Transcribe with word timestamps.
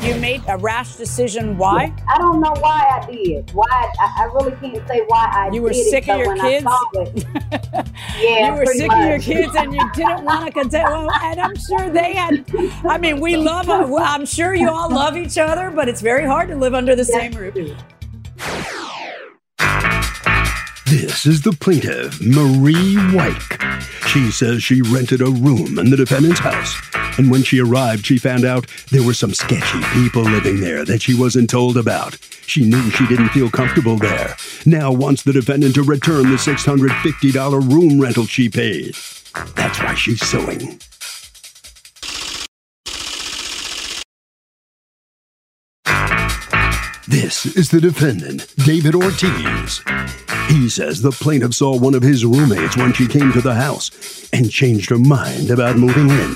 You 0.00 0.14
made 0.20 0.42
a 0.48 0.56
rash 0.56 0.96
decision. 0.96 1.58
Why? 1.58 1.92
I 2.08 2.18
don't 2.18 2.40
know 2.40 2.54
why 2.60 3.00
I 3.02 3.10
did. 3.10 3.50
Why 3.52 3.66
I, 4.00 4.22
I 4.22 4.24
really 4.34 4.52
can't 4.52 4.86
say 4.88 5.02
why 5.08 5.30
I. 5.32 5.50
You 5.52 5.62
were 5.62 5.72
sick 5.72 6.08
it, 6.08 6.10
of 6.10 6.18
your 6.20 6.36
kids. 6.36 6.64
When 6.64 6.72
I 6.72 6.80
saw 6.80 6.90
it, 6.94 7.26
yeah, 8.20 8.52
you 8.52 8.58
were 8.58 8.66
sick 8.66 8.88
much. 8.88 9.02
of 9.02 9.08
your 9.08 9.18
kids 9.18 9.56
and 9.56 9.74
you 9.74 9.90
didn't 9.94 10.24
want 10.24 10.46
to 10.46 10.52
contest. 10.52 10.84
Well, 10.84 11.10
and 11.22 11.40
I'm 11.40 11.56
sure 11.56 11.90
they 11.90 12.14
had. 12.14 12.44
I 12.84 12.98
mean, 12.98 13.20
we 13.20 13.36
love. 13.36 13.68
Uh, 13.68 13.92
I'm 13.96 14.24
sure 14.24 14.54
you 14.54 14.70
all 14.70 14.88
love 14.90 15.16
each 15.16 15.36
other, 15.36 15.70
but 15.70 15.88
it's 15.88 16.00
very 16.00 16.26
hard 16.26 16.48
to 16.48 16.56
live 16.56 16.74
under 16.74 16.94
the 16.94 17.04
same 17.04 17.32
roof. 17.32 17.76
This 20.90 21.26
is 21.26 21.42
the 21.42 21.52
plaintiff, 21.52 22.18
Marie 22.18 22.96
Wyke. 23.14 23.60
She 24.06 24.30
says 24.30 24.62
she 24.62 24.80
rented 24.80 25.20
a 25.20 25.26
room 25.26 25.78
in 25.78 25.90
the 25.90 25.98
defendant's 25.98 26.40
house. 26.40 26.80
And 27.18 27.30
when 27.30 27.42
she 27.42 27.60
arrived, 27.60 28.06
she 28.06 28.16
found 28.16 28.46
out 28.46 28.66
there 28.90 29.02
were 29.02 29.12
some 29.12 29.34
sketchy 29.34 29.82
people 29.92 30.22
living 30.22 30.60
there 30.60 30.86
that 30.86 31.02
she 31.02 31.14
wasn't 31.14 31.50
told 31.50 31.76
about. 31.76 32.16
She 32.46 32.64
knew 32.64 32.90
she 32.90 33.06
didn't 33.06 33.28
feel 33.28 33.50
comfortable 33.50 33.96
there. 33.98 34.34
Now 34.64 34.90
wants 34.90 35.24
the 35.24 35.34
defendant 35.34 35.74
to 35.74 35.82
return 35.82 36.30
the 36.30 36.36
$650 36.36 37.70
room 37.70 38.00
rental 38.00 38.24
she 38.24 38.48
paid. 38.48 38.96
That's 39.56 39.78
why 39.80 39.94
she's 39.94 40.26
suing. 40.26 40.80
This 47.08 47.46
is 47.56 47.70
the 47.70 47.80
defendant, 47.80 48.54
David 48.66 48.94
Ortiz. 48.94 49.80
He 50.48 50.68
says 50.68 51.00
the 51.00 51.10
plaintiff 51.10 51.54
saw 51.54 51.74
one 51.74 51.94
of 51.94 52.02
his 52.02 52.22
roommates 52.22 52.76
when 52.76 52.92
she 52.92 53.08
came 53.08 53.32
to 53.32 53.40
the 53.40 53.54
house 53.54 54.28
and 54.30 54.50
changed 54.50 54.90
her 54.90 54.98
mind 54.98 55.50
about 55.50 55.78
moving 55.78 56.10
in. 56.10 56.34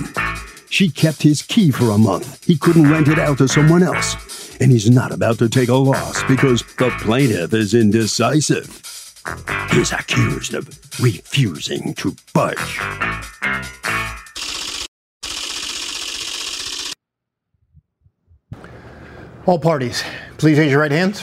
She 0.70 0.88
kept 0.88 1.20
his 1.20 1.42
key 1.42 1.70
for 1.70 1.90
a 1.90 1.98
month. 1.98 2.42
He 2.46 2.56
couldn't 2.56 2.90
rent 2.90 3.08
it 3.08 3.18
out 3.18 3.36
to 3.38 3.48
someone 3.48 3.82
else. 3.82 4.56
And 4.62 4.72
he's 4.72 4.88
not 4.88 5.12
about 5.12 5.38
to 5.40 5.50
take 5.50 5.68
a 5.68 5.74
loss 5.74 6.22
because 6.22 6.62
the 6.78 6.88
plaintiff 7.00 7.52
is 7.52 7.74
indecisive. 7.74 8.80
He's 9.72 9.92
accused 9.92 10.54
of 10.54 10.68
refusing 10.98 11.92
to 11.96 12.16
budge. 12.32 12.80
All 19.44 19.58
parties, 19.58 20.04
please 20.42 20.58
raise 20.58 20.72
your 20.72 20.80
right 20.80 20.90
hands. 20.90 21.20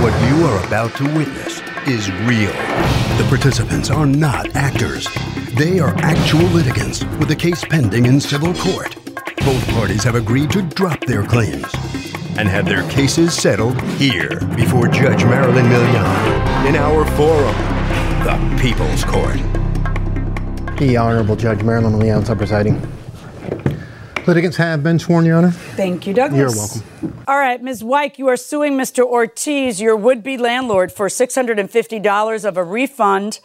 What 0.00 0.14
you 0.28 0.46
are 0.46 0.64
about 0.64 0.94
to 0.94 1.02
witness 1.12 1.60
is 1.88 2.08
real. 2.22 2.52
The 3.18 3.26
participants 3.28 3.90
are 3.90 4.06
not 4.06 4.54
actors. 4.54 5.08
They 5.54 5.80
are 5.80 5.92
actual 5.96 6.44
litigants 6.50 7.02
with 7.18 7.32
a 7.32 7.34
case 7.34 7.64
pending 7.64 8.06
in 8.06 8.20
civil 8.20 8.54
court. 8.54 8.94
Both 9.38 9.68
parties 9.70 10.04
have 10.04 10.14
agreed 10.14 10.52
to 10.52 10.62
drop 10.62 11.00
their 11.00 11.24
claims 11.24 11.66
and 12.38 12.48
have 12.48 12.64
their 12.64 12.88
cases 12.90 13.34
settled 13.34 13.82
here 13.98 14.38
before 14.54 14.86
Judge 14.86 15.24
Marilyn 15.24 15.66
Milian 15.66 16.66
in 16.68 16.76
our 16.76 17.04
forum, 17.16 17.56
the 18.22 18.62
People's 18.62 19.02
Court. 19.02 19.40
The 20.78 20.96
Honorable 20.96 21.34
Judge 21.34 21.64
Marilyn 21.64 21.94
Milian, 21.94 22.24
presiding. 22.38 22.80
Litigants 24.26 24.56
have 24.56 24.82
been 24.82 24.98
sworn, 24.98 25.26
Your 25.26 25.36
Honor. 25.36 25.50
Thank 25.50 26.06
you, 26.06 26.14
Douglas. 26.14 26.38
You're 26.38 27.10
welcome. 27.10 27.24
All 27.28 27.36
right, 27.36 27.62
Ms. 27.62 27.84
Wyke, 27.84 28.18
you 28.18 28.26
are 28.28 28.38
suing 28.38 28.72
Mr. 28.72 29.04
Ortiz, 29.04 29.82
your 29.82 29.96
would-be 29.96 30.38
landlord, 30.38 30.90
for 30.90 31.08
$650 31.08 32.44
of 32.46 32.56
a 32.56 32.64
refund 32.64 33.40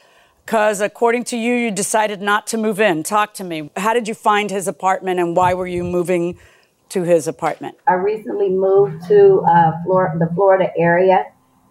because, 0.46 0.80
according 0.80 1.26
to 1.26 1.38
you, 1.38 1.54
you 1.54 1.70
decided 1.70 2.22
not 2.22 2.48
to 2.48 2.58
move 2.58 2.80
in. 2.80 3.04
Talk 3.04 3.34
to 3.36 3.44
me. 3.44 3.70
How 3.76 3.94
did 3.94 4.08
you 4.08 4.14
find 4.14 4.50
his 4.50 4.70
apartment, 4.70 5.20
and 5.20 5.36
why 5.36 5.54
were 5.54 5.68
you 5.68 5.84
moving 5.84 6.40
to 6.90 7.04
his 7.04 7.28
apartment? 7.28 7.78
I 7.86 7.96
recently 7.96 8.50
moved 8.50 9.06
to 9.10 9.42
uh, 9.42 9.84
Flor- 9.84 10.16
the 10.18 10.28
Florida 10.34 10.72
area, 10.78 11.26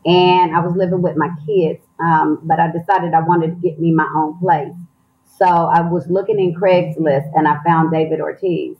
and 0.04 0.54
I 0.54 0.60
was 0.60 0.76
living 0.76 1.00
with 1.00 1.16
my 1.16 1.30
kids. 1.46 1.82
Um, 1.98 2.40
but 2.44 2.60
I 2.60 2.70
decided 2.70 3.14
I 3.14 3.22
wanted 3.22 3.48
to 3.48 3.68
get 3.68 3.80
me 3.80 3.90
my 3.90 4.08
own 4.14 4.38
place. 4.38 4.76
So 5.38 5.46
I 5.46 5.80
was 5.80 6.06
looking 6.10 6.38
in 6.38 6.54
Craigslist, 6.54 7.32
and 7.34 7.48
I 7.48 7.56
found 7.64 7.90
David 7.90 8.20
Ortiz. 8.20 8.76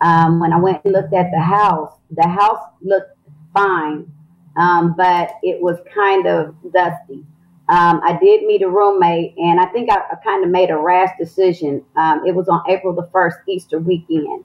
Um, 0.00 0.40
when 0.40 0.52
I 0.52 0.58
went 0.58 0.84
and 0.84 0.92
looked 0.94 1.12
at 1.12 1.30
the 1.30 1.40
house, 1.40 1.92
the 2.10 2.26
house 2.26 2.64
looked 2.80 3.16
fine, 3.52 4.10
um, 4.56 4.94
but 4.96 5.32
it 5.42 5.60
was 5.60 5.78
kind 5.94 6.26
of 6.26 6.54
dusty. 6.72 7.24
Um, 7.68 8.00
I 8.02 8.18
did 8.20 8.44
meet 8.44 8.62
a 8.62 8.68
roommate, 8.68 9.34
and 9.36 9.60
I 9.60 9.66
think 9.66 9.90
I, 9.90 9.96
I 9.96 10.16
kind 10.24 10.44
of 10.44 10.50
made 10.50 10.70
a 10.70 10.76
rash 10.76 11.10
decision. 11.18 11.84
Um, 11.96 12.22
it 12.26 12.34
was 12.34 12.48
on 12.48 12.62
April 12.68 12.94
the 12.94 13.08
1st, 13.14 13.36
Easter 13.48 13.78
weekend, 13.78 14.44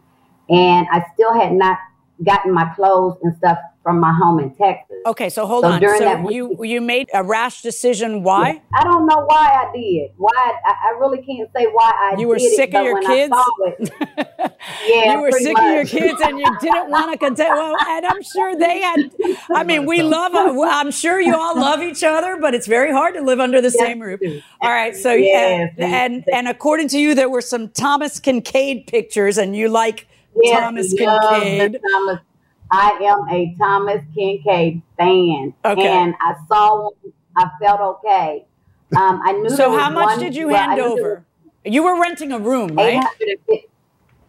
and 0.50 0.88
I 0.92 1.04
still 1.14 1.34
had 1.34 1.54
not 1.54 1.78
gotten 2.24 2.54
my 2.54 2.66
clothes 2.76 3.18
and 3.24 3.36
stuff 3.38 3.58
from 3.86 4.00
my 4.00 4.12
home 4.12 4.40
in 4.40 4.50
Texas. 4.56 4.98
Okay, 5.06 5.30
so 5.30 5.46
hold 5.46 5.64
So 5.64 5.70
on. 5.74 5.80
during 5.80 6.00
So 6.00 6.06
that 6.06 6.24
week- 6.24 6.34
you 6.36 6.58
you 6.66 6.82
made 6.82 7.08
a 7.14 7.24
rash 7.24 7.62
decision. 7.62 8.24
Why? 8.24 8.60
I 8.74 8.84
don't 8.84 9.06
know 9.06 9.24
why 9.28 9.46
I 9.64 9.72
did. 9.78 10.10
Why 10.18 10.32
I, 10.66 10.74
I 10.88 10.98
really 11.00 11.22
can't 11.22 11.48
say 11.56 11.68
why 11.72 11.92
I 11.94 12.20
You 12.20 12.28
were 12.28 12.38
did 12.40 12.56
sick 12.56 12.72
it, 12.74 12.78
of 12.78 12.84
your 12.84 13.00
kids? 13.02 13.32
It, 13.60 13.94
yeah, 14.88 15.14
you 15.14 15.22
were 15.22 15.30
pretty 15.30 15.46
sick 15.46 15.60
of 15.60 15.66
your 15.72 15.86
kids 15.86 16.20
and 16.20 16.40
you 16.40 16.58
didn't 16.60 16.90
want 16.90 17.12
to 17.12 17.18
contest. 17.20 17.52
Well, 17.52 17.76
and 17.88 18.06
I'm 18.08 18.24
sure 18.24 18.56
they 18.58 18.82
had. 18.82 19.12
I 19.54 19.64
mean, 19.64 19.86
we 19.86 20.02
love. 20.02 20.34
Uh, 20.34 20.60
I'm 20.68 20.90
sure 20.90 21.22
you 21.22 21.36
all 21.36 21.56
love 21.56 21.84
each 21.84 22.04
other, 22.04 22.38
but 22.42 22.56
it's 22.56 22.66
very 22.66 22.92
hard 22.92 23.14
to 23.14 23.22
live 23.22 23.40
under 23.40 23.62
the 23.62 23.70
same 23.70 24.00
roof. 24.00 24.20
All 24.62 24.70
right. 24.72 24.96
So 24.96 25.14
Yes, 25.14 25.74
and, 25.78 25.94
and 25.94 26.24
and 26.34 26.48
according 26.48 26.88
to 26.90 26.98
you, 26.98 27.14
there 27.14 27.30
were 27.30 27.42
some 27.42 27.70
Thomas 27.70 28.20
Kinkade 28.20 28.88
pictures, 28.88 29.38
and 29.38 29.56
you 29.56 29.70
like 29.70 30.08
Yes, 30.42 30.60
Thomas 30.60 30.92
love 31.00 31.22
the 31.22 31.36
Kinkade. 31.38 31.80
Thomas. 31.92 32.20
I 32.76 32.90
am 33.04 33.20
a 33.30 33.56
Thomas 33.58 34.02
Kinkade 34.16 34.82
fan, 34.98 35.54
Okay. 35.64 35.88
and 35.88 36.14
I 36.20 36.34
saw 36.48 36.84
one. 36.84 36.94
I 37.38 37.50
felt 37.62 37.80
okay. 37.82 38.46
Um, 38.96 39.22
I 39.24 39.32
knew. 39.34 39.50
So 39.50 39.78
how 39.78 39.90
much 39.90 40.06
one- 40.08 40.20
did 40.20 40.36
you 40.36 40.48
well, 40.50 40.58
hand 40.70 40.80
over? 40.82 41.26
You 41.64 41.84
were 41.84 42.00
renting 42.00 42.32
a 42.32 42.40
room, 42.40 42.76
right? 42.76 43.04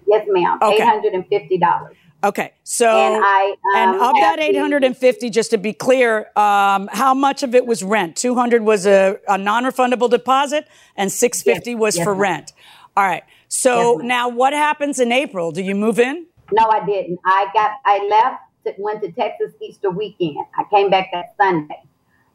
Yes, 0.09 0.27
ma'am. 0.29 0.59
Okay. 0.63 0.77
Eight 0.77 0.81
hundred 0.83 1.13
and 1.15 1.27
fifty 1.29 1.59
dollars. 1.59 1.97
Okay. 2.25 2.53
So 2.65 2.87
And 2.89 3.23
I, 3.25 3.55
and 3.77 3.91
um, 4.01 4.09
of 4.09 4.15
that 4.21 4.39
had 4.41 4.55
the- 4.55 4.59
850, 4.59 5.31
just 5.31 5.51
to 5.51 5.59
be 5.59 5.73
clear, 5.73 6.31
um, 6.35 6.89
how 6.91 7.13
much 7.15 7.43
of 7.43 7.55
it 7.55 7.67
was 7.67 7.83
rent? 7.85 8.17
200 8.17 8.63
was 8.63 8.87
a, 8.87 9.19
a 9.29 9.37
non-refundable 9.39 10.09
deposit, 10.11 10.67
and 10.97 11.13
650 11.13 11.75
was 11.75 11.97
yes, 11.97 12.05
for 12.05 12.13
ma'am. 12.13 12.21
rent. 12.21 12.53
All 12.97 13.05
right. 13.05 13.23
So 13.49 13.99
Yes, 14.01 14.07
now, 14.09 14.29
what 14.29 14.55
happens 14.55 14.99
in 14.99 15.13
April? 15.13 15.53
Do 15.53 15.63
you 15.63 15.75
move 15.75 16.01
in? 16.01 16.27
No, 16.53 16.69
I 16.69 16.85
didn't. 16.85 17.19
I 17.25 17.49
got. 17.53 17.73
I 17.85 18.07
left. 18.09 18.43
To, 18.67 18.75
went 18.83 19.01
to 19.03 19.13
Texas 19.13 19.53
Easter 19.61 19.91
weekend. 19.91 20.45
I 20.59 20.65
came 20.75 20.91
back 20.91 21.11
that 21.13 21.35
Sunday, 21.41 21.81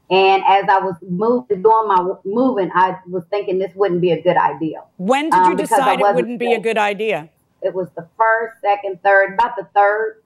and 0.09 0.43
as 0.47 0.63
I 0.69 0.79
was 0.79 0.95
moving, 1.01 1.61
doing 1.61 1.87
my 1.87 2.13
moving, 2.23 2.71
I 2.73 2.97
was 3.07 3.23
thinking 3.29 3.59
this 3.59 3.71
wouldn't 3.75 3.99
be 3.99 4.11
a 4.11 4.21
good 4.21 4.37
idea. 4.37 4.83
When 4.97 5.25
did 5.29 5.35
you 5.45 5.51
Um, 5.51 5.55
decide 5.57 5.99
it 5.99 6.15
wouldn't 6.15 6.39
be 6.39 6.53
a 6.53 6.59
good 6.59 6.77
idea? 6.77 7.29
It 7.61 7.73
was 7.73 7.89
the 7.97 8.07
first, 8.17 8.61
second, 8.61 9.03
third, 9.03 9.33
about 9.33 9.57
the 9.57 9.65
third, 9.75 10.23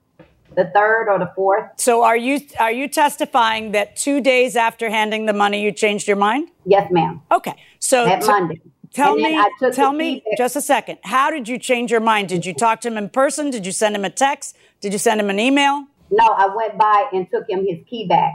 the 0.54 0.70
third 0.72 1.08
or 1.08 1.18
the 1.18 1.30
fourth. 1.34 1.64
So 1.76 2.02
are 2.04 2.16
you 2.16 2.40
are 2.60 2.72
you 2.72 2.86
testifying 2.88 3.72
that 3.72 3.96
two 3.96 4.20
days 4.20 4.54
after 4.54 4.88
handing 4.90 5.26
the 5.26 5.32
money, 5.32 5.60
you 5.60 5.72
changed 5.72 6.06
your 6.06 6.16
mind? 6.16 6.50
Yes, 6.64 6.88
ma'am. 6.92 7.20
Okay. 7.32 7.54
So 7.80 8.04
That 8.04 8.22
t- 8.22 8.28
Monday. 8.28 8.60
Tell 8.96 9.12
And 9.12 9.22
me, 9.22 9.70
tell 9.72 9.92
me, 9.92 10.22
just 10.38 10.56
a 10.56 10.62
second. 10.62 10.98
How 11.04 11.30
did 11.30 11.48
you 11.48 11.58
change 11.58 11.90
your 11.90 12.00
mind? 12.00 12.30
Did 12.30 12.46
you 12.46 12.54
talk 12.54 12.80
to 12.80 12.88
him 12.88 12.96
in 12.96 13.10
person? 13.10 13.50
Did 13.50 13.66
you 13.66 13.72
send 13.72 13.94
him 13.94 14.06
a 14.06 14.10
text? 14.10 14.56
Did 14.80 14.94
you 14.94 14.98
send 14.98 15.20
him 15.20 15.28
an 15.28 15.38
email? 15.38 15.84
No, 16.10 16.24
I 16.26 16.46
went 16.46 16.78
by 16.78 17.10
and 17.12 17.30
took 17.30 17.46
him 17.46 17.66
his 17.66 17.78
key 17.90 18.06
back. 18.08 18.32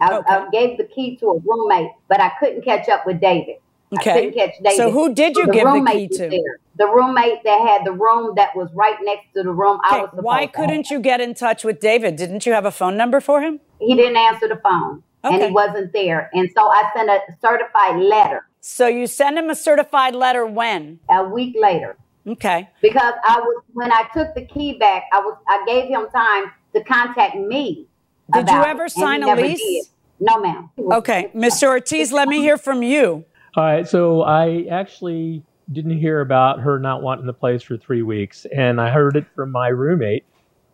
I, 0.00 0.16
Okay. 0.16 0.32
I 0.34 0.48
gave 0.50 0.78
the 0.78 0.84
key 0.84 1.16
to 1.18 1.26
a 1.26 1.38
roommate, 1.40 1.90
but 2.08 2.18
I 2.18 2.30
couldn't 2.40 2.62
catch 2.64 2.88
up 2.88 3.04
with 3.04 3.20
David. 3.20 3.56
Okay. 3.92 4.10
I 4.10 4.14
couldn't 4.14 4.32
catch 4.34 4.54
David. 4.62 4.76
So 4.78 4.90
who 4.90 5.12
did 5.14 5.36
you 5.36 5.44
give 5.52 5.66
the 5.66 5.72
roommate 5.72 6.10
key 6.12 6.16
to? 6.16 6.28
there. 6.30 6.58
The 6.76 6.86
roommate 6.86 7.42
that 7.44 7.60
had 7.68 7.84
the 7.84 7.92
room 7.92 8.32
that 8.36 8.56
was 8.56 8.70
right 8.72 8.96
next 9.02 9.34
to 9.34 9.42
the 9.42 9.50
room 9.52 9.80
I 9.84 10.00
Okay, 10.00 10.16
was 10.16 10.24
why 10.24 10.46
couldn't 10.46 10.88
you 10.88 10.98
get 11.00 11.20
in 11.20 11.34
touch 11.34 11.62
with 11.62 11.78
David? 11.78 12.16
Didn't 12.16 12.46
you 12.46 12.54
have 12.54 12.64
a 12.64 12.70
phone 12.70 12.96
number 12.96 13.20
for 13.20 13.42
him? 13.42 13.60
He 13.80 13.94
didn't 13.94 14.16
answer 14.16 14.48
the 14.48 14.56
phone, 14.62 15.02
and 15.24 15.42
he 15.42 15.50
wasn't 15.50 15.92
there. 15.92 16.30
And 16.32 16.48
so 16.54 16.62
I 16.68 16.90
sent 16.94 17.10
a 17.10 17.20
certified 17.40 18.00
letter 18.00 18.46
So 18.60 18.86
you 18.86 19.06
send 19.06 19.38
him 19.38 19.50
a 19.50 19.54
certified 19.54 20.14
letter 20.14 20.46
when? 20.46 21.00
a 21.10 21.24
week 21.24 21.56
later. 21.60 21.96
Okay. 22.26 22.68
Because 22.82 23.14
I 23.26 23.40
was 23.40 23.62
when 23.72 23.92
I 23.92 24.04
took 24.14 24.34
the 24.34 24.44
key 24.46 24.78
back, 24.78 25.04
I 25.12 25.20
was 25.20 25.36
I 25.48 25.64
gave 25.66 25.88
him 25.88 26.06
time 26.14 26.50
to 26.74 26.84
contact 26.84 27.36
me. 27.36 27.86
Did 28.32 28.48
you 28.48 28.62
ever 28.62 28.84
it, 28.84 28.92
sign 28.92 29.22
a 29.22 29.34
lease? 29.34 29.58
did. 29.58 29.86
No, 30.20 30.38
ma'am. 30.38 30.68
Okay, 30.78 31.30
Mr. 31.34 31.68
Ortiz, 31.68 32.12
let 32.12 32.28
me 32.28 32.40
hear 32.40 32.58
from 32.58 32.82
you. 32.82 33.24
All 33.56 33.64
right, 33.64 33.88
so 33.88 34.22
I 34.22 34.66
actually 34.70 35.42
didn't 35.72 35.98
hear 35.98 36.20
about 36.20 36.60
her 36.60 36.78
not 36.78 37.02
wanting 37.02 37.26
the 37.26 37.32
place 37.32 37.62
for 37.62 37.76
three 37.78 38.02
weeks, 38.02 38.46
and 38.54 38.80
I 38.80 38.90
heard 38.90 39.16
it 39.16 39.24
from 39.34 39.50
my 39.50 39.68
roommate. 39.68 40.24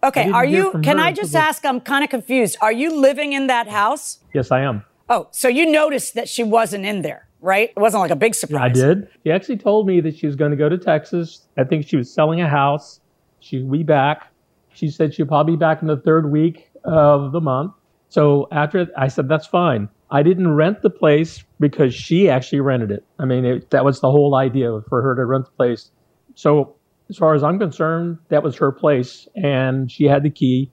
Okay, 0.06 0.31
are 0.31 0.44
you? 0.44 0.73
Can 0.82 1.00
I 1.00 1.12
just 1.12 1.35
ask? 1.35 1.64
I'm 1.64 1.81
kind 1.81 2.05
of 2.05 2.11
confused. 2.11 2.56
Are 2.61 2.73
you 2.73 2.94
living 2.94 3.32
in 3.32 3.49
that 3.49 3.67
house? 3.69 4.20
Yes, 4.32 4.53
I 4.53 4.61
am. 4.61 4.85
Oh, 5.08 5.29
so 5.32 5.49
you 5.49 5.70
noticed 5.70 6.14
that 6.14 6.29
she 6.29 6.44
wasn't 6.44 6.85
in 6.85 7.03
there, 7.03 7.29
right? 7.41 7.70
It 7.70 7.81
wasn't 7.81 8.03
like 8.03 8.11
a 8.11 8.17
big 8.17 8.35
surprise. 8.35 8.70
I 8.70 8.73
did. 8.73 9.08
She 9.25 9.32
actually 9.32 9.58
told 9.58 9.87
me 9.87 10.00
that 10.00 10.17
she 10.17 10.26
was 10.26 10.37
going 10.37 10.53
to 10.53 10.56
go 10.56 10.69
to 10.69 10.79
Texas. 10.79 11.47
I 11.58 11.64
think 11.64 11.87
she 11.87 11.97
was 11.97 12.12
selling 12.12 12.41
a 12.41 12.49
house. 12.49 13.00
She'd 13.41 13.70
be 13.70 13.82
back. 13.82 14.32
She 14.73 14.88
said 14.88 15.14
she'd 15.14 15.29
probably 15.29 15.55
be 15.55 15.58
back 15.58 15.81
in 15.82 15.88
the 15.88 15.97
third 15.97 16.31
week 16.31 16.70
of 16.85 17.32
the 17.32 17.41
month. 17.41 17.73
So 18.08 18.49
after 18.53 18.87
I 18.97 19.08
said 19.08 19.29
that's 19.29 19.47
fine. 19.47 19.88
I 20.11 20.23
didn't 20.23 20.55
rent 20.55 20.82
the 20.82 20.91
place 20.91 21.43
because 21.58 21.93
she 21.93 22.31
actually 22.31 22.61
rented 22.61 22.93
it. 22.93 23.05
I 23.19 23.25
mean, 23.25 23.44
it, 23.44 23.70
that 23.70 23.85
was 23.85 24.00
the 24.00 24.08
whole 24.08 24.37
idea 24.37 24.81
for 24.88 25.03
her 25.03 25.17
to 25.17 25.25
rent 25.25 25.47
the 25.47 25.50
place. 25.53 25.91
So 26.37 26.75
as 27.08 27.17
far 27.17 27.35
as 27.35 27.43
I'm 27.43 27.58
concerned, 27.58 28.19
that 28.29 28.43
was 28.43 28.56
her 28.56 28.73
place, 28.73 29.29
and 29.37 29.91
she 29.91 30.05
had 30.05 30.23
the 30.23 30.31
key. 30.31 30.70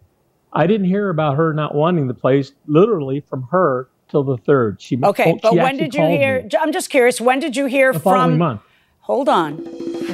I 0.53 0.67
didn't 0.67 0.87
hear 0.87 1.09
about 1.09 1.35
her 1.37 1.53
not 1.53 1.73
wanting 1.75 2.07
the 2.07 2.13
place 2.13 2.51
literally 2.67 3.21
from 3.29 3.43
her 3.51 3.89
till 4.09 4.23
the 4.23 4.37
third. 4.37 4.81
She 4.81 4.97
Okay, 5.03 5.23
told- 5.25 5.41
but 5.41 5.51
she 5.53 5.57
when 5.59 5.77
did 5.77 5.93
you 5.95 6.05
hear? 6.05 6.43
me 6.43 6.49
I'm 6.59 6.71
just 6.71 6.89
curious. 6.89 7.19
When 7.21 7.39
did 7.39 7.55
you 7.57 7.65
hear 7.65 7.93
the 7.93 7.99
following 7.99 8.31
from? 8.31 8.37
month? 8.37 8.61
Hold 9.01 9.29
on. 9.29 9.57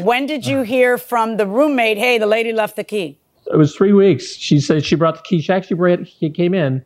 When 0.03 0.25
did 0.25 0.45
you 0.45 0.61
hear 0.75 0.97
from 0.97 1.37
the 1.37 1.45
roommate? 1.45 1.97
Hey, 1.97 2.17
the 2.17 2.25
lady 2.25 2.53
left 2.53 2.75
the 2.75 2.83
key. 2.83 3.19
it 3.51 3.57
was 3.57 3.75
three 3.75 3.93
weeks. 3.93 4.35
She 4.35 4.59
said 4.59 4.85
she 4.85 4.95
brought 4.95 5.15
the 5.15 5.23
key. 5.23 5.41
She 5.41 5.51
actually 5.51 5.75
brought, 5.77 5.99
he 6.03 6.29
came 6.29 6.53
in 6.53 6.83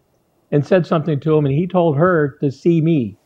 and 0.52 0.66
said 0.66 0.86
something 0.88 1.20
to 1.22 1.36
him, 1.38 1.46
and 1.46 1.54
he 1.54 1.68
told 1.68 1.98
her 1.98 2.38
to 2.42 2.52
see 2.52 2.82
me. 2.82 3.18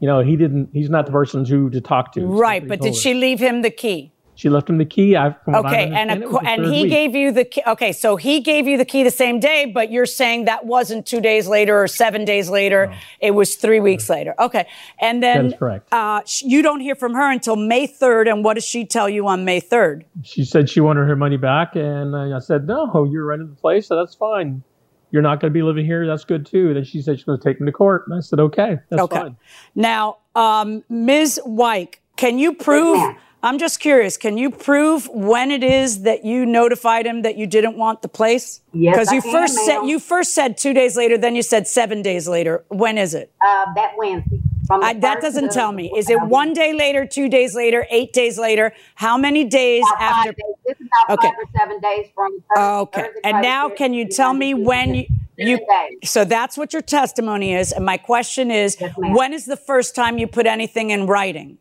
You 0.00 0.06
know, 0.08 0.20
he 0.20 0.34
didn't. 0.36 0.70
He's 0.72 0.88
not 0.88 1.04
the 1.06 1.12
person 1.12 1.44
who 1.44 1.68
to 1.70 1.80
talk 1.80 2.12
to. 2.14 2.24
Right, 2.24 2.66
but 2.66 2.80
did 2.80 2.94
her. 2.94 3.00
she 3.00 3.12
leave 3.14 3.38
him 3.38 3.60
the 3.62 3.70
key? 3.70 4.12
She 4.40 4.48
left 4.48 4.70
him 4.70 4.78
the 4.78 4.86
key. 4.86 5.18
I, 5.18 5.34
from 5.44 5.52
what 5.52 5.66
I 5.66 5.68
Okay, 5.84 5.92
and 5.94 6.10
a, 6.10 6.14
it 6.14 6.30
was 6.30 6.40
the 6.40 6.48
and 6.48 6.64
he 6.64 6.82
week. 6.84 6.90
gave 6.90 7.14
you 7.14 7.30
the 7.30 7.44
key. 7.44 7.60
Okay, 7.66 7.92
so 7.92 8.16
he 8.16 8.40
gave 8.40 8.66
you 8.66 8.78
the 8.78 8.86
key 8.86 9.02
the 9.02 9.10
same 9.10 9.38
day, 9.38 9.66
but 9.66 9.92
you're 9.92 10.06
saying 10.06 10.46
that 10.46 10.64
wasn't 10.64 11.04
two 11.04 11.20
days 11.20 11.46
later 11.46 11.78
or 11.82 11.86
seven 11.86 12.24
days 12.24 12.48
later. 12.48 12.90
It 13.20 13.32
was 13.32 13.56
three 13.56 13.80
weeks 13.80 14.08
later. 14.08 14.34
Okay, 14.38 14.66
and 14.98 15.22
then 15.22 15.48
That 15.48 15.52
is 15.52 15.58
correct. 15.58 15.92
Uh, 15.92 16.22
sh- 16.24 16.44
you 16.46 16.62
don't 16.62 16.80
hear 16.80 16.94
from 16.94 17.12
her 17.12 17.30
until 17.30 17.54
May 17.54 17.86
3rd. 17.86 18.30
And 18.32 18.42
what 18.42 18.54
does 18.54 18.64
she 18.64 18.86
tell 18.86 19.10
you 19.10 19.28
on 19.28 19.44
May 19.44 19.60
3rd? 19.60 20.04
She 20.22 20.46
said 20.46 20.70
she 20.70 20.80
wanted 20.80 21.06
her 21.06 21.16
money 21.16 21.36
back, 21.36 21.76
and 21.76 22.16
I 22.16 22.38
said, 22.38 22.66
"No, 22.66 23.04
you're 23.04 23.26
renting 23.26 23.50
the 23.50 23.56
place, 23.56 23.88
so 23.88 23.96
that's 23.96 24.14
fine. 24.14 24.62
You're 25.10 25.20
not 25.20 25.40
going 25.40 25.52
to 25.52 25.54
be 25.54 25.62
living 25.62 25.84
here. 25.84 26.06
That's 26.06 26.24
good 26.24 26.46
too." 26.46 26.72
Then 26.72 26.84
she 26.84 27.02
said 27.02 27.18
she's 27.18 27.24
going 27.26 27.38
to 27.38 27.44
take 27.44 27.60
him 27.60 27.66
to 27.66 27.72
court, 27.72 28.04
and 28.06 28.16
I 28.16 28.20
said, 28.20 28.40
"Okay, 28.40 28.78
that's 28.88 29.02
Okay. 29.02 29.18
fine." 29.20 29.36
Now, 29.74 30.16
um, 30.34 30.82
Ms. 30.88 31.38
Wyke, 31.44 32.00
can 32.16 32.38
you 32.38 32.54
prove? 32.54 32.98
I'm 33.42 33.58
just 33.58 33.80
curious. 33.80 34.16
Can 34.16 34.36
you 34.36 34.50
prove 34.50 35.08
when 35.08 35.50
it 35.50 35.64
is 35.64 36.02
that 36.02 36.24
you 36.24 36.44
notified 36.44 37.06
him 37.06 37.22
that 37.22 37.36
you 37.36 37.46
didn't 37.46 37.76
want 37.76 38.02
the 38.02 38.08
place? 38.08 38.60
Yes, 38.72 38.94
Because 38.94 39.12
you 39.12 39.20
first 39.22 39.54
said 39.64 39.84
you 39.86 39.98
first 39.98 40.34
said 40.34 40.58
two 40.58 40.74
days 40.74 40.96
later, 40.96 41.16
then 41.16 41.34
you 41.34 41.42
said 41.42 41.66
seven 41.66 42.02
days 42.02 42.28
later. 42.28 42.64
When 42.68 42.98
is 42.98 43.14
it? 43.14 43.32
Uh, 43.44 43.72
that 43.74 43.92
Wednesday. 43.96 44.40
I, 44.70 44.92
that 44.94 45.20
doesn't 45.20 45.48
to 45.48 45.50
tell 45.50 45.72
me. 45.72 45.92
Is 45.96 46.08
it 46.10 46.20
one 46.20 46.52
day 46.52 46.72
later, 46.72 47.04
two 47.04 47.28
days 47.28 47.56
later, 47.56 47.86
eight 47.90 48.12
days 48.12 48.38
later? 48.38 48.72
How 48.94 49.18
many 49.18 49.44
days 49.44 49.84
after? 49.98 50.30
days. 50.30 50.36
This 50.66 50.76
is 50.80 50.86
about 51.06 51.18
Okay. 51.18 51.28
five 51.28 51.36
or 51.38 51.58
seven 51.58 51.80
days 51.80 52.06
from 52.14 52.30
Thursday. 52.54 52.62
Okay. 52.62 53.02
Thursday, 53.02 53.20
And 53.24 53.42
now, 53.42 53.64
Saturday, 53.64 53.76
can 53.78 53.94
you 53.94 54.08
tell 54.08 54.32
me 54.32 54.54
when 54.54 54.94
you? 54.94 55.06
You 55.36 55.58
so 56.04 56.24
that's 56.26 56.58
what 56.58 56.74
your 56.74 56.82
testimony 56.82 57.54
is. 57.54 57.72
And 57.72 57.84
my 57.84 57.96
question 57.96 58.50
is, 58.50 58.76
Yes, 58.78 58.92
when 58.96 59.32
is 59.32 59.46
the 59.46 59.56
first 59.56 59.94
time 59.94 60.18
you 60.18 60.26
put 60.26 60.46
anything 60.46 60.90
in 60.90 61.06
writing? 61.06 61.56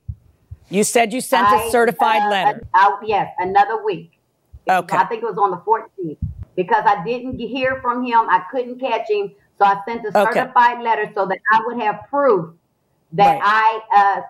You 0.69 0.83
said 0.83 1.13
you 1.13 1.21
sent 1.21 1.48
I, 1.48 1.68
a 1.68 1.71
certified 1.71 2.21
uh, 2.24 2.30
letter. 2.30 2.68
uh, 2.74 2.92
yes, 3.04 3.33
another 3.39 3.83
week. 3.83 4.12
Okay. 4.69 4.95
I 4.95 5.06
think 5.06 5.24
it 5.24 5.25
was 5.25 5.38
on 5.38 5.51
the 5.51 5.57
14th 5.57 6.18
because 6.56 6.83
I 6.86 7.04
didn't 7.04 7.39
hear 7.39 7.80
from 7.81 8.06
him. 8.06 8.19
I 8.30 8.44
couldn't 8.51 8.80
catch 8.80 9.10
him, 9.10 9.31
so 9.57 9.66
I 9.66 9.77
sent 9.88 10.06
a 10.06 10.10
Okay. 10.19 10.33
certified 10.39 10.81
letter 10.81 11.12
so 11.16 11.25
that 11.25 11.39
I 11.51 11.62
would 11.66 11.81
have 11.81 12.01
proof 12.10 12.54
that 13.13 13.39
Right. 13.39 13.42
I. 13.44 13.80
Uh, 13.95 14.21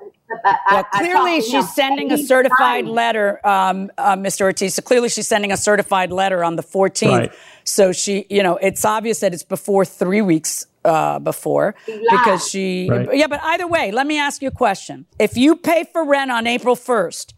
uh, 0.47 0.55
Well, 0.71 0.85
I 0.93 0.99
clearly 0.99 1.13
talked 1.13 1.25
to 1.49 1.57
him, 1.57 1.61
she's 1.63 1.73
sending 1.73 2.11
a 2.11 2.17
certified 2.17 2.57
signed. 2.85 2.87
letter, 2.89 3.45
um, 3.45 3.91
uh, 3.97 4.15
Mr. 4.15 4.41
Ortiz. 4.43 4.75
So 4.75 4.81
clearly 4.81 5.09
she's 5.09 5.27
sending 5.27 5.51
a 5.51 5.57
certified 5.57 6.11
letter 6.11 6.43
on 6.43 6.55
the 6.55 6.63
14th. 6.63 7.09
Right. 7.17 7.31
So 7.65 7.91
she, 7.91 8.25
you 8.29 8.41
know, 8.43 8.55
it's 8.57 8.85
obvious 8.85 9.19
that 9.19 9.33
it's 9.33 9.43
before 9.43 9.83
three 9.83 10.21
weeks 10.21 10.67
uh, 10.85 11.19
before 11.19 11.75
lied. 11.87 11.99
because 12.09 12.49
she. 12.49 12.87
Right. 12.89 13.07
Yeah, 13.13 13.27
but 13.27 13.41
either 13.43 13.67
way, 13.67 13.91
let 13.91 14.07
me 14.07 14.17
ask 14.19 14.41
you 14.41 14.47
a 14.47 14.51
question. 14.51 15.05
If 15.19 15.35
you 15.37 15.55
pay 15.55 15.83
for 15.91 16.03
rent 16.05 16.31
on 16.31 16.47
April 16.47 16.75
1st. 16.75 17.33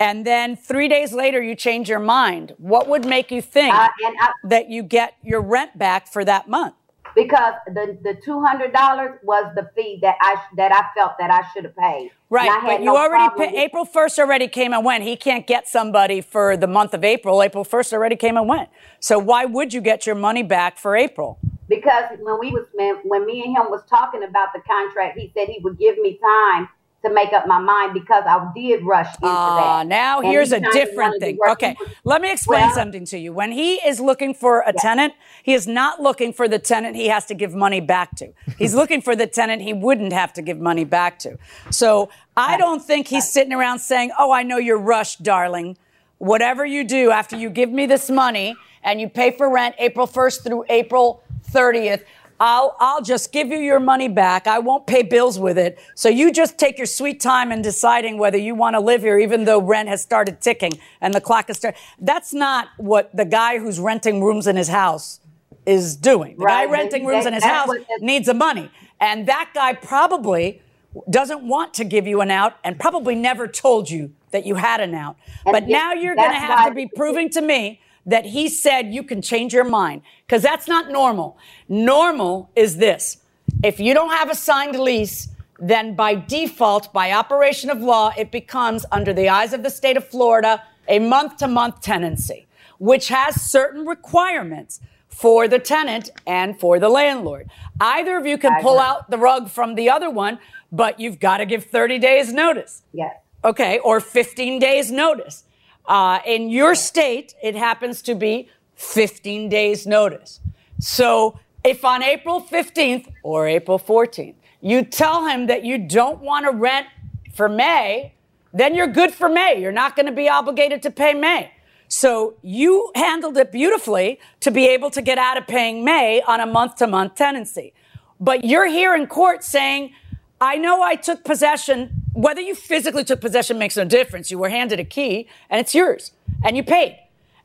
And 0.00 0.24
then 0.24 0.54
three 0.54 0.86
days 0.86 1.12
later, 1.12 1.42
you 1.42 1.56
change 1.56 1.88
your 1.88 1.98
mind. 1.98 2.54
What 2.58 2.86
would 2.86 3.04
make 3.04 3.32
you 3.32 3.42
think 3.42 3.74
Uh, 3.74 3.88
and 4.06 4.14
I, 4.20 4.30
that 4.44 4.70
you 4.70 4.84
get 4.84 5.14
your 5.24 5.40
rent 5.40 5.76
back 5.76 6.06
for 6.06 6.24
that 6.24 6.48
month? 6.48 6.74
because 7.14 7.54
the 7.66 7.98
the 8.04 8.14
two 8.24 8.40
hundred 8.44 8.72
dollars 8.72 9.18
was 9.24 9.44
the 9.56 9.68
fee 9.74 9.98
that 10.02 10.14
I 10.20 10.36
that 10.56 10.70
I 10.70 10.82
felt 10.96 11.12
that 11.18 11.30
I 11.32 11.42
should 11.52 11.64
have 11.64 11.74
paid. 11.76 12.12
Right, 12.30 12.60
but 12.64 12.78
you 12.78 12.84
no 12.86 12.96
already 12.96 13.24
problem 13.24 13.48
paid. 13.48 13.54
with- 13.54 13.64
April 13.64 13.84
1st 13.86 14.18
already 14.20 14.46
came 14.46 14.72
and 14.72 14.84
went. 14.84 15.02
He 15.02 15.16
can't 15.16 15.44
get 15.46 15.66
somebody 15.66 16.20
for 16.20 16.56
the 16.56 16.68
month 16.68 16.94
of 16.94 17.02
April. 17.02 17.42
April 17.42 17.64
1st 17.64 17.92
already 17.92 18.14
came 18.14 18.36
and 18.36 18.46
went. 18.48 18.68
So 19.00 19.18
why 19.18 19.46
would 19.46 19.72
you 19.74 19.80
get 19.80 20.06
your 20.06 20.14
money 20.14 20.44
back 20.44 20.78
for 20.78 20.94
April? 20.94 21.38
Because 21.68 22.04
when 22.20 22.38
we 22.38 22.50
was 22.50 22.64
when, 23.04 23.26
me 23.26 23.42
and 23.44 23.56
him 23.56 23.70
was 23.70 23.82
talking 23.88 24.22
about 24.22 24.48
the 24.54 24.60
contract, 24.60 25.18
he 25.18 25.30
said 25.36 25.48
he 25.48 25.60
would 25.62 25.78
give 25.78 25.98
me 25.98 26.18
time 26.18 26.68
to 27.04 27.10
make 27.14 27.32
up 27.32 27.46
my 27.46 27.60
mind 27.60 27.94
because 27.94 28.24
I 28.26 28.50
did 28.56 28.84
rush 28.84 29.06
into 29.14 29.28
Ah, 29.28 29.78
that. 29.78 29.86
now 29.86 30.18
And 30.20 30.30
here's 30.30 30.50
a 30.50 30.58
different 30.58 31.20
thing. 31.20 31.38
Okay, 31.50 31.76
let 32.02 32.20
me 32.20 32.32
explain 32.32 32.62
Well- 32.66 32.74
something 32.74 33.04
to 33.06 33.18
you. 33.18 33.32
When 33.32 33.52
he 33.52 33.74
is 33.76 34.00
looking 34.00 34.34
for 34.34 34.64
a 34.66 34.72
tenant, 34.72 35.14
he 35.44 35.54
is 35.54 35.68
not 35.68 36.00
looking 36.02 36.32
for 36.32 36.48
the 36.48 36.58
tenant 36.58 36.96
he 36.96 37.06
has 37.06 37.24
to 37.26 37.34
give 37.34 37.54
money 37.54 37.80
back 37.80 38.16
to. 38.16 38.32
He's 38.58 38.74
looking 38.80 39.00
for 39.00 39.14
the 39.14 39.28
tenant 39.28 39.62
he 39.62 39.72
wouldn't 39.72 40.12
have 40.12 40.32
to 40.32 40.42
give 40.42 40.58
money 40.58 40.84
back 40.84 41.20
to. 41.20 41.38
So 41.70 42.08
I 42.36 42.56
don't 42.56 42.82
think 42.84 43.06
he's 43.06 43.30
sitting 43.32 43.52
around 43.52 43.78
saying, 43.78 44.10
Oh, 44.18 44.32
I 44.32 44.42
know 44.42 44.56
you're 44.56 44.76
rushed, 44.76 45.22
darling. 45.22 45.76
Whatever 46.18 46.66
you 46.66 46.82
do 46.82 47.12
after 47.12 47.36
you 47.36 47.48
give 47.48 47.70
me 47.70 47.86
this 47.86 48.10
money 48.10 48.56
and 48.82 49.00
you 49.00 49.08
pay 49.08 49.30
for 49.30 49.48
rent 49.48 49.76
April 49.78 50.08
1st 50.08 50.42
through 50.42 50.64
April 50.68 51.22
30th, 51.52 52.04
I'll, 52.40 52.76
I'll 52.78 53.02
just 53.02 53.32
give 53.32 53.48
you 53.48 53.58
your 53.58 53.80
money 53.80 54.06
back. 54.08 54.46
I 54.46 54.60
won't 54.60 54.86
pay 54.86 55.02
bills 55.02 55.40
with 55.40 55.58
it. 55.58 55.76
So 55.96 56.08
you 56.08 56.30
just 56.32 56.56
take 56.56 56.78
your 56.78 56.86
sweet 56.86 57.18
time 57.20 57.50
in 57.50 57.62
deciding 57.62 58.16
whether 58.18 58.38
you 58.38 58.54
want 58.54 58.74
to 58.74 58.80
live 58.80 59.02
here, 59.02 59.18
even 59.18 59.44
though 59.44 59.60
rent 59.60 59.88
has 59.88 60.02
started 60.02 60.40
ticking 60.40 60.72
and 61.00 61.12
the 61.12 61.20
clock 61.20 61.48
has 61.48 61.56
started. 61.56 61.78
That's 61.98 62.32
not 62.32 62.68
what 62.76 63.14
the 63.16 63.24
guy 63.24 63.58
who's 63.58 63.80
renting 63.80 64.22
rooms 64.22 64.46
in 64.46 64.54
his 64.54 64.68
house 64.68 65.18
is 65.66 65.96
doing. 65.96 66.36
The 66.36 66.44
Right, 66.44 66.66
guy 66.66 66.72
renting 66.72 67.04
that- 67.04 67.08
rooms 67.12 67.26
in 67.26 67.32
his 67.32 67.44
house 67.44 67.70
needs 68.00 68.26
the 68.26 68.34
money. 68.34 68.70
And 69.00 69.26
that 69.26 69.50
guy 69.52 69.72
probably 69.74 70.62
doesn't 71.10 71.42
want 71.46 71.74
to 71.74 71.84
give 71.84 72.06
you 72.06 72.20
an 72.20 72.30
out 72.30 72.54
and 72.62 72.78
probably 72.78 73.14
never 73.16 73.48
told 73.48 73.90
you 73.90 74.12
that 74.30 74.46
you 74.46 74.54
had 74.54 74.80
an 74.80 74.94
out. 74.94 75.16
But 75.44 75.66
now 75.66 75.92
you're 75.92 76.14
going 76.14 76.30
to 76.30 76.36
have 76.38 76.68
to 76.68 76.74
be 76.74 76.86
proving 76.94 77.30
to 77.30 77.40
me 77.40 77.80
that 78.08 78.24
he 78.24 78.48
said 78.48 78.92
you 78.92 79.02
can 79.02 79.22
change 79.22 79.52
your 79.52 79.64
mind 79.64 80.02
because 80.26 80.42
that's 80.42 80.66
not 80.66 80.90
normal. 80.90 81.38
Normal 81.68 82.50
is 82.56 82.78
this. 82.78 83.18
If 83.62 83.78
you 83.78 83.94
don't 83.94 84.10
have 84.10 84.30
a 84.30 84.34
signed 84.34 84.78
lease, 84.78 85.28
then 85.60 85.94
by 85.94 86.14
default, 86.14 86.92
by 86.92 87.12
operation 87.12 87.68
of 87.68 87.80
law, 87.80 88.12
it 88.16 88.30
becomes, 88.30 88.86
under 88.90 89.12
the 89.12 89.28
eyes 89.28 89.52
of 89.52 89.62
the 89.62 89.70
state 89.70 89.96
of 89.96 90.06
Florida, 90.06 90.62
a 90.88 90.98
month 90.98 91.36
to 91.38 91.48
month 91.48 91.82
tenancy, 91.82 92.46
which 92.78 93.08
has 93.08 93.42
certain 93.42 93.86
requirements 93.86 94.80
for 95.08 95.46
the 95.46 95.58
tenant 95.58 96.10
and 96.26 96.58
for 96.58 96.78
the 96.78 96.88
landlord. 96.88 97.50
Either 97.80 98.16
of 98.16 98.26
you 98.26 98.38
can 98.38 98.62
pull 98.62 98.78
out 98.78 99.10
the 99.10 99.18
rug 99.18 99.50
from 99.50 99.74
the 99.74 99.90
other 99.90 100.08
one, 100.08 100.38
but 100.72 100.98
you've 100.98 101.18
got 101.18 101.38
to 101.38 101.46
give 101.46 101.64
30 101.64 101.98
days 101.98 102.32
notice. 102.32 102.82
Yes. 102.92 103.16
Okay, 103.44 103.78
or 103.80 104.00
15 104.00 104.58
days 104.58 104.90
notice. 104.90 105.44
Uh, 105.88 106.20
in 106.26 106.50
your 106.50 106.74
state, 106.74 107.34
it 107.42 107.56
happens 107.56 108.02
to 108.02 108.14
be 108.14 108.48
15 108.76 109.48
days 109.48 109.86
notice. 109.86 110.38
So 110.78 111.40
if 111.64 111.84
on 111.84 112.02
April 112.02 112.40
15th 112.40 113.12
or 113.22 113.48
April 113.48 113.78
14th, 113.78 114.34
you 114.60 114.84
tell 114.84 115.26
him 115.26 115.46
that 115.46 115.64
you 115.64 115.78
don't 115.78 116.20
want 116.20 116.44
to 116.44 116.52
rent 116.52 116.86
for 117.32 117.48
May, 117.48 118.12
then 118.52 118.74
you're 118.74 118.86
good 118.86 119.12
for 119.12 119.28
May. 119.28 119.60
You're 119.60 119.72
not 119.72 119.96
going 119.96 120.06
to 120.06 120.12
be 120.12 120.28
obligated 120.28 120.82
to 120.82 120.90
pay 120.90 121.14
May. 121.14 121.52
So 121.88 122.34
you 122.42 122.92
handled 122.94 123.38
it 123.38 123.50
beautifully 123.50 124.20
to 124.40 124.50
be 124.50 124.68
able 124.68 124.90
to 124.90 125.00
get 125.00 125.16
out 125.16 125.38
of 125.38 125.46
paying 125.46 125.84
May 125.84 126.20
on 126.22 126.40
a 126.40 126.46
month 126.46 126.76
to 126.76 126.86
month 126.86 127.14
tenancy. 127.14 127.72
But 128.20 128.44
you're 128.44 128.66
here 128.66 128.94
in 128.94 129.06
court 129.06 129.42
saying, 129.42 129.92
I 130.40 130.58
know 130.58 130.82
I 130.82 130.96
took 130.96 131.24
possession 131.24 131.97
whether 132.18 132.40
you 132.40 132.56
physically 132.56 133.04
took 133.04 133.20
possession 133.20 133.58
makes 133.58 133.76
no 133.76 133.84
difference. 133.84 134.28
You 134.28 134.38
were 134.38 134.48
handed 134.48 134.80
a 134.80 134.84
key 134.84 135.28
and 135.48 135.60
it's 135.60 135.72
yours 135.72 136.10
and 136.42 136.56
you 136.56 136.64
paid. 136.64 136.98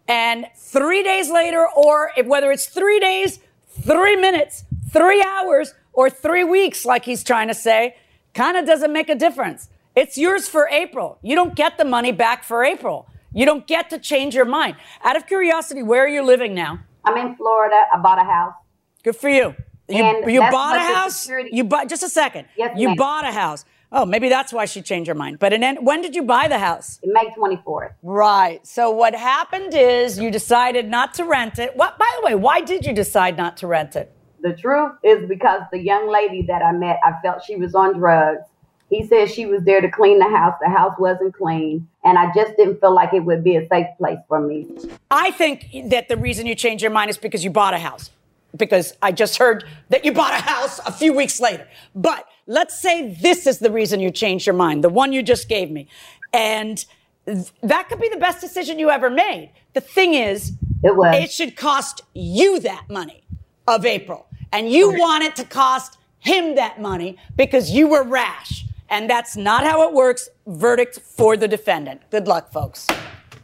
And 0.08 0.48
three 0.56 1.04
days 1.04 1.30
later, 1.30 1.68
or 1.76 2.12
if, 2.18 2.26
whether 2.26 2.52
it's 2.52 2.66
three 2.66 3.00
days, 3.00 3.40
three 3.68 4.16
minutes, 4.16 4.64
three 4.92 5.24
hours, 5.24 5.76
or 5.94 6.10
three 6.10 6.44
weeks, 6.44 6.86
like 6.86 7.06
he's 7.06 7.24
trying 7.24 7.50
to 7.50 7.54
say, 7.54 7.96
kind 8.34 8.58
of 8.58 8.66
doesn't 8.66 8.92
make 8.92 9.10
a 9.10 9.16
difference. 9.16 9.70
It's 9.96 10.18
yours 10.18 10.48
for 10.48 10.68
April. 10.70 11.20
You 11.22 11.36
don't 11.36 11.54
get 11.56 11.78
the 11.78 11.86
money 11.86 12.12
back 12.12 12.44
for 12.44 12.64
April. 12.64 13.08
You 13.32 13.46
don't 13.46 13.68
get 13.68 13.92
to 13.92 14.00
change 14.00 14.34
your 14.34 14.46
mind. 14.46 14.76
Out 15.04 15.16
of 15.16 15.28
curiosity, 15.28 15.84
where 15.84 16.04
are 16.04 16.10
you 16.10 16.24
living 16.24 16.56
now? 16.56 16.80
I'm 17.06 17.16
in 17.18 17.36
Florida. 17.36 17.80
I 17.94 18.00
bought 18.00 18.20
a 18.20 18.26
house. 18.26 18.56
Good 19.04 19.18
for 19.18 19.30
you. 19.30 19.56
You, 19.88 20.24
you 20.28 20.40
bought 20.40 20.78
a 20.78 20.80
house? 20.80 21.30
You 21.52 21.64
bought 21.64 21.90
just 21.90 22.02
a 22.02 22.10
second. 22.10 22.48
Yes, 22.58 22.76
you 22.76 22.88
ma'am. 22.88 22.98
bought 22.98 23.26
a 23.26 23.32
house. 23.32 23.66
Oh, 23.96 24.06
maybe 24.06 24.28
that's 24.28 24.52
why 24.52 24.66
she 24.66 24.82
changed 24.82 25.08
her 25.08 25.14
mind. 25.14 25.38
But 25.38 25.54
in, 25.54 25.86
when 25.86 26.02
did 26.02 26.16
you 26.16 26.24
buy 26.24 26.48
the 26.48 26.58
house? 26.58 27.00
May 27.04 27.30
24th. 27.38 27.94
Right. 28.02 28.66
So 28.66 28.90
what 28.90 29.14
happened 29.14 29.76
is 29.76 30.18
you 30.18 30.32
decided 30.32 30.90
not 30.90 31.14
to 31.16 31.26
rent 31.26 31.60
it. 31.60 31.76
What 31.78 32.00
by 32.00 32.12
the 32.20 32.26
way, 32.26 32.34
why 32.34 32.62
did 32.62 32.88
you 32.88 32.94
decide 32.94 33.38
not 33.38 33.56
to 33.58 33.68
rent 33.68 33.96
it? 33.96 34.12
The 34.42 34.54
truth 34.54 34.94
is 35.04 35.30
because 35.30 35.62
the 35.72 35.78
young 35.78 36.10
lady 36.10 36.42
that 36.48 36.64
I 36.64 36.72
met, 36.72 37.00
I 37.04 37.14
felt 37.22 37.44
she 37.44 37.56
was 37.56 37.76
on 37.76 38.00
drugs. 38.00 38.42
He 38.90 39.06
said 39.06 39.30
she 39.30 39.46
was 39.46 39.64
there 39.64 39.80
to 39.80 39.90
clean 39.90 40.18
the 40.18 40.28
house. 40.30 40.56
The 40.60 40.70
house 40.70 40.96
wasn't 40.98 41.36
clean. 41.36 41.88
And 42.04 42.18
I 42.18 42.34
just 42.34 42.58
didn't 42.58 42.80
feel 42.80 42.94
like 42.94 43.14
it 43.14 43.22
would 43.22 43.44
be 43.44 43.58
a 43.58 43.68
safe 43.68 43.88
place 44.00 44.20
for 44.28 44.40
me. 44.40 44.68
I 45.12 45.30
think 45.32 45.68
that 45.90 46.08
the 46.10 46.18
reason 46.18 46.48
you 46.48 46.56
changed 46.56 46.82
your 46.82 46.92
mind 46.92 47.12
is 47.12 47.18
because 47.18 47.44
you 47.44 47.52
bought 47.52 47.76
a 47.76 47.80
house. 47.80 48.10
Because 48.58 48.96
I 49.02 49.12
just 49.12 49.38
heard 49.38 49.66
that 49.90 50.04
you 50.04 50.12
bought 50.14 50.34
a 50.34 50.44
house 50.44 50.80
a 50.80 50.92
few 50.92 51.14
weeks 51.14 51.40
later. 51.40 51.68
But 51.96 52.28
let's 52.48 52.80
say 52.82 53.14
this 53.22 53.48
is 53.48 53.60
the 53.60 53.72
reason 53.72 54.00
you 54.00 54.12
changed 54.12 54.46
your 54.46 54.56
mind, 54.56 54.84
the 54.84 54.90
one 54.90 55.14
you 55.14 55.24
just 55.24 55.48
gave 55.50 55.70
me. 55.72 55.88
And 56.34 56.84
th- 57.26 57.52
that 57.62 57.90
could 57.90 58.00
be 58.02 58.10
the 58.10 58.18
best 58.18 58.42
decision 58.42 58.80
you 58.80 58.90
ever 58.90 59.10
made. 59.10 59.52
The 59.74 59.82
thing 59.82 60.14
is, 60.14 60.54
It 60.84 60.96
was. 60.96 61.16
it 61.16 61.32
should 61.32 61.56
cost 61.56 62.02
you 62.14 62.60
that 62.62 62.86
money 62.90 63.24
of 63.68 63.86
April. 63.86 64.28
And 64.52 64.72
you 64.72 64.92
want 65.00 65.24
it 65.24 65.36
to 65.38 65.46
cost 65.46 65.98
him 66.20 66.56
that 66.56 66.80
money 66.80 67.18
because 67.36 67.72
you 67.72 67.88
were 67.88 68.04
rash. 68.04 68.66
And 68.90 69.10
that's 69.10 69.36
not 69.36 69.64
how 69.64 69.88
it 69.88 69.94
works. 69.94 70.30
Verdict 70.46 71.00
for 71.00 71.36
the 71.36 71.48
defendant. 71.48 72.02
Good 72.12 72.28
luck, 72.28 72.52
folks. 72.52 72.88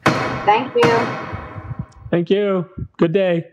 Thank 0.06 0.74
you. 0.76 1.08
Thank 2.12 2.30
you. 2.30 2.70
Good 2.98 3.14
day. 3.14 3.48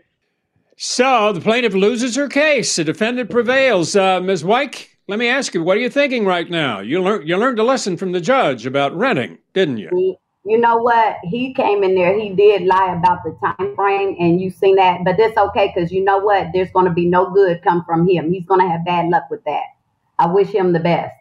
So 0.77 1.31
the 1.33 1.41
plaintiff 1.41 1.73
loses 1.73 2.15
her 2.15 2.27
case. 2.27 2.75
The 2.75 2.83
defendant 2.83 3.29
prevails. 3.31 3.95
Uh, 3.95 4.19
Ms. 4.21 4.43
Wyke, 4.43 4.96
let 5.07 5.19
me 5.19 5.27
ask 5.27 5.53
you, 5.53 5.63
what 5.63 5.77
are 5.77 5.79
you 5.79 5.89
thinking 5.89 6.25
right 6.25 6.49
now? 6.49 6.79
You 6.79 7.01
learned 7.01 7.27
you 7.27 7.37
learned 7.37 7.59
a 7.59 7.63
lesson 7.63 7.97
from 7.97 8.11
the 8.11 8.21
judge 8.21 8.65
about 8.65 8.95
renting, 8.95 9.37
didn't 9.53 9.77
you? 9.77 10.17
You 10.45 10.57
know 10.57 10.77
what? 10.77 11.17
He 11.23 11.53
came 11.53 11.83
in 11.83 11.95
there. 11.95 12.17
He 12.17 12.29
did 12.29 12.63
lie 12.63 12.95
about 12.97 13.23
the 13.23 13.37
time 13.43 13.75
frame, 13.75 14.15
and 14.19 14.39
you 14.39 14.49
seen 14.49 14.75
that. 14.77 14.99
But 15.03 15.15
that's 15.17 15.37
okay 15.37 15.71
because 15.73 15.91
you 15.91 16.03
know 16.03 16.19
what? 16.19 16.47
There's 16.53 16.71
going 16.71 16.85
to 16.85 16.93
be 16.93 17.05
no 17.05 17.29
good 17.31 17.61
come 17.63 17.83
from 17.85 18.07
him. 18.07 18.31
He's 18.31 18.45
going 18.45 18.61
to 18.61 18.67
have 18.67 18.85
bad 18.85 19.09
luck 19.09 19.23
with 19.29 19.43
that. 19.45 19.63
I 20.19 20.27
wish 20.27 20.49
him 20.49 20.73
the 20.73 20.79
best. 20.79 21.13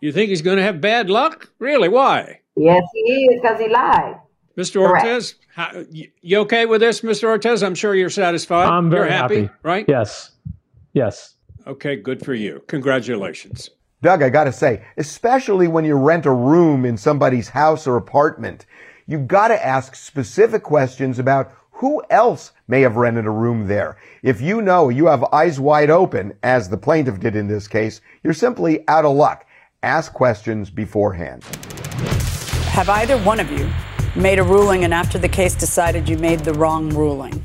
You 0.00 0.12
think 0.12 0.28
he's 0.28 0.42
going 0.42 0.58
to 0.58 0.62
have 0.62 0.80
bad 0.80 1.10
luck? 1.10 1.50
Really? 1.58 1.88
Why? 1.88 2.40
Yes, 2.56 2.84
he 2.94 3.26
is 3.26 3.40
because 3.40 3.58
he 3.60 3.68
lied. 3.68 4.16
Mr. 4.56 4.80
Ortiz, 4.80 5.36
how, 5.54 5.84
you, 5.90 6.08
you 6.20 6.38
okay 6.38 6.66
with 6.66 6.80
this, 6.80 7.00
Mr. 7.02 7.24
Ortiz? 7.24 7.62
I'm 7.62 7.74
sure 7.74 7.94
you're 7.94 8.10
satisfied. 8.10 8.68
I'm 8.68 8.90
very 8.90 9.08
you're 9.08 9.16
happy, 9.16 9.42
happy. 9.42 9.54
right? 9.62 9.84
Yes. 9.88 10.32
Yes. 10.92 11.34
Okay, 11.68 11.96
good 11.96 12.24
for 12.24 12.32
you. 12.32 12.62
Congratulations. 12.66 13.68
Doug, 14.00 14.22
I 14.22 14.30
gotta 14.30 14.52
say, 14.52 14.82
especially 14.96 15.68
when 15.68 15.84
you 15.84 15.96
rent 15.96 16.24
a 16.24 16.32
room 16.32 16.86
in 16.86 16.96
somebody's 16.96 17.50
house 17.50 17.86
or 17.86 17.96
apartment, 17.96 18.64
you 19.06 19.18
gotta 19.18 19.62
ask 19.64 19.94
specific 19.94 20.62
questions 20.62 21.18
about 21.18 21.52
who 21.72 22.02
else 22.08 22.52
may 22.68 22.80
have 22.80 22.96
rented 22.96 23.26
a 23.26 23.30
room 23.30 23.68
there. 23.68 23.98
If 24.22 24.40
you 24.40 24.62
know 24.62 24.88
you 24.88 25.06
have 25.06 25.24
eyes 25.24 25.60
wide 25.60 25.90
open, 25.90 26.32
as 26.42 26.70
the 26.70 26.78
plaintiff 26.78 27.20
did 27.20 27.36
in 27.36 27.48
this 27.48 27.68
case, 27.68 28.00
you're 28.24 28.32
simply 28.32 28.88
out 28.88 29.04
of 29.04 29.14
luck. 29.14 29.44
Ask 29.82 30.14
questions 30.14 30.70
beforehand. 30.70 31.44
Have 32.70 32.88
either 32.88 33.18
one 33.18 33.40
of 33.40 33.52
you 33.52 33.70
made 34.16 34.38
a 34.38 34.42
ruling 34.42 34.84
and 34.84 34.94
after 34.94 35.18
the 35.18 35.28
case 35.28 35.54
decided 35.54 36.08
you 36.08 36.16
made 36.16 36.40
the 36.40 36.54
wrong 36.54 36.88
ruling? 36.90 37.44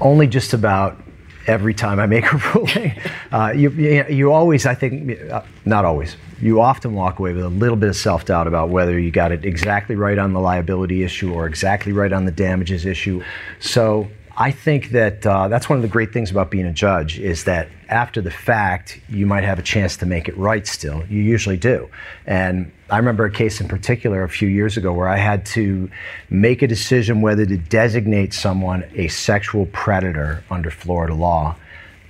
only 0.00 0.26
just 0.26 0.52
about 0.52 1.00
every 1.46 1.74
time 1.74 1.98
I 1.98 2.06
make 2.06 2.30
a 2.32 2.36
ruling. 2.54 3.00
Uh, 3.32 3.52
you, 3.54 3.70
you, 3.70 4.32
always, 4.32 4.66
I 4.66 4.74
think, 4.74 5.20
uh, 5.30 5.42
not 5.64 5.84
always, 5.84 6.16
you 6.40 6.60
often 6.60 6.94
walk 6.94 7.18
away 7.18 7.32
with 7.32 7.44
a 7.44 7.48
little 7.48 7.76
bit 7.76 7.88
of 7.88 7.96
self 7.96 8.24
doubt 8.24 8.46
about 8.46 8.68
whether 8.68 8.98
you 8.98 9.10
got 9.10 9.32
it 9.32 9.44
exactly 9.44 9.96
right 9.96 10.18
on 10.18 10.32
the 10.32 10.40
liability 10.40 11.02
issue 11.02 11.32
or 11.32 11.46
exactly 11.46 11.92
right 11.92 12.12
on 12.12 12.24
the 12.24 12.32
damages 12.32 12.84
issue. 12.84 13.22
So 13.60 14.08
I 14.38 14.50
think 14.50 14.90
that 14.90 15.26
uh, 15.26 15.48
that's 15.48 15.68
one 15.70 15.78
of 15.78 15.82
the 15.82 15.88
great 15.88 16.12
things 16.12 16.30
about 16.30 16.50
being 16.50 16.66
a 16.66 16.72
judge 16.72 17.18
is 17.18 17.44
that 17.44 17.68
after 17.88 18.20
the 18.20 18.30
fact, 18.30 19.00
you 19.08 19.24
might 19.24 19.44
have 19.44 19.58
a 19.58 19.62
chance 19.62 19.96
to 19.98 20.06
make 20.06 20.28
it 20.28 20.36
right 20.36 20.66
still. 20.66 21.04
You 21.06 21.22
usually 21.22 21.56
do. 21.56 21.88
And 22.26 22.70
I 22.90 22.98
remember 22.98 23.24
a 23.24 23.30
case 23.30 23.62
in 23.62 23.68
particular 23.68 24.22
a 24.22 24.28
few 24.28 24.48
years 24.48 24.76
ago 24.76 24.92
where 24.92 25.08
I 25.08 25.16
had 25.16 25.46
to 25.46 25.90
make 26.28 26.60
a 26.60 26.66
decision 26.66 27.22
whether 27.22 27.46
to 27.46 27.56
designate 27.56 28.34
someone 28.34 28.84
a 28.94 29.08
sexual 29.08 29.66
predator 29.66 30.44
under 30.50 30.70
Florida 30.70 31.14
law 31.14 31.56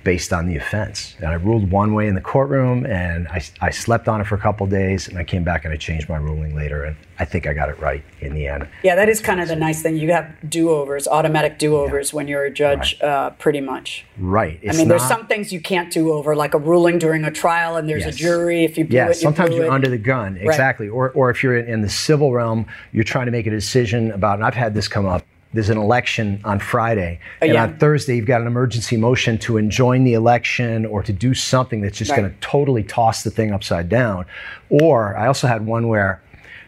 based 0.07 0.31
on 0.31 0.47
the 0.47 0.55
offense. 0.55 1.17
And 1.17 1.27
I 1.27 1.33
ruled 1.33 1.69
one 1.69 1.93
way 1.93 2.07
in 2.07 2.15
the 2.15 2.21
courtroom 2.21 2.85
and 2.85 3.27
I, 3.27 3.41
I 3.59 3.71
slept 3.71 4.07
on 4.07 4.21
it 4.21 4.23
for 4.25 4.35
a 4.35 4.37
couple 4.37 4.65
days 4.65 5.09
and 5.09 5.17
I 5.17 5.25
came 5.25 5.43
back 5.43 5.65
and 5.65 5.73
I 5.73 5.75
changed 5.75 6.07
my 6.07 6.15
ruling 6.15 6.55
later 6.55 6.85
and 6.85 6.95
I 7.19 7.25
think 7.25 7.45
I 7.45 7.51
got 7.51 7.67
it 7.67 7.77
right 7.81 8.01
in 8.21 8.33
the 8.33 8.47
end. 8.47 8.69
Yeah, 8.83 8.95
that 8.95 9.09
is 9.09 9.19
kind 9.19 9.41
of 9.41 9.49
the 9.49 9.57
nice 9.57 9.81
thing. 9.81 9.97
You 9.97 10.13
have 10.13 10.33
do 10.49 10.69
overs, 10.69 11.09
automatic 11.09 11.59
do 11.59 11.75
overs 11.75 12.13
when 12.13 12.29
you're 12.29 12.45
a 12.45 12.49
judge, 12.49 12.97
uh, 13.01 13.31
pretty 13.31 13.59
much. 13.59 14.05
Right. 14.17 14.61
I 14.63 14.67
It's 14.69 14.77
mean, 14.77 14.87
there's 14.87 15.03
some 15.05 15.27
things 15.27 15.51
you 15.51 15.59
can't 15.59 15.91
do 15.91 16.13
over, 16.13 16.37
like 16.37 16.53
a 16.53 16.57
ruling 16.57 16.99
during 16.99 17.25
a 17.25 17.31
trial, 17.31 17.75
and 17.75 17.89
there's 17.89 18.05
Yes. 18.05 18.15
a 18.15 18.17
jury. 18.17 18.63
If 18.63 18.77
you 18.77 18.85
blew 18.85 18.95
Yeah, 18.95 19.05
it, 19.07 19.09
you 19.09 19.13
sometimes 19.15 19.55
you're 19.55 19.65
it. 19.65 19.69
under 19.71 19.89
the 19.89 19.97
gun. 19.97 20.37
Exactly. 20.37 20.87
Or, 20.87 21.09
or 21.11 21.31
if 21.31 21.43
you're 21.43 21.57
in, 21.57 21.67
in 21.67 21.81
the 21.81 21.89
civil 21.89 22.31
realm, 22.31 22.65
you're 22.93 23.03
trying 23.03 23.25
to 23.25 23.31
make 23.33 23.45
a 23.45 23.49
decision 23.51 24.11
about, 24.11 24.35
and 24.35 24.45
I've 24.45 24.53
had 24.55 24.73
this 24.73 24.87
come 24.87 25.05
up. 25.05 25.25
There's 25.53 25.69
an 25.69 25.77
election 25.77 26.41
on 26.43 26.59
Friday, 26.59 27.19
and 27.41 27.53
yeah. 27.53 27.63
on 27.63 27.77
Thursday, 27.77 28.15
you've 28.17 28.25
got 28.25 28.41
an 28.41 28.47
emergency 28.47 28.97
motion 28.97 29.37
to 29.39 29.57
enjoin 29.57 30.03
the 30.03 30.13
election 30.13 30.85
or 30.85 31.01
to 31.03 31.13
do 31.13 31.33
something 31.33 31.81
that's 31.81 31.97
just 31.97 32.11
Right. 32.11 32.17
going 32.17 32.29
to 32.31 32.37
totally 32.41 32.83
toss 32.83 33.23
the 33.23 33.31
thing 33.31 33.51
upside 33.53 33.87
down. 33.89 34.25
Or 34.69 35.15
I 35.17 35.27
also 35.27 35.47
had 35.47 35.65
one 35.65 35.87
where 35.87 36.21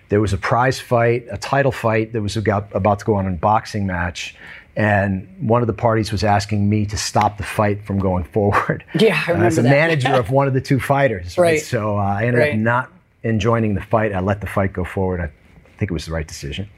there 0.08 0.22
was 0.22 0.32
a 0.34 0.38
prize 0.38 0.80
fight, 0.80 1.26
a 1.30 1.38
title 1.38 1.72
fight 1.74 2.14
that 2.14 2.22
was 2.22 2.38
about 2.38 3.00
to 3.00 3.06
go 3.06 3.16
on 3.16 3.28
a 3.28 3.32
boxing 3.32 3.86
match. 3.86 4.36
And 4.76 5.28
one 5.42 5.62
of 5.62 5.68
the 5.68 5.74
parties 5.74 6.12
was 6.12 6.24
asking 6.24 6.70
me 6.70 6.86
to 6.86 6.96
stop 6.98 7.38
the 7.38 7.44
fight 7.44 7.84
from 7.84 8.00
going 8.00 8.24
forward. 8.24 8.86
Yeah, 9.00 9.22
I 9.28 9.32
remember 9.32 9.48
As 9.48 9.58
a 9.58 9.62
that. 9.64 9.70
manager 9.70 10.14
of 10.14 10.32
one 10.32 10.48
of 10.48 10.54
the 10.54 10.62
two 10.62 10.80
fighters. 10.80 11.38
Right. 11.38 11.62
So 11.62 11.98
uh, 12.00 12.02
I 12.02 12.26
ended 12.26 12.40
Right. 12.42 12.54
up 12.54 12.60
not 12.60 12.92
enjoining 13.26 13.76
the 13.76 13.82
fight. 13.82 14.14
I 14.14 14.22
let 14.22 14.40
the 14.40 14.48
fight 14.48 14.72
go 14.72 14.86
forward. 14.86 15.20
I 15.20 15.30
think 15.78 15.92
it 15.92 15.94
was 15.94 16.06
the 16.06 16.14
right 16.14 16.28
decision. 16.28 16.70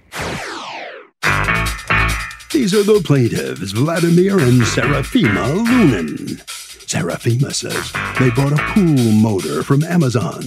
These 2.61 2.75
are 2.75 2.83
the 2.83 3.01
plaintiffs, 3.03 3.71
Vladimir 3.71 4.37
and 4.37 4.61
Serafima 4.61 5.65
Lunin. 5.65 6.37
Serafima 6.85 7.51
says 7.51 7.91
they 8.19 8.29
bought 8.29 8.53
a 8.53 8.63
pool 8.75 9.11
motor 9.13 9.63
from 9.63 9.81
Amazon 9.81 10.43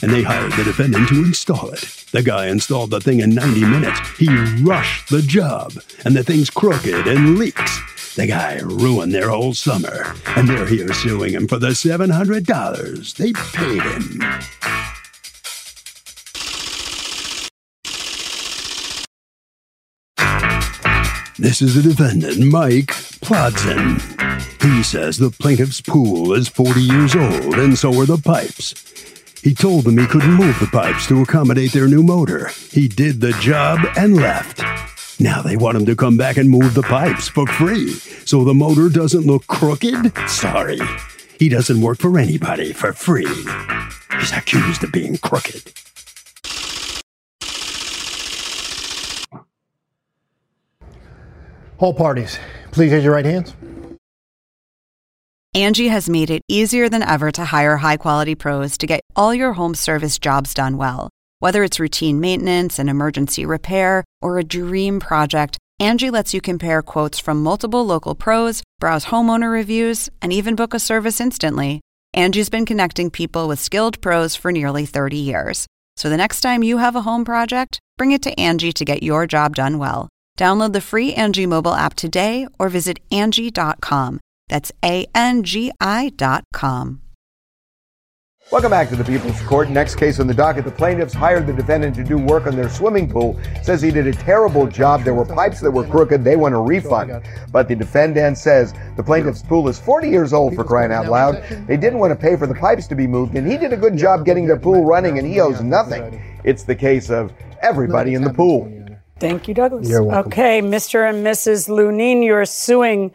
and 0.00 0.12
they 0.12 0.22
hired 0.22 0.52
the 0.52 0.62
defendant 0.62 1.08
to 1.08 1.24
install 1.24 1.70
it. 1.70 2.04
The 2.12 2.22
guy 2.22 2.46
installed 2.46 2.90
the 2.90 3.00
thing 3.00 3.18
in 3.18 3.34
90 3.34 3.62
minutes. 3.62 3.98
He 4.16 4.28
rushed 4.62 5.08
the 5.08 5.22
job 5.22 5.72
and 6.04 6.14
the 6.14 6.22
thing's 6.22 6.50
crooked 6.50 7.08
and 7.08 7.36
leaks. 7.36 7.80
The 8.14 8.28
guy 8.28 8.60
ruined 8.62 9.12
their 9.12 9.30
whole 9.30 9.52
summer 9.52 10.14
and 10.36 10.48
they're 10.48 10.68
here 10.68 10.92
suing 10.92 11.32
him 11.32 11.48
for 11.48 11.58
the 11.58 11.70
$700 11.70 13.16
they 13.16 13.32
paid 13.32 13.82
him. 13.82 14.95
This 21.38 21.60
is 21.60 21.74
the 21.74 21.82
defendant, 21.82 22.38
Mike 22.50 22.86
Plodson. 23.20 24.00
He 24.62 24.82
says 24.82 25.18
the 25.18 25.30
plaintiff's 25.30 25.82
pool 25.82 26.32
is 26.32 26.48
40 26.48 26.80
years 26.80 27.14
old 27.14 27.54
and 27.56 27.76
so 27.76 27.92
are 28.00 28.06
the 28.06 28.16
pipes. 28.16 28.74
He 29.42 29.52
told 29.52 29.84
them 29.84 29.98
he 29.98 30.06
couldn't 30.06 30.32
move 30.32 30.58
the 30.58 30.66
pipes 30.66 31.06
to 31.08 31.20
accommodate 31.20 31.72
their 31.72 31.88
new 31.88 32.02
motor. 32.02 32.48
He 32.70 32.88
did 32.88 33.20
the 33.20 33.32
job 33.32 33.80
and 33.98 34.16
left. 34.16 34.62
Now 35.20 35.42
they 35.42 35.58
want 35.58 35.76
him 35.76 35.84
to 35.84 35.94
come 35.94 36.16
back 36.16 36.38
and 36.38 36.48
move 36.48 36.72
the 36.72 36.82
pipes 36.82 37.28
for 37.28 37.46
free 37.46 37.90
so 38.24 38.42
the 38.42 38.54
motor 38.54 38.88
doesn't 38.88 39.26
look 39.26 39.46
crooked? 39.46 40.12
Sorry. 40.28 40.78
He 41.38 41.50
doesn't 41.50 41.82
work 41.82 41.98
for 41.98 42.18
anybody 42.18 42.72
for 42.72 42.94
free. 42.94 43.28
He's 44.18 44.32
accused 44.32 44.82
of 44.84 44.90
being 44.90 45.18
crooked. 45.18 45.70
All 51.78 51.92
parties, 51.92 52.38
please 52.72 52.92
raise 52.92 53.04
your 53.04 53.14
right 53.14 53.24
hands. 53.24 53.54
Angie 55.54 55.88
has 55.88 56.08
made 56.08 56.30
it 56.30 56.42
easier 56.48 56.88
than 56.88 57.02
ever 57.02 57.30
to 57.32 57.44
hire 57.46 57.78
high 57.78 57.96
quality 57.96 58.34
pros 58.34 58.76
to 58.78 58.86
get 58.86 59.00
all 59.14 59.34
your 59.34 59.54
home 59.54 59.74
service 59.74 60.18
jobs 60.18 60.52
done 60.52 60.76
well. 60.76 61.08
Whether 61.38 61.64
it's 61.64 61.80
routine 61.80 62.20
maintenance, 62.20 62.78
an 62.78 62.88
emergency 62.88 63.46
repair, 63.46 64.04
or 64.20 64.38
a 64.38 64.44
dream 64.44 65.00
project, 65.00 65.56
Angie 65.80 66.10
lets 66.10 66.34
you 66.34 66.40
compare 66.40 66.82
quotes 66.82 67.18
from 67.18 67.42
multiple 67.42 67.84
local 67.84 68.14
pros, 68.14 68.62
browse 68.80 69.06
homeowner 69.06 69.50
reviews, 69.50 70.08
and 70.20 70.32
even 70.32 70.56
book 70.56 70.74
a 70.74 70.78
service 70.78 71.20
instantly. 71.20 71.80
Angie's 72.14 72.48
been 72.48 72.64
connecting 72.66 73.10
people 73.10 73.48
with 73.48 73.60
skilled 73.60 74.00
pros 74.00 74.34
for 74.34 74.52
nearly 74.52 74.86
30 74.86 75.16
years. 75.16 75.66
So 75.96 76.08
the 76.08 76.16
next 76.16 76.40
time 76.40 76.62
you 76.62 76.78
have 76.78 76.96
a 76.96 77.02
home 77.02 77.24
project, 77.24 77.78
bring 77.96 78.12
it 78.12 78.22
to 78.22 78.40
Angie 78.40 78.72
to 78.72 78.84
get 78.84 79.02
your 79.02 79.26
job 79.26 79.56
done 79.56 79.78
well. 79.78 80.08
Download 80.36 80.72
the 80.72 80.80
free 80.80 81.14
Angie 81.14 81.46
mobile 81.46 81.74
app 81.74 81.94
today 81.94 82.46
or 82.58 82.68
visit 82.68 82.98
Angie.com. 83.10 84.20
That's 84.48 84.70
A 84.84 85.06
N 85.14 85.42
G 85.42 85.72
I.com. 85.80 87.00
Welcome 88.52 88.70
back 88.70 88.88
to 88.90 88.96
the 88.96 89.02
People's 89.02 89.42
Court. 89.42 89.70
Next 89.70 89.96
case 89.96 90.20
on 90.20 90.28
the 90.28 90.34
docket. 90.34 90.64
The 90.64 90.70
plaintiffs 90.70 91.12
hired 91.12 91.48
the 91.48 91.52
defendant 91.52 91.96
to 91.96 92.04
do 92.04 92.16
work 92.16 92.46
on 92.46 92.54
their 92.54 92.68
swimming 92.68 93.10
pool. 93.10 93.40
Says 93.64 93.82
he 93.82 93.90
did 93.90 94.06
a 94.06 94.12
terrible 94.12 94.68
job. 94.68 95.02
There 95.02 95.14
were 95.14 95.24
pipes 95.24 95.58
that 95.62 95.70
were 95.72 95.84
crooked. 95.84 96.22
They 96.22 96.36
want 96.36 96.54
a 96.54 96.58
refund. 96.58 97.24
But 97.50 97.66
the 97.66 97.74
defendant 97.74 98.38
says 98.38 98.72
the 98.96 99.02
plaintiff's 99.02 99.42
pool 99.42 99.66
is 99.66 99.80
40 99.80 100.08
years 100.08 100.32
old 100.32 100.54
for 100.54 100.62
crying 100.62 100.92
out 100.92 101.08
loud. 101.08 101.42
They 101.66 101.76
didn't 101.76 101.98
want 101.98 102.12
to 102.12 102.16
pay 102.16 102.36
for 102.36 102.46
the 102.46 102.54
pipes 102.54 102.86
to 102.86 102.94
be 102.94 103.08
moved, 103.08 103.34
and 103.34 103.50
he 103.50 103.58
did 103.58 103.72
a 103.72 103.76
good 103.76 103.96
job 103.96 104.24
getting 104.24 104.46
their 104.46 104.60
pool 104.60 104.84
running, 104.84 105.18
and 105.18 105.26
he 105.26 105.40
owes 105.40 105.60
nothing. 105.60 106.22
It's 106.44 106.62
the 106.62 106.76
case 106.76 107.10
of 107.10 107.32
everybody 107.62 108.14
in 108.14 108.22
the 108.22 108.32
pool. 108.32 108.72
Thank 109.18 109.48
you, 109.48 109.54
Douglas. 109.54 109.88
You're 109.88 110.02
welcome. 110.02 110.30
Okay, 110.30 110.60
Mr. 110.60 111.08
and 111.08 111.26
Mrs. 111.26 111.68
Lunin, 111.68 112.22
you're 112.22 112.44
suing 112.44 113.14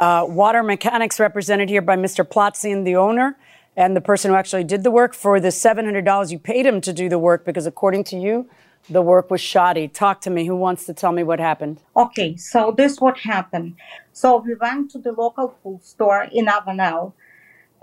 uh, 0.00 0.24
water 0.26 0.62
mechanics 0.62 1.20
represented 1.20 1.68
here 1.68 1.82
by 1.82 1.94
Mr. 1.94 2.26
Plotzian, 2.26 2.84
the 2.84 2.96
owner, 2.96 3.36
and 3.76 3.94
the 3.94 4.00
person 4.00 4.30
who 4.30 4.36
actually 4.36 4.64
did 4.64 4.82
the 4.82 4.90
work 4.90 5.12
for 5.12 5.40
the 5.40 5.48
$700 5.48 6.30
you 6.30 6.38
paid 6.38 6.64
him 6.64 6.80
to 6.80 6.92
do 6.92 7.10
the 7.10 7.18
work 7.18 7.44
because, 7.44 7.66
according 7.66 8.04
to 8.04 8.16
you, 8.16 8.48
the 8.88 9.02
work 9.02 9.30
was 9.30 9.42
shoddy. 9.42 9.88
Talk 9.88 10.22
to 10.22 10.30
me. 10.30 10.46
Who 10.46 10.56
wants 10.56 10.86
to 10.86 10.94
tell 10.94 11.12
me 11.12 11.22
what 11.22 11.38
happened? 11.38 11.82
Okay, 11.96 12.34
so 12.36 12.74
this 12.74 12.98
what 12.98 13.18
happened. 13.18 13.76
So 14.12 14.38
we 14.38 14.54
went 14.54 14.90
to 14.92 14.98
the 14.98 15.12
local 15.12 15.48
pool 15.62 15.80
store 15.82 16.28
in 16.32 16.46
Avenel, 16.46 17.12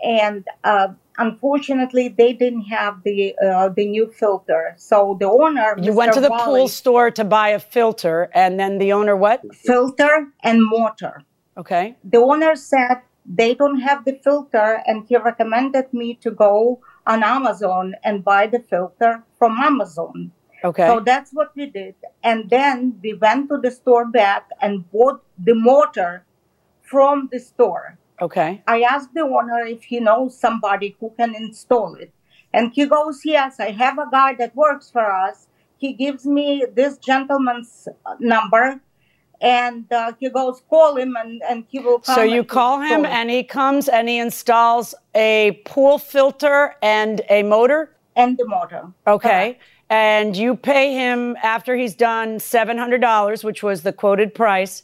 and 0.04 0.46
uh, 0.64 0.90
unfortunately, 1.20 2.08
they 2.08 2.34
didn't 2.34 2.64
have 2.64 3.04
the 3.04 3.36
uh, 3.38 3.70
the 3.70 3.86
new 3.86 4.08
filter. 4.12 4.74
So 4.78 5.18
the 5.20 5.30
owner, 5.30 5.76
You 5.78 5.92
Mr. 5.92 5.96
went 5.96 6.14
to 6.14 6.22
the 6.22 6.30
Wally, 6.30 6.46
pool 6.46 6.68
store 6.68 7.12
to 7.12 7.24
buy 7.24 7.50
a 7.50 7.60
filter, 7.60 8.30
and 8.34 8.60
then 8.60 8.78
the 8.80 8.94
owner 8.94 9.16
what? 9.16 9.42
filter 9.56 10.28
and 10.44 10.66
motor. 10.66 11.24
Okay. 11.58 11.96
The 12.04 12.18
owner 12.18 12.56
said 12.56 13.02
they 13.26 13.54
don't 13.54 13.82
have 13.82 14.06
the 14.06 14.20
filter, 14.24 14.82
and 14.88 15.06
he 15.08 15.18
recommended 15.18 15.94
me 15.94 16.16
to 16.24 16.32
go 16.32 16.80
on 17.06 17.24
Amazon 17.24 17.96
and 18.04 18.24
buy 18.24 18.48
the 18.48 18.60
filter 18.60 19.24
from 19.38 19.58
Amazon. 19.58 20.32
Okay. 20.64 20.88
So 20.88 21.00
that's 21.00 21.32
what 21.32 21.56
we 21.56 21.68
did. 21.68 21.96
And 22.24 22.50
then 22.50 23.00
we 23.04 23.14
went 23.14 23.50
to 23.50 23.58
the 23.58 23.72
store 23.72 24.06
back 24.06 24.50
and 24.62 24.90
bought 24.92 25.22
the 25.38 25.56
motor 25.56 26.26
from 26.82 27.30
the 27.32 27.40
store. 27.40 27.99
Okay. 28.22 28.62
I 28.68 28.82
asked 28.82 29.14
the 29.14 29.22
owner 29.22 29.66
if 29.66 29.84
he 29.84 30.00
knows 30.00 30.38
somebody 30.40 30.96
who 31.00 31.14
can 31.18 31.36
install 31.36 31.96
it. 31.96 32.14
And 32.54 32.72
he 32.74 32.86
goes, 32.86 33.22
Yes, 33.24 33.60
I 33.60 33.72
have 33.72 33.98
a 33.98 34.08
guy 34.12 34.34
that 34.36 34.56
works 34.56 34.90
for 34.90 35.12
us. 35.12 35.48
He 35.78 35.94
gives 35.94 36.26
me 36.26 36.66
this 36.74 36.98
gentleman's 36.98 37.88
uh, 38.06 38.16
number. 38.20 38.82
And 39.42 39.92
uh, 39.94 40.14
he 40.20 40.30
goes, 40.30 40.62
Call 40.70 40.98
him 40.98 41.16
and, 41.16 41.42
and 41.48 41.66
he 41.70 41.80
will 41.80 42.00
come. 42.00 42.16
So 42.16 42.24
you 42.24 42.44
call 42.44 42.82
him, 42.82 43.06
it." 43.06 43.12
and 43.12 43.30
he 43.30 43.44
comes 43.44 43.88
and 43.88 44.10
he 44.10 44.18
installs 44.18 44.96
a 45.16 45.62
pool 45.66 45.98
filter 45.98 46.76
and 46.82 47.22
a 47.30 47.44
motor. 47.44 47.96
and 48.16 48.38
the 48.38 48.46
motor. 48.46 48.92
Okay. 49.08 49.60
And 49.90 50.36
you 50.36 50.56
pay 50.56 50.94
him 50.94 51.36
after 51.42 51.76
he's 51.76 51.96
done 51.96 52.38
$700, 52.38 53.44
which 53.44 53.64
was 53.64 53.82
the 53.82 53.94
quoted 53.94 54.36
price. 54.36 54.84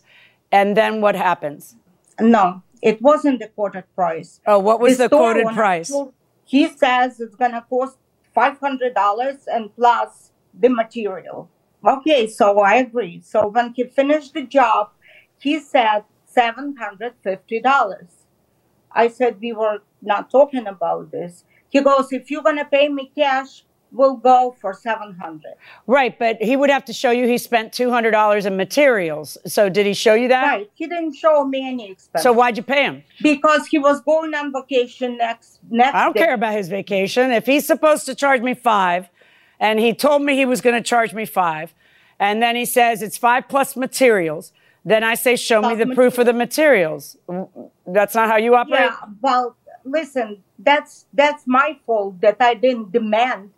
And 0.52 0.76
then 0.78 1.02
what 1.02 1.16
happens? 1.16 1.76
No, 2.20 2.64
it 2.92 3.02
wasn't 3.02 3.40
the 3.40 3.48
quoted 3.50 3.86
price. 3.96 4.40
Oh, 4.46 4.60
what 4.60 4.80
was 4.80 4.98
the 4.98 5.08
store 5.08 5.34
quoted 5.34 5.48
price? 5.56 5.90
told- 5.90 6.14
He 6.46 6.68
says 6.70 7.20
it's 7.20 7.36
gonna 7.36 7.66
cost 7.70 7.98
five 8.34 8.58
hundred 8.60 8.94
dollars 8.94 9.48
and 9.56 9.76
plus 9.76 10.32
the 10.64 10.70
material. 10.70 11.50
Okay, 11.94 12.28
so 12.28 12.60
I 12.60 12.76
agree. 12.76 13.16
So 13.22 13.48
when 13.48 13.74
he 13.76 13.84
finished 13.86 14.34
the 14.34 14.44
job, 14.44 14.92
he 15.40 15.60
said 15.60 16.04
seven 16.26 16.76
hundred 16.84 17.14
fifty 17.24 17.60
dollars. 17.60 18.12
I 18.92 19.08
said 19.10 19.40
we 19.42 19.52
were 19.54 19.80
not 20.02 20.30
talking 20.32 20.68
about 20.68 21.12
this. 21.12 21.44
He 21.70 21.82
goes, 21.82 22.14
if 22.14 22.32
you're 22.32 22.44
gonna 22.50 22.66
pay 22.66 22.88
me 22.90 23.12
cash, 23.16 23.66
we'll 23.96 24.18
go 24.18 24.56
for 24.60 24.74
seven 24.74 25.16
hundred. 25.16 25.54
Right, 25.88 26.18
but 26.18 26.42
he 26.42 26.56
would 26.56 26.70
have 26.70 26.86
to 26.86 26.94
show 26.94 27.12
you 27.12 27.28
he 27.28 27.38
spent 27.38 27.72
$200 27.72 28.46
in 28.46 28.58
materials. 28.58 29.38
So 29.46 29.70
did 29.70 29.86
he 29.86 29.94
show 29.94 30.14
you 30.14 30.28
that? 30.30 30.46
Right. 30.46 30.72
He 30.76 30.88
didn't 30.88 31.14
show 31.14 31.46
me 31.46 31.68
any 31.68 31.92
expense. 31.92 32.24
So 32.24 32.32
why'd 32.34 32.58
you 32.58 32.64
pay 32.64 32.84
him? 32.84 33.04
because 33.22 33.68
he 33.68 33.78
was 33.80 34.02
going 34.02 34.34
on 34.34 34.52
vacation 34.52 35.18
next 35.18 35.60
next 35.70 35.96
I 35.96 36.04
don't 36.06 36.14
day. 36.14 36.20
care 36.22 36.34
about 36.34 36.54
his 36.54 36.68
vacation. 36.68 37.32
If 37.32 37.46
he's 37.46 37.66
supposed 37.66 38.06
to 38.08 38.16
charge 38.16 38.42
me 38.42 38.54
five, 38.54 39.10
and 39.60 39.80
he 39.80 39.94
told 39.94 40.22
me 40.22 40.36
he 40.36 40.46
was 40.46 40.62
going 40.62 40.76
to 40.76 40.88
charge 40.88 41.14
me 41.14 41.26
five, 41.26 41.74
and 42.20 42.42
then 42.42 42.56
he 42.56 42.66
says 42.66 43.02
it's 43.02 43.18
five 43.18 43.48
plus 43.48 43.76
materials, 43.76 44.52
then 44.84 45.04
I 45.04 45.16
say, 45.16 45.36
show 45.36 45.62
me 45.62 45.76
Plus 45.76 45.88
the 45.88 45.96
proof 45.96 46.18
of 46.20 46.28
the 46.28 46.34
materials. 46.34 47.18
That's 47.88 48.14
not 48.14 48.30
how 48.30 48.38
you 48.38 48.56
operate. 48.56 48.82
Yeah, 48.82 48.98
well, 49.22 49.56
listen, 49.84 50.44
that's 50.60 51.06
that's 51.14 51.44
my 51.48 51.78
fault 51.86 52.22
that 52.22 52.38
I 52.40 52.54
didn't 52.54 52.92
demand 52.92 53.52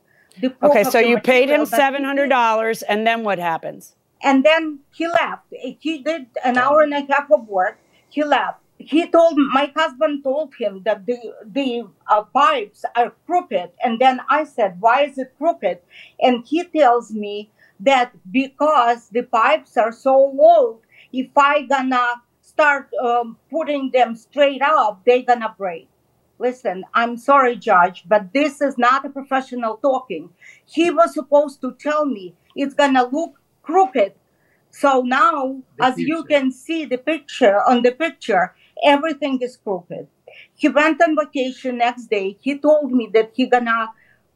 Okay, 0.63 0.84
so 0.84 1.00
you 1.00 1.19
paid 1.19 1.50
him 1.50 1.65
seven 1.65 2.04
hundred 2.04 2.30
dollars, 2.30 2.82
and 2.84 3.06
then 3.06 3.23
what 3.23 3.39
happens? 3.39 3.95
and 4.21 4.43
then 4.43 4.80
he 4.93 5.08
left. 5.08 5.43
He 5.52 6.00
did 6.00 6.28
an 6.43 6.58
hour 6.58 6.82
and 6.82 6.93
a 6.93 7.02
half 7.02 7.32
of 7.32 7.47
work. 7.47 7.80
He 8.10 8.23
left. 8.23 8.60
He 8.80 9.08
told 9.08 9.38
my 9.38 9.71
husband 9.76 10.23
told 10.23 10.54
him 10.56 10.84
that 10.86 11.06
the 11.06 11.17
the 11.45 11.88
uh, 12.08 12.23
pipes 12.23 12.86
are 12.95 13.13
crooked, 13.26 13.71
and 13.84 14.00
then 14.00 14.21
I 14.30 14.43
said, 14.43 14.80
"Why 14.80 15.04
is 15.06 15.17
it 15.17 15.34
crooked?" 15.38 15.80
And 16.21 16.45
he 16.45 16.63
tells 16.63 17.12
me 17.12 17.50
that 17.80 18.12
because 18.32 19.10
the 19.10 19.23
pipes 19.23 19.78
are 19.78 19.91
so 19.91 20.13
old, 20.38 20.82
if 21.12 21.30
I 21.36 21.63
gonna 21.63 22.21
start 22.41 22.89
um, 23.04 23.38
putting 23.50 23.91
them 23.91 24.15
straight 24.15 24.62
up, 24.62 25.02
they 25.06 25.23
gonna 25.23 25.54
break. 25.58 25.89
Listen, 26.39 26.86
I'm 26.93 27.17
sorry, 27.17 27.56
Judge, 27.56 28.04
but 28.08 28.34
this 28.34 28.62
is 28.62 28.78
not 28.78 29.06
a 29.06 29.10
professional 29.10 29.78
talking. 29.78 30.30
He 30.65 30.91
was 30.91 31.13
supposed 31.13 31.62
to 31.62 31.76
tell 31.80 32.06
me 32.06 32.36
it's 32.56 32.73
gonna 32.73 33.06
look 33.06 33.39
crooked. 33.63 34.13
So 34.69 35.02
now, 35.02 35.63
as 35.82 35.97
you 35.97 36.23
can 36.26 36.52
see 36.52 36.86
the 36.86 36.97
picture 36.97 37.62
on 37.67 37.82
the 37.82 37.91
picture, 37.91 38.54
everything 38.84 39.41
is 39.41 39.58
crooked. 39.58 40.08
He 40.56 40.69
went 40.69 41.02
on 41.02 41.15
vacation 41.15 41.80
next 41.80 42.08
day. 42.08 42.38
He 42.39 42.60
told 42.60 42.91
me 42.91 43.10
that 43.13 43.32
he 43.34 43.47
gonna 43.47 43.89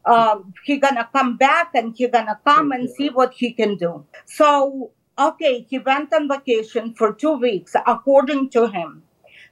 um, 0.04 0.52
he 0.64 0.78
gonna 0.78 1.08
come 1.12 1.36
back 1.36 1.70
and 1.74 1.94
he 1.96 2.08
gonna 2.08 2.40
come 2.44 2.72
and 2.72 2.90
see 2.90 3.10
what 3.10 3.34
he 3.34 3.52
can 3.52 3.76
do. 3.76 4.04
So 4.24 4.90
okay, 5.18 5.66
he 5.68 5.78
went 5.78 6.12
on 6.12 6.28
vacation 6.28 6.94
for 6.94 7.12
two 7.12 7.34
weeks, 7.38 7.76
according 7.86 8.50
to 8.50 8.66
him. 8.68 9.04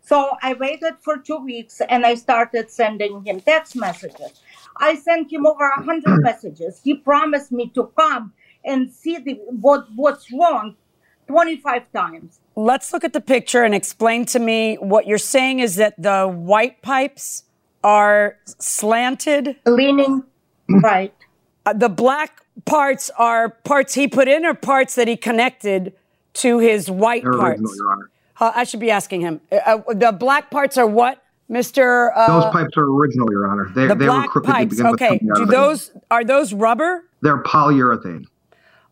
So 0.03 0.37
I 0.43 0.55
waited 0.55 0.95
for 1.01 1.19
two 1.19 1.39
weeks 1.39 1.81
and 1.89 2.05
I 2.05 2.15
started 2.15 2.71
sending 2.71 3.25
him 3.25 3.41
text 3.41 3.77
messages. 3.77 4.41
I 4.77 4.97
sent 4.97 5.33
him 5.33 5.47
over 5.47 5.65
a 5.65 5.83
hundred 5.83 6.19
messages. 6.23 6.81
He 6.83 6.95
promised 6.95 7.53
me 7.53 7.69
to 7.75 7.93
come 7.99 8.33
and 8.65 8.91
see 8.91 9.19
the, 9.19 9.35
what 9.49 9.87
what's 9.95 10.33
wrong 10.33 10.77
25 11.29 11.93
times. 11.93 12.41
Let's 12.57 12.93
look 12.93 13.05
at 13.05 13.13
the 13.13 13.21
picture 13.21 13.63
and 13.63 13.75
explain 13.75 14.27
to 14.27 14.39
me 14.39 14.77
what 14.77 15.07
you're 15.07 15.19
saying 15.19 15.61
is 15.61 15.77
that 15.77 15.95
the 15.97 16.27
white 16.27 16.83
pipes 16.83 17.45
are 17.85 18.37
slanted. 18.45 19.57
Leaning 19.65 20.25
right. 20.83 21.15
Uh, 21.65 21.73
the 21.73 21.89
black 21.89 22.43
parts 22.65 23.11
are 23.17 23.51
parts 23.51 23.95
he 23.95 24.09
put 24.09 24.29
in 24.29 24.45
or 24.45 24.55
parts 24.55 24.95
that 24.97 25.09
he 25.09 25.17
connected 25.17 25.93
to 26.33 26.59
his 26.59 26.91
white 26.91 27.23
They're 27.23 27.33
parts? 27.33 27.61
original, 27.61 27.77
Your 27.77 27.93
Honor. 27.93 28.11
Uh, 28.41 28.53
I 28.55 28.65
should 28.65 28.81
be 28.81 28.91
asking 28.91 29.21
him. 29.21 29.41
Uh, 29.53 29.57
uh, 29.57 29.95
the 29.95 30.13
black 30.13 30.51
parts 30.51 30.79
are 30.79 30.87
what, 30.87 31.23
Mr. 31.51 32.11
Uh, 32.15 32.41
Those 32.41 32.53
pipes 32.53 32.77
are 32.77 32.85
original, 32.85 33.29
Your 33.31 33.49
Honor. 33.49 33.71
They, 33.75 33.87
the 33.87 33.95
they 33.95 34.07
were 34.07 34.13
black 34.13 34.31
crooked 34.31 34.49
to 34.49 34.53
pipes. 34.53 34.71
begin 34.71 34.91
with. 34.91 35.03
Okay. 35.03 35.19
coming 35.19 35.35
Do 35.35 35.47
those 35.47 35.93
are 36.11 36.25
those 36.25 36.53
rubber? 36.53 37.05
They're 37.23 37.43
polyurethane. 37.43 38.25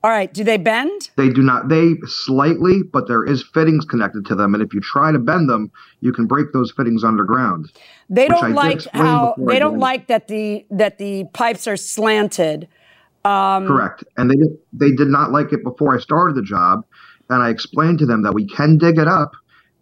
All 0.05 0.11
right. 0.11 0.33
Do 0.33 0.45
they 0.45 0.59
bend? 0.59 1.11
They 1.17 1.29
do 1.29 1.43
not. 1.43 1.69
They 1.69 1.95
slightly, 2.07 2.83
but 2.93 3.09
there 3.09 3.25
is 3.25 3.45
fittings 3.55 3.85
connected 3.85 4.27
to 4.27 4.35
them, 4.35 4.55
and 4.55 4.63
if 4.63 4.73
you 4.73 4.81
try 4.81 5.11
to 5.13 5.19
bend 5.19 5.49
them, 5.49 5.73
you 6.01 6.13
can 6.13 6.27
break 6.27 6.53
those 6.53 6.73
fittings 6.73 7.03
underground. 7.03 7.73
They 8.09 8.29
don't 8.29 8.53
like 8.53 8.85
how 8.93 9.35
they 9.39 9.59
don't 9.59 9.79
like 9.79 10.07
that 10.09 10.29
the 10.29 10.67
that 10.71 10.99
the 10.99 11.25
pipes 11.33 11.67
are 11.67 11.77
slanted. 11.77 12.69
Um, 13.25 13.67
Correct. 13.67 14.05
And 14.17 14.31
they 14.31 14.37
did, 14.37 14.59
they 14.73 14.93
did 14.93 15.09
not 15.09 15.33
like 15.33 15.53
it 15.53 15.63
before 15.65 15.95
I 15.95 15.99
started 16.01 16.37
the 16.37 16.43
job, 16.43 16.85
and 17.31 17.43
I 17.43 17.51
explained 17.51 17.99
to 18.01 18.07
them 18.07 18.23
that 18.23 18.33
we 18.35 18.47
can 18.47 18.79
dig 18.79 18.99
it 18.99 19.09
up 19.09 19.33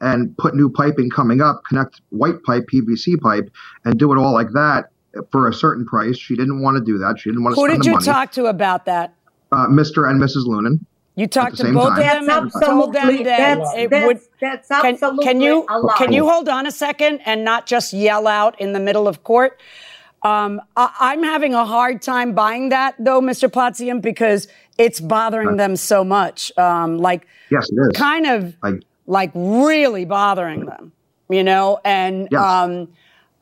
and 0.01 0.37
put 0.37 0.55
new 0.55 0.69
piping 0.71 1.09
coming 1.11 1.41
up, 1.41 1.63
connect 1.69 2.01
white 2.11 2.43
pipe, 2.43 2.67
PVC 2.73 3.19
pipe, 3.21 3.51
and 3.85 3.99
do 3.99 4.13
it 4.13 4.19
all 4.19 4.33
like 4.33 4.51
that. 4.53 4.91
for 5.33 5.49
a 5.49 5.53
certain 5.55 5.87
price. 5.87 6.19
She 6.19 6.37
didn't 6.37 6.61
want 6.61 6.77
to 6.77 6.85
do 6.85 6.99
that. 6.99 7.19
She 7.19 7.31
didn't 7.31 7.43
want 7.43 7.55
to 7.57 7.61
Who 7.63 7.67
spend 7.69 7.83
did 7.83 7.87
the 7.87 7.91
you 7.93 7.95
money. 7.95 8.05
talk 8.05 8.33
to 8.33 8.45
about 8.47 8.85
that? 8.85 9.15
Uh, 9.51 9.67
Mr. 9.69 10.07
and 10.11 10.21
Mrs. 10.21 10.47
Lunan. 10.47 10.81
You 11.15 11.27
talked 11.27 11.57
to 11.57 11.73
both 11.73 11.97
time. 11.97 12.19
of 12.21 12.27
them 12.27 12.43
and 12.43 12.53
told 12.63 12.93
them 12.93 13.07
that 13.17 13.25
that's- 13.25 13.73
it 13.79 13.89
that's- 13.89 14.07
would. 14.07 14.21
that's 14.43 14.69
can, 14.69 14.85
absolutely 14.93 15.25
can 15.25 15.41
you 15.41 15.65
a 15.71 15.95
can 15.97 16.13
you 16.13 16.29
hold 16.29 16.51
on 16.51 16.67
a 16.67 16.71
second 16.71 17.21
and 17.25 17.43
not 17.45 17.65
just 17.65 17.95
yell 17.95 18.27
out 18.27 18.61
in 18.61 18.75
the 18.75 18.81
middle 18.81 19.09
of 19.09 19.25
court? 19.25 19.59
Um, 20.23 20.61
I, 20.77 20.91
I'm 21.01 21.23
having 21.23 21.55
a 21.55 21.65
hard 21.65 22.03
time 22.03 22.35
buying 22.35 22.69
that 22.69 22.95
though, 22.99 23.23
Mr. 23.23 23.49
Platzium, 23.49 24.03
because 24.03 24.49
it's 24.79 25.01
bothering 25.01 25.57
them 25.57 25.77
so 25.77 26.05
much. 26.05 26.57
Um, 26.59 26.99
like 26.99 27.27
Yes, 27.51 27.69
it 27.71 27.81
is. 27.81 27.89
kind 27.99 28.27
of 28.27 28.57
I, 28.63 28.73
like 29.07 29.31
really 29.35 30.05
bothering 30.05 30.67
them, 30.67 30.93
you 31.31 31.43
know. 31.45 31.79
And 31.85 32.29
Yes. 32.31 32.41
um, 32.43 32.89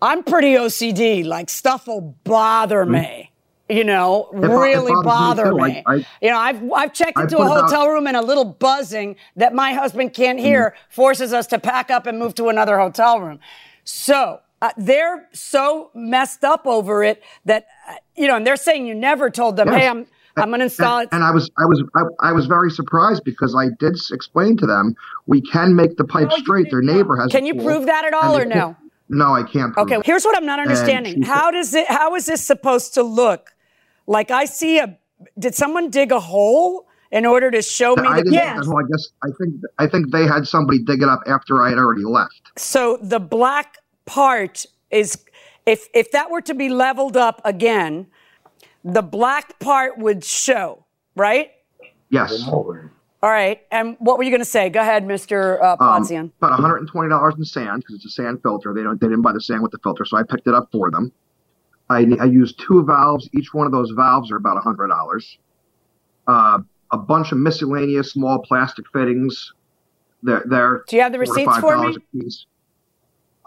I'm 0.02 0.22
pretty 0.22 0.54
OCD. 0.54 1.24
Like 1.24 1.48
stuff 1.50 1.86
will 1.86 2.14
bother 2.24 2.84
me, 2.84 3.30
you 3.68 3.84
know, 3.84 4.28
It 4.32 4.40
bo- 4.42 4.46
it 4.46 4.64
really 4.64 4.94
me 4.94 5.00
bother 5.02 5.44
too. 5.50 5.56
me. 5.56 5.82
I- 5.86 5.94
I- 5.94 6.06
you 6.20 6.30
know, 6.30 6.38
I've 6.38 6.72
I've 6.72 6.92
checked 6.92 7.18
into 7.18 7.38
a 7.38 7.46
hotel 7.46 7.88
room 7.88 8.06
and 8.06 8.16
a 8.16 8.22
little 8.22 8.44
buzzing 8.44 9.16
that 9.36 9.54
my 9.54 9.72
husband 9.72 10.12
can't 10.12 10.38
hear 10.38 10.74
forces 10.90 11.32
us 11.32 11.46
to 11.48 11.58
pack 11.58 11.90
up 11.90 12.06
and 12.06 12.18
move 12.18 12.34
to 12.36 12.48
another 12.48 12.78
hotel 12.78 13.20
room. 13.20 13.40
So. 13.84 14.40
Uh, 14.62 14.70
they're 14.78 15.28
so 15.34 15.90
messed 15.94 16.42
up 16.42 16.66
over 16.66 17.04
it 17.04 17.22
that 17.44 17.66
uh, 17.86 17.94
you 18.16 18.26
know, 18.26 18.36
and 18.36 18.46
they're 18.46 18.56
saying 18.56 18.86
you 18.86 18.94
never 18.94 19.28
told 19.28 19.56
them, 19.56 19.68
Yes. 19.68 19.76
"Hey, 19.82 19.88
I'm 19.88 20.06
I'm 20.36 20.48
going 20.48 20.60
to 20.60 20.64
install 20.64 20.98
and, 20.98 21.06
it." 21.06 21.14
and 21.14 21.24
I 21.24 21.30
was 21.30 21.50
I 21.58 21.64
was 21.64 21.82
I, 21.94 22.28
I 22.28 22.32
was 22.32 22.46
very 22.46 22.70
surprised 22.70 23.22
because 23.24 23.54
I 23.54 23.68
did 23.78 23.96
explain 24.12 24.56
to 24.58 24.66
them 24.66 24.94
we 25.26 25.40
can 25.40 25.74
make 25.74 25.96
the 25.96 26.04
pipe 26.04 26.30
straight. 26.32 26.70
Their 26.70 26.82
neighbor 26.82 27.16
has. 27.16 27.30
Can 27.30 27.46
you 27.46 27.54
pool, 27.54 27.64
prove 27.64 27.86
that 27.86 28.04
at 28.04 28.14
all, 28.14 28.36
or 28.36 28.44
no? 28.44 28.76
No, 29.08 29.34
I 29.34 29.42
can't. 29.42 29.74
prove 29.74 29.86
Okay, 29.86 29.96
it. 29.96 30.06
here's 30.06 30.24
what 30.24 30.36
I'm 30.36 30.46
not 30.46 30.58
understanding. 30.58 31.22
How 31.22 31.50
does 31.50 31.74
it 31.74 31.88
how 31.88 32.14
is 32.14 32.26
this 32.26 32.44
supposed 32.44 32.94
to 32.94 33.02
look? 33.02 33.54
Like 34.06 34.30
I 34.30 34.44
see 34.44 34.78
a 34.78 34.98
did 35.38 35.54
someone 35.54 35.90
dig 35.90 36.12
a 36.12 36.20
hole 36.20 36.86
in 37.10 37.24
order 37.24 37.50
to 37.50 37.62
show 37.62 37.94
me 37.94 38.08
I 38.08 38.16
the 38.16 38.24
didn't. 38.24 38.34
Yes. 38.34 38.66
Well, 38.66 38.78
I 38.78 38.88
guess 38.90 39.08
I 39.22 39.28
think 39.38 39.54
I 39.78 39.86
think 39.86 40.12
they 40.12 40.26
had 40.26 40.46
somebody 40.46 40.82
dig 40.82 41.02
it 41.02 41.08
up 41.08 41.20
after 41.26 41.62
I 41.62 41.68
had 41.70 41.78
already 41.78 42.04
left. 42.04 42.40
So 42.56 42.98
the 43.00 43.20
black 43.20 43.78
part 44.04 44.66
is 44.90 45.24
if 45.66 45.88
if 45.94 46.10
that 46.10 46.30
were 46.30 46.40
to 46.42 46.54
be 46.54 46.68
leveled 46.68 47.16
up 47.16 47.40
again, 47.44 48.06
the 48.84 49.02
black 49.02 49.58
part 49.58 49.98
would 49.98 50.24
show, 50.24 50.84
right? 51.16 51.50
Yes. 52.10 52.46
All 53.22 53.30
right. 53.30 53.62
And 53.70 53.96
what 54.00 54.18
were 54.18 54.24
you 54.24 54.30
going 54.30 54.42
to 54.42 54.44
say? 54.44 54.68
Go 54.68 54.80
ahead, 54.80 55.04
Mr. 55.06 55.58
Uh, 55.62 55.76
Um, 55.80 56.30
about 56.38 56.50
120 56.50 57.08
dollars 57.08 57.34
in 57.38 57.44
sand 57.44 57.78
because 57.80 57.94
it's 57.96 58.04
a 58.04 58.10
sand 58.10 58.42
filter. 58.42 58.74
They 58.74 58.82
don't. 58.82 59.00
They 59.00 59.06
didn't 59.06 59.22
buy 59.22 59.32
the 59.32 59.40
sand 59.40 59.62
with 59.62 59.72
the 59.72 59.78
filter, 59.82 60.04
so 60.04 60.18
I 60.18 60.22
picked 60.22 60.46
it 60.46 60.54
up 60.54 60.68
for 60.70 60.90
them. 60.90 61.10
I, 61.88 62.06
I 62.20 62.24
used 62.24 62.60
two 62.60 62.84
valves. 62.84 63.28
Each 63.34 63.52
one 63.54 63.66
of 63.66 63.72
those 63.72 63.90
valves 63.90 64.30
are 64.30 64.36
about 64.36 64.62
hundred 64.62 64.88
dollars. 64.88 65.38
Uh, 66.26 66.58
a 66.92 66.98
bunch 66.98 67.32
of 67.32 67.38
miscellaneous 67.38 68.12
small 68.12 68.40
plastic 68.40 68.84
fittings. 68.92 69.52
They're, 70.22 70.44
they're 70.46 70.84
Do 70.88 70.96
you 70.96 71.02
have 71.02 71.12
the 71.12 71.18
receipts 71.18 71.58
for 71.58 71.76
me? 71.78 71.96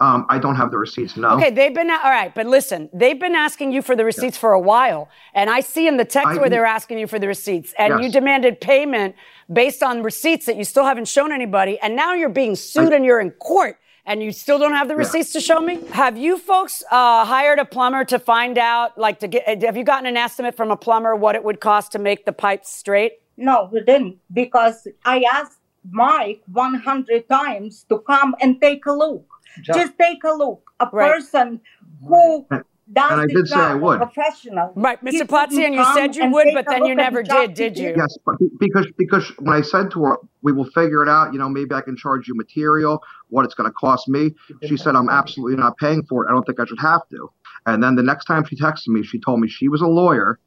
A 0.00 0.04
piece. 0.04 0.08
Um, 0.14 0.26
I 0.28 0.38
don't 0.38 0.56
have 0.56 0.70
the 0.70 0.78
receipts. 0.78 1.16
No. 1.16 1.30
Okay, 1.36 1.50
they've 1.50 1.74
been 1.74 1.90
all 1.90 1.98
right, 2.10 2.34
but 2.34 2.46
listen, 2.46 2.88
they've 2.92 3.18
been 3.18 3.34
asking 3.34 3.72
you 3.72 3.82
for 3.82 3.96
the 3.96 4.04
receipts 4.04 4.36
for 4.38 4.52
a 4.52 4.60
while, 4.60 5.08
and 5.34 5.50
I 5.50 5.60
see 5.60 5.86
in 5.86 5.96
the 5.96 6.04
text 6.04 6.28
I- 6.28 6.36
where 6.38 6.50
they're 6.50 6.64
asking 6.66 6.98
you 6.98 7.06
for 7.06 7.18
the 7.18 7.26
receipts, 7.28 7.74
and 7.78 8.02
you 8.02 8.10
demanded 8.10 8.60
payment 8.60 9.14
based 9.52 9.82
on 9.82 10.02
receipts 10.02 10.46
that 10.46 10.56
you 10.56 10.64
still 10.64 10.84
haven't 10.84 11.08
shown 11.08 11.32
anybody, 11.32 11.78
and 11.80 11.96
now 11.96 12.14
you're 12.14 12.28
being 12.28 12.54
sued 12.56 12.92
I- 12.92 12.96
and 12.96 13.04
you're 13.04 13.20
in 13.20 13.30
court, 13.32 13.78
and 14.06 14.22
you 14.22 14.32
still 14.32 14.58
don't 14.58 14.72
have 14.74 14.88
the 14.88 14.96
receipts 14.96 15.32
to 15.32 15.40
show 15.40 15.60
me. 15.60 15.80
Have 15.92 16.16
you 16.16 16.38
folks 16.38 16.82
uh, 16.90 17.24
hired 17.26 17.58
a 17.58 17.64
plumber 17.64 18.04
to 18.06 18.18
find 18.18 18.56
out, 18.56 18.96
like, 18.96 19.18
to 19.20 19.28
get? 19.28 19.62
Have 19.62 19.76
you 19.76 19.84
gotten 19.84 20.06
an 20.06 20.16
estimate 20.16 20.56
from 20.56 20.70
a 20.70 20.76
plumber 20.76 21.14
what 21.14 21.34
it 21.34 21.44
would 21.44 21.60
cost 21.60 21.92
to 21.92 21.98
make 21.98 22.24
the 22.24 22.32
pipes 22.32 22.70
straight? 22.70 23.12
No, 23.36 23.68
we 23.72 23.80
didn't 23.82 24.18
because 24.32 24.88
I 25.04 25.24
asked 25.32 25.58
Mike 25.90 26.42
100 26.52 27.28
times 27.28 27.84
to 27.88 27.98
come 27.98 28.34
and 28.40 28.60
take 28.60 28.84
a 28.86 28.92
look. 28.92 29.24
Just 29.62 29.98
take 29.98 30.22
a 30.24 30.32
look. 30.32 30.70
A 30.80 30.88
Right. 30.92 31.12
person 31.14 31.60
who 32.06 32.46
does 32.92 33.10
and 33.12 33.20
I 33.20 33.26
the 33.26 33.34
did 33.34 33.48
say 33.48 33.56
I 33.56 33.72
job, 33.72 33.82
would. 33.82 33.98
professional. 33.98 34.72
Right, 34.74 35.02
Mr. 35.04 35.10
couldn't 35.10 35.28
Platzian, 35.28 35.74
you 35.74 35.84
said 35.94 36.16
you 36.16 36.30
would, 36.30 36.48
but 36.54 36.66
then 36.66 36.86
you 36.86 36.92
at 36.92 36.96
the 36.96 37.02
never 37.02 37.22
did, 37.22 37.54
did 37.54 37.78
you? 37.78 37.92
Yes, 37.96 38.16
but 38.24 38.36
because 38.58 38.86
because 38.96 39.28
when 39.38 39.54
I 39.54 39.60
said 39.60 39.90
to 39.92 40.02
her, 40.04 40.18
we 40.42 40.52
will 40.52 40.64
figure 40.70 41.02
it 41.02 41.08
out. 41.08 41.32
You 41.32 41.38
know, 41.38 41.48
maybe 41.48 41.74
I 41.74 41.80
can 41.82 41.96
charge 41.96 42.28
you 42.28 42.34
material, 42.34 43.02
what 43.28 43.44
it's 43.44 43.54
going 43.54 43.68
to 43.68 43.74
cost 43.74 44.08
me. 44.08 44.30
She 44.66 44.76
said, 44.76 44.96
I'm 44.96 45.08
absolutely 45.10 45.56
not 45.56 45.76
paying 45.76 46.02
for 46.08 46.24
it. 46.24 46.30
I 46.30 46.32
don't 46.32 46.44
think 46.44 46.60
I 46.60 46.64
should 46.64 46.80
have 46.80 47.02
to. 47.10 47.30
And 47.66 47.82
then 47.82 47.96
the 47.96 48.02
next 48.02 48.24
time 48.24 48.44
she 48.44 48.56
texted 48.56 48.88
me, 48.88 49.02
she 49.02 49.20
told 49.20 49.40
me 49.40 49.48
she 49.48 49.68
was 49.68 49.82
a 49.82 49.86
lawyer, 49.86 50.38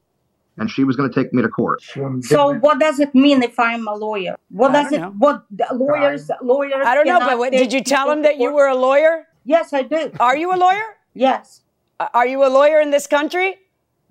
and 0.62 0.70
she 0.70 0.84
was 0.84 0.96
going 0.96 1.10
to 1.12 1.24
take 1.24 1.34
me 1.34 1.42
to 1.42 1.50
court. 1.50 1.82
So 2.22 2.54
what 2.60 2.80
does 2.80 3.00
it 3.00 3.16
mean 3.16 3.42
if 3.42 3.60
I'm 3.60 3.88
a 3.88 3.96
lawyer? 3.96 4.38
What 4.50 4.74
does 4.74 4.92
it? 4.92 5.00
know. 5.00 5.10
What 5.18 5.44
the 5.50 5.68
lawyers? 5.74 6.30
Lawyers. 6.42 6.86
I 6.86 6.94
don't 6.94 7.08
know, 7.08 7.20
but 7.20 7.40
what, 7.40 7.52
did 7.52 7.74
you 7.74 7.84
tell 7.84 8.06
people 8.06 8.14
him 8.14 8.22
that 8.22 8.38
you 8.38 8.54
were 8.54 8.68
a 8.68 8.76
lawyer? 8.76 9.28
Yes, 9.44 9.74
I 9.74 9.82
did. 9.82 10.16
Are 10.20 10.38
you 10.38 10.54
a 10.54 10.60
lawyer? 10.66 10.98
Yes, 11.16 11.62
Are 12.00 12.28
you 12.28 12.46
a 12.46 12.52
lawyer 12.60 12.80
in 12.80 12.92
this 12.92 13.08
country? 13.08 13.58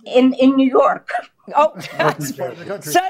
in 0.07 0.33
in 0.35 0.57
New 0.57 0.69
York. 0.69 1.11
Oh, 1.55 1.79
so, 2.81 3.01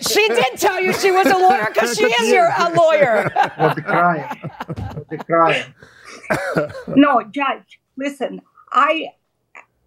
she 0.00 0.28
did 0.28 0.56
tell 0.56 0.80
you 0.80 0.92
she 0.94 1.10
was 1.10 1.26
a 1.26 1.36
lawyer 1.36 1.68
because 1.72 1.96
she 1.96 2.04
is 2.04 2.30
your 2.30 2.48
a 2.58 2.72
lawyer. 2.74 3.30
What 3.56 3.76
the 3.76 3.82
crime? 3.82 4.50
What 4.94 5.10
the 5.10 5.18
crime? 5.18 5.74
no, 6.96 7.22
judge. 7.30 7.80
Listen, 7.96 8.40
I 8.72 9.08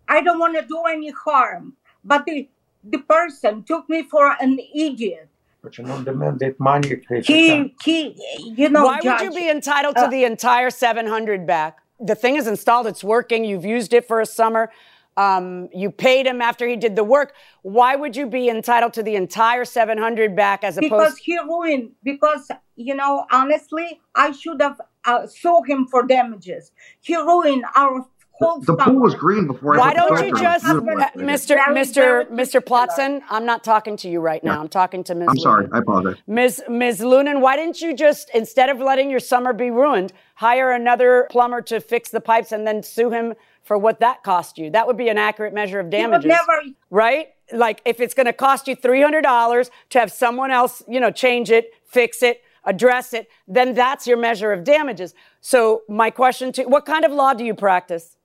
I 0.08 0.22
don't 0.22 0.40
want 0.40 0.56
to 0.58 0.66
do 0.66 0.84
any 0.84 1.10
harm, 1.10 1.74
but 2.04 2.26
the 2.26 2.48
the 2.92 3.00
person 3.00 3.64
took 3.64 3.90
me 3.90 4.04
for 4.04 4.36
an 4.40 4.60
idiot. 4.74 5.30
But 5.62 5.78
you 5.78 5.84
know, 5.84 6.02
demanded 6.02 6.60
money. 6.60 6.90
if 6.92 7.04
money. 7.10 7.76
He 7.84 8.14
he, 8.16 8.54
you 8.56 8.70
know, 8.70 8.86
Why 8.86 9.02
judge. 9.02 9.22
would 9.22 9.34
you 9.34 9.40
be 9.40 9.50
entitled 9.50 9.96
to 9.96 10.04
uh, 10.04 10.10
the 10.10 10.24
entire 10.24 10.70
700 10.70 11.46
back? 11.46 11.80
The 12.00 12.16
thing 12.16 12.36
is 12.36 12.48
installed, 12.48 12.88
it's 12.88 13.04
working, 13.04 13.44
you've 13.44 13.66
used 13.66 13.94
it 13.94 14.08
for 14.08 14.22
a 14.22 14.26
summer. 14.26 14.72
Um, 15.18 15.70
you 15.74 15.90
paid 15.90 16.28
him 16.28 16.44
after 16.44 16.68
he 16.68 16.76
did 16.76 16.96
the 16.96 17.04
work. 17.04 17.34
Why 17.64 17.96
would 17.96 18.16
you 18.16 18.28
be 18.28 18.50
entitled 18.50 18.94
to 18.94 19.04
the 19.04 19.16
entire 19.16 19.66
700 19.66 20.36
back 20.36 20.64
as 20.64 20.78
opposed 20.78 20.92
because 20.92 21.18
he 21.18 21.38
ruined 21.40 21.92
because 22.04 22.52
you 22.76 22.94
know 22.94 23.26
honestly 23.32 24.00
i 24.16 24.32
should 24.32 24.62
have 24.62 24.80
uh, 25.06 25.26
sued 25.26 25.64
him 25.68 25.88
for 25.88 26.06
damages 26.06 26.72
he 27.02 27.16
ruined 27.16 27.66
our 27.76 28.06
whole 28.40 28.60
The 28.62 28.76
pool 28.76 29.00
was 29.00 29.16
green 29.16 29.48
before 29.48 29.78
Why 29.78 29.94
put 29.94 30.08
don't 30.08 30.26
you 30.28 30.38
just, 30.38 30.64
was 30.64 30.74
beautiful 30.74 31.02
after 31.02 31.20
I 31.20 31.26
did. 31.26 31.30
Mr. 31.30 31.48
Very, 31.48 31.76
Mr. 31.76 32.30
Mr. 32.30 32.62
Plotson? 32.62 33.22
I'm 33.30 33.46
not 33.46 33.64
talking 33.64 33.98
to 33.98 34.10
you 34.10 34.20
right 34.20 34.44
now. 34.44 34.54
Yeah. 34.54 34.60
I'm 34.60 34.70
talking 34.70 35.04
to 35.06 35.16
Ms. 35.16 35.28
I'm 35.30 35.40
sorry. 35.40 35.66
Lunan. 35.66 35.74
I 35.74 35.78
apologize. 35.80 36.22
Ms. 36.28 36.64
Ms. 36.70 37.00
Lunan, 37.02 37.42
why 37.42 37.56
didn't 37.56 37.82
you 37.82 37.96
just, 37.96 38.30
instead 38.34 38.70
of 38.70 38.80
letting 38.80 39.10
your 39.10 39.20
summer 39.20 39.54
be 39.54 39.72
ruined, 39.72 40.14
hire 40.36 40.72
another 40.72 41.28
plumber 41.32 41.62
to 41.64 41.80
fix 41.80 42.10
the 42.10 42.22
pipes 42.22 42.52
and 42.52 42.68
then 42.68 42.84
sue 42.84 43.10
him 43.10 43.34
for 43.64 43.78
what 43.78 44.00
that 44.00 44.24
cost 44.24 44.58
you? 44.58 44.70
That 44.70 44.88
would 44.88 44.98
be 44.98 45.10
an 45.10 45.18
accurate 45.18 45.54
measure 45.54 45.80
of 45.80 45.90
damages. 45.90 46.28
never 46.28 46.62
right? 46.90 47.30
Like 47.52 47.82
if 47.86 48.00
it's 48.00 48.14
going 48.14 48.26
to 48.26 48.34
cost 48.34 48.68
you 48.68 48.76
$300 48.76 49.70
to 49.90 50.00
have 50.00 50.12
someone 50.12 50.52
else, 50.52 50.84
you 50.88 51.00
know, 51.00 51.12
change 51.12 51.50
it, 51.50 51.72
fix 51.86 52.22
it, 52.22 52.42
address 52.66 53.14
it, 53.14 53.30
then 53.48 53.74
that's 53.74 54.06
your 54.06 54.18
measure 54.18 54.52
of 54.52 54.64
damages. 54.64 55.14
So 55.40 55.84
my 55.88 56.10
question 56.10 56.52
to 56.54 56.66
what 56.66 56.86
kind 56.86 57.06
of 57.06 57.12
law 57.12 57.34
do 57.34 57.46
you 57.46 57.56
practice? 57.56 58.17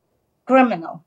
Criminal 0.47 1.05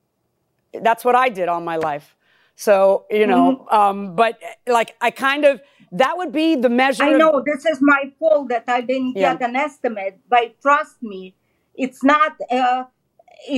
That's 0.87 1.03
what 1.05 1.15
I 1.15 1.29
did 1.29 1.47
all 1.47 1.61
my 1.61 1.77
life. 1.77 2.15
So, 2.55 3.05
you 3.09 3.27
know, 3.27 3.45
Mm-hmm. 3.67 3.75
um, 3.79 4.15
but 4.15 4.33
like 4.67 4.95
I 5.01 5.11
kind 5.11 5.43
of, 5.45 5.61
that 5.91 6.13
would 6.17 6.31
be 6.31 6.55
the 6.55 6.69
measure. 6.69 7.03
i 7.03 7.09
of- 7.11 7.19
know 7.23 7.43
this 7.51 7.65
is 7.65 7.79
my 7.81 8.01
fault 8.19 8.49
that 8.49 8.63
i 8.67 8.79
didn't 8.81 9.13
Yeah. 9.15 9.33
get 9.35 9.49
an 9.49 9.55
estimate 9.55 10.15
but 10.33 10.45
trust 10.61 10.97
me 11.11 11.21
it's 11.83 12.01
not 12.03 12.31
uh, 12.59 12.83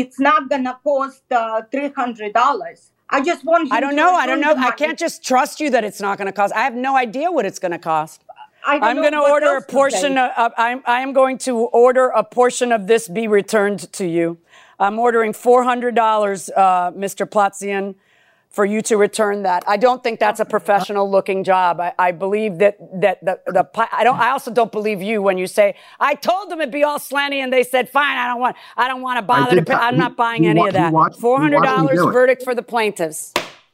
it's 0.02 0.20
not 0.20 0.42
gonna 0.52 0.76
cost 0.84 1.24
uh, 1.32 1.62
$300 1.72 2.92
i 3.10 3.22
just 3.22 3.46
want 3.46 3.68
you 3.70 3.74
I 3.76 3.80
don't 3.80 3.96
know. 3.96 4.14
I 4.14 4.26
don't 4.30 4.42
know. 4.42 4.56
I 4.70 4.72
can't 4.72 5.00
just 5.00 5.24
trust 5.24 5.60
you 5.62 5.70
that 5.76 5.84
it's 5.90 6.02
not 6.02 6.18
going 6.18 6.26
to 6.26 6.34
cost. 6.42 6.52
I 6.54 6.64
have 6.70 6.76
no 6.76 6.92
idea 6.98 7.28
what 7.32 7.46
it's 7.50 7.60
going 7.60 7.72
to 7.72 7.80
cost. 7.80 8.18
I'm 8.66 8.98
going 9.06 9.14
to 9.14 9.20
order 9.36 9.52
a 9.56 9.62
portion 9.62 10.18
of, 10.18 10.30
of- 10.44 10.52
I'm, 10.58 10.80
I 10.86 11.00
am 11.06 11.14
going 11.14 11.38
to 11.48 11.54
order 11.86 12.06
a 12.10 12.24
portion 12.40 12.74
of 12.78 12.88
this 12.88 13.08
be 13.08 13.26
returned 13.40 13.80
to 13.94 14.06
you. 14.06 14.28
I'm 14.80 15.00
ordering 15.00 15.34
$400, 15.34 16.50
uh, 16.56 16.92
Mr. 16.92 17.26
Platzian, 17.30 17.96
for 18.50 18.64
you 18.66 18.82
to 18.84 18.96
return 18.96 19.44
that. 19.44 19.64
I 19.68 19.76
don't 19.78 20.02
think 20.04 20.20
that's 20.20 20.40
a 20.40 20.46
professional 20.46 21.10
looking 21.12 21.44
job. 21.44 21.80
I, 21.82 21.94
I 22.00 22.12
believe 22.12 22.60
that, 22.60 22.78
that 23.02 23.24
the, 23.24 23.40
the, 23.48 23.64
pi- 23.64 23.90
I 23.92 24.04
don't, 24.04 24.18
I 24.20 24.30
also 24.30 24.52
don't 24.52 24.72
believe 24.72 25.02
you 25.02 25.22
when 25.22 25.38
you 25.38 25.48
say, 25.48 25.76
I 26.00 26.16
told 26.16 26.50
them 26.50 26.62
it'd 26.62 26.72
be 26.72 26.84
all 26.84 26.98
slanty 26.98 27.36
and 27.44 27.52
they 27.52 27.64
said, 27.64 27.90
fine, 27.90 28.18
I 28.18 28.28
don't 28.28 28.40
want, 28.40 28.56
I 28.78 28.88
don't 28.88 29.02
want 29.02 29.18
to 29.18 29.22
bother 29.22 29.50
to 29.52 29.56
did 29.58 29.68
pay. 29.68 29.74
I'm 29.74 29.96
He- 29.96 30.00
not 30.00 30.16
buying 30.16 30.48
any 30.48 30.60
wa- 30.62 30.68
of 30.68 30.74
that. 30.74 30.94
watched- 30.94 31.18
he 31.20 31.26
watched 31.26 31.42
me 31.44 31.58
$400 31.58 32.14
verdict 32.14 32.44
for 32.44 32.56
the 32.56 32.64
plaintiffs. 32.64 33.34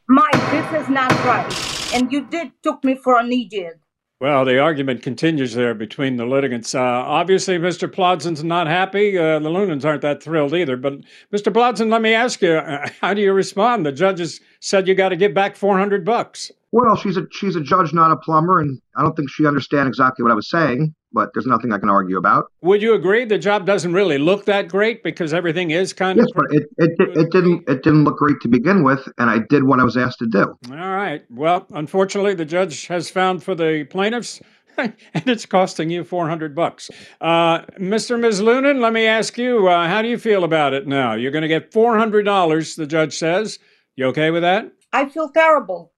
Mike, 0.10 0.32
this 0.52 0.82
is 0.82 0.90
not 0.90 1.12
right. 1.24 1.94
And 1.94 2.12
you 2.12 2.26
did 2.26 2.52
took 2.64 2.84
me 2.84 2.96
for 2.96 3.20
an 3.20 3.32
idiot. 3.32 3.80
Well, 4.24 4.46
the 4.46 4.58
argument 4.58 5.04
continues 5.04 5.54
there 5.54 5.74
between 5.74 6.16
the 6.16 6.26
litigants. 6.26 6.74
Uh, 6.74 6.80
obviously, 6.80 7.58
Mr. 7.58 7.94
Plodzen's 7.94 8.42
not 8.42 8.68
happy. 8.68 9.18
Uh, 9.18 9.38
the 9.40 9.50
Lunans 9.50 9.84
aren't 9.84 10.02
that 10.04 10.24
thrilled 10.24 10.54
either. 10.54 10.78
But, 10.78 11.02
Mr. 11.34 11.52
Plodzen, 11.52 11.92
let 11.92 12.02
me 12.02 12.14
ask 12.14 12.42
you, 12.42 12.54
uh, 12.54 12.88
how 13.02 13.14
do 13.14 13.20
you 13.20 13.34
respond? 13.34 13.86
The 13.86 13.92
judges 13.92 14.40
said 14.62 14.88
you 14.88 14.96
got 14.96 15.10
to 15.10 15.18
give 15.18 15.34
back 15.34 15.58
400 15.58 16.06
bucks. 16.06 16.54
Well, 16.72 16.96
she's 16.96 17.18
a 17.18 17.24
she's 17.34 17.58
a 17.58 17.62
judge, 17.62 17.94
not 17.94 18.12
a 18.12 18.16
plumber, 18.16 18.62
and 18.62 18.82
I 18.96 19.02
don't 19.04 19.14
think 19.14 19.30
she 19.30 19.46
understands 19.46 19.90
exactly 19.90 20.24
what 20.24 20.32
I 20.32 20.36
was 20.36 20.50
saying. 20.50 20.96
But 21.14 21.30
there's 21.34 21.46
nothing 21.46 21.72
I 21.72 21.78
can 21.78 21.90
argue 21.90 22.18
about. 22.18 22.46
Would 22.62 22.82
you 22.82 22.94
agree 22.96 23.24
the 23.26 23.38
job 23.38 23.66
doesn't 23.66 23.94
really 23.94 24.18
look 24.18 24.46
that 24.46 24.68
great 24.68 25.04
because 25.04 25.34
everything 25.34 25.72
is 25.72 25.94
kind 25.94 26.18
Yes, 26.18 26.26
of 26.28 26.34
but 26.36 26.46
it, 26.52 26.64
it 26.78 26.92
it 27.18 27.32
didn't 27.32 27.70
it 27.70 27.84
didn't 27.84 28.04
look 28.04 28.18
great 28.18 28.40
to 28.42 28.48
begin 28.48 28.84
with, 28.84 29.08
and 29.18 29.30
I 29.30 29.40
did 29.50 29.64
what 29.64 29.80
I 29.80 29.84
was 29.84 29.96
asked 29.96 30.20
to 30.20 30.28
do. 30.28 30.56
All 30.72 30.76
right. 30.76 31.24
Well, 31.30 31.68
unfortunately, 31.72 32.34
the 32.34 32.46
judge 32.46 32.88
has 32.88 33.10
found 33.10 33.44
for 33.44 33.56
the 33.56 33.86
plaintiffs, 33.90 34.42
and 34.78 34.94
it's 35.14 35.46
costing 35.46 35.90
you 35.90 36.04
400 36.04 36.56
bucks. 36.56 36.90
Uh, 37.22 37.62
Mr. 37.80 38.20
Ms. 38.20 38.42
Lunan, 38.42 38.82
let 38.82 38.94
me 38.94 39.06
ask 39.06 39.38
you, 39.38 39.68
uh, 39.68 39.88
how 39.88 40.02
do 40.02 40.08
you 40.08 40.18
feel 40.18 40.44
about 40.44 40.74
it 40.74 40.88
now? 40.88 41.14
You're 41.14 41.32
going 41.32 41.44
to 41.44 41.48
get 41.48 41.72
$400, 41.72 42.76
the 42.76 42.88
judge 42.88 43.16
says. 43.18 43.60
You 43.96 44.08
okay 44.08 44.32
with 44.32 44.42
that? 44.42 44.72
I 44.92 45.08
feel 45.08 45.30
terrible 45.30 45.93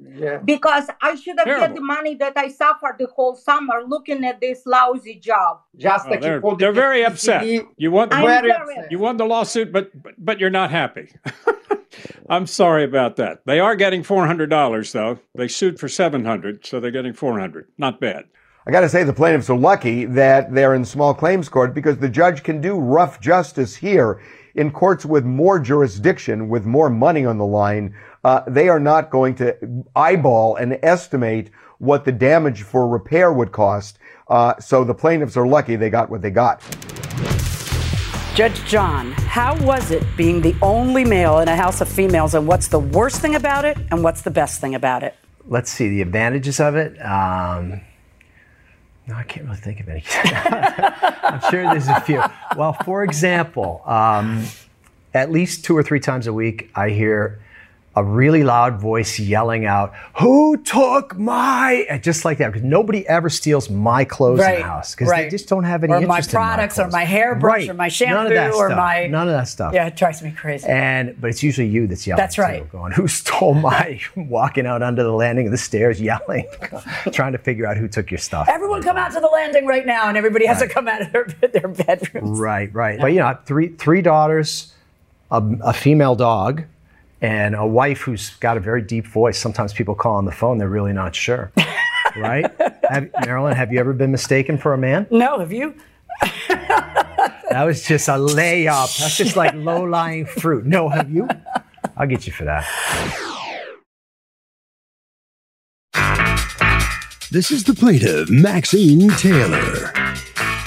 Yeah. 0.00 0.38
because 0.38 0.88
I 1.02 1.14
should 1.16 1.38
have 1.38 1.46
get 1.46 1.58
Terrible. 1.58 1.74
the 1.76 1.80
money 1.80 2.14
that 2.16 2.34
I 2.36 2.48
suffered 2.48 2.96
the 2.98 3.06
whole 3.14 3.34
summer 3.34 3.82
looking 3.86 4.24
at 4.24 4.40
this 4.40 4.64
lousy 4.66 5.16
job. 5.16 5.60
Just 5.76 6.06
Oh, 6.06 6.10
like 6.10 6.20
they're 6.20 6.40
you 6.42 6.56
they're 6.58 6.72
the 6.72 6.80
very 6.80 7.04
upset. 7.04 7.44
You 7.76 7.90
want 7.90 8.12
I'm 8.14 8.24
very 8.24 8.48
very 8.48 8.76
upset. 8.76 8.92
you 8.92 8.98
won 8.98 9.16
the 9.16 9.24
lawsuit, 9.26 9.72
but 9.72 9.90
but, 10.02 10.14
but 10.18 10.38
you're 10.40 10.50
not 10.50 10.70
happy. 10.70 11.12
I'm 12.30 12.46
sorry 12.46 12.84
about 12.84 13.16
that. 13.16 13.40
They 13.46 13.58
are 13.60 13.74
getting 13.74 14.02
$400 14.02 14.92
though. 14.92 15.18
They 15.34 15.48
sued 15.48 15.80
for 15.80 15.88
700, 15.88 16.64
so 16.66 16.78
they're 16.80 16.90
getting 16.90 17.12
400. 17.12 17.66
Not 17.78 18.00
bad. 18.00 18.24
I 18.66 18.70
got 18.70 18.80
to 18.82 18.88
say, 18.88 19.02
the 19.02 19.14
plaintiffs 19.14 19.48
are 19.48 19.56
lucky 19.56 20.04
that 20.04 20.54
they're 20.54 20.74
in 20.74 20.84
small 20.84 21.14
claims 21.14 21.48
court 21.48 21.74
because 21.74 21.96
the 21.98 22.08
judge 22.08 22.42
can 22.42 22.60
do 22.60 22.78
rough 22.78 23.18
justice 23.20 23.74
here. 23.74 24.20
In 24.54 24.70
courts 24.72 25.06
with 25.06 25.24
more 25.24 25.58
jurisdiction, 25.60 26.48
with 26.48 26.66
more 26.66 26.90
money 26.90 27.24
on 27.24 27.38
the 27.38 27.46
line, 27.46 27.94
uh, 28.24 28.42
they 28.46 28.68
are 28.68 28.80
not 28.80 29.10
going 29.10 29.34
to 29.36 29.84
eyeball 29.94 30.56
and 30.56 30.78
estimate 30.82 31.50
what 31.78 32.04
the 32.04 32.12
damage 32.12 32.62
for 32.62 32.88
repair 32.88 33.32
would 33.32 33.52
cost. 33.52 33.98
Uh, 34.28 34.58
so 34.58 34.84
the 34.84 34.94
plaintiffs 34.94 35.36
are 35.36 35.46
lucky 35.46 35.76
they 35.76 35.90
got 35.90 36.10
what 36.10 36.22
they 36.22 36.30
got. 36.30 36.62
Judge 38.34 38.64
John, 38.66 39.12
how 39.12 39.56
was 39.64 39.90
it 39.90 40.04
being 40.16 40.40
the 40.40 40.54
only 40.62 41.04
male 41.04 41.40
in 41.40 41.48
a 41.48 41.56
house 41.56 41.80
of 41.80 41.88
females, 41.88 42.34
and 42.34 42.46
what's 42.46 42.68
the 42.68 42.78
worst 42.78 43.20
thing 43.20 43.34
about 43.34 43.64
it, 43.64 43.76
and 43.90 44.04
what's 44.04 44.22
the 44.22 44.30
best 44.30 44.60
thing 44.60 44.76
about 44.76 45.02
it? 45.02 45.16
Let's 45.46 45.70
see 45.70 45.88
the 45.88 46.02
advantages 46.02 46.60
of 46.60 46.76
it. 46.76 46.96
Um, 47.04 47.80
no, 49.08 49.16
I 49.16 49.24
can't 49.24 49.46
really 49.46 49.56
think 49.56 49.80
of 49.80 49.88
any. 49.88 50.04
I'm 50.14 51.40
sure 51.50 51.62
there's 51.64 51.88
a 51.88 52.00
few. 52.00 52.22
Well, 52.56 52.74
for 52.84 53.02
example, 53.02 53.82
um, 53.86 54.44
at 55.14 55.32
least 55.32 55.64
two 55.64 55.76
or 55.76 55.82
three 55.82 55.98
times 55.98 56.26
a 56.26 56.32
week, 56.32 56.70
I 56.74 56.90
hear 56.90 57.40
a 57.98 58.02
really 58.04 58.44
loud 58.44 58.80
voice 58.80 59.18
yelling 59.18 59.66
out, 59.66 59.92
"Who 60.20 60.56
took 60.58 61.16
my?" 61.18 61.84
and 61.90 62.02
Just 62.02 62.24
like 62.24 62.38
that, 62.38 62.48
because 62.52 62.62
nobody 62.62 63.06
ever 63.08 63.28
steals 63.28 63.68
my 63.68 64.04
clothes 64.04 64.40
in 64.40 64.54
the 64.56 64.62
house 64.62 64.94
because 64.94 65.10
they 65.10 65.28
just 65.28 65.48
don't 65.48 65.64
have 65.64 65.82
any 65.84 65.92
Or 65.92 66.00
my 66.02 66.20
products, 66.20 66.78
in 66.78 66.86
or 66.86 66.90
my 66.90 67.04
hairbrush, 67.04 67.52
Right. 67.62 67.68
or 67.70 67.74
my 67.74 67.88
shampoo, 67.88 68.34
or 68.34 68.68
stuff. 68.68 68.76
my 68.76 69.06
none 69.08 69.26
of 69.28 69.34
that 69.34 69.48
stuff. 69.48 69.74
Yeah, 69.74 69.86
it 69.86 69.96
drives 69.96 70.22
me 70.22 70.30
crazy. 70.30 70.66
And 70.68 71.20
but 71.20 71.30
it's 71.30 71.42
usually 71.42 71.66
you 71.66 71.86
that's 71.86 72.06
yelling. 72.06 72.18
That's 72.22 72.36
too, 72.36 72.42
right. 72.42 72.70
Going, 72.72 72.92
who 72.92 73.08
stole 73.08 73.54
my? 73.54 74.00
Walking 74.16 74.66
out 74.66 74.82
under 74.82 75.02
the 75.02 75.12
landing 75.12 75.46
of 75.46 75.52
the 75.52 75.58
stairs, 75.58 76.00
yelling, 76.00 76.46
trying 77.12 77.32
to 77.32 77.38
figure 77.38 77.66
out 77.66 77.76
who 77.76 77.88
took 77.88 78.10
your 78.10 78.18
stuff. 78.18 78.48
Everyone 78.48 78.82
come 78.82 78.96
out 78.96 79.12
to 79.12 79.20
the 79.20 79.26
landing 79.26 79.66
right 79.66 79.84
now, 79.86 80.08
and 80.08 80.16
everybody 80.16 80.46
has 80.46 80.60
to 80.60 80.68
come 80.68 80.86
out 80.86 81.02
of 81.02 81.12
their, 81.12 81.24
their 81.52 81.68
bedrooms. 81.68 82.38
Right, 82.38 82.72
right. 82.72 83.00
But 83.00 83.08
you 83.08 83.18
know, 83.18 83.36
three 83.44 83.68
three 83.68 84.02
daughters, 84.02 84.72
a, 85.30 85.42
a 85.64 85.72
female 85.72 86.14
dog, 86.14 86.64
and 87.20 87.54
a 87.54 87.66
wife 87.66 88.00
who's 88.00 88.30
got 88.36 88.56
a 88.56 88.60
very 88.60 88.82
deep 88.82 89.06
voice. 89.06 89.38
Sometimes 89.38 89.72
people 89.72 89.94
call 89.94 90.16
on 90.16 90.24
the 90.24 90.32
phone; 90.32 90.58
they're 90.58 90.68
really 90.68 90.92
not 90.92 91.14
sure. 91.14 91.52
right, 92.16 92.50
have, 92.88 93.10
Marilyn? 93.24 93.54
Have 93.54 93.72
you 93.72 93.80
ever 93.80 93.92
been 93.92 94.10
mistaken 94.10 94.58
for 94.58 94.74
a 94.74 94.78
man? 94.78 95.06
No, 95.10 95.38
have 95.38 95.52
you? 95.52 95.74
That 97.50 97.64
was 97.64 97.82
just 97.82 98.08
a 98.08 98.12
layup. 98.12 98.98
That's 98.98 99.16
just 99.16 99.34
like 99.34 99.54
low 99.54 99.82
lying 99.82 100.26
fruit. 100.26 100.66
No, 100.66 100.88
have 100.90 101.10
you? 101.10 101.26
I'll 101.96 102.06
get 102.06 102.26
you 102.26 102.32
for 102.32 102.44
that. 102.44 102.64
This 107.30 107.50
is 107.50 107.64
the 107.64 107.74
plaintiff, 107.74 108.30
Maxine 108.30 109.08
Taylor. 109.10 109.92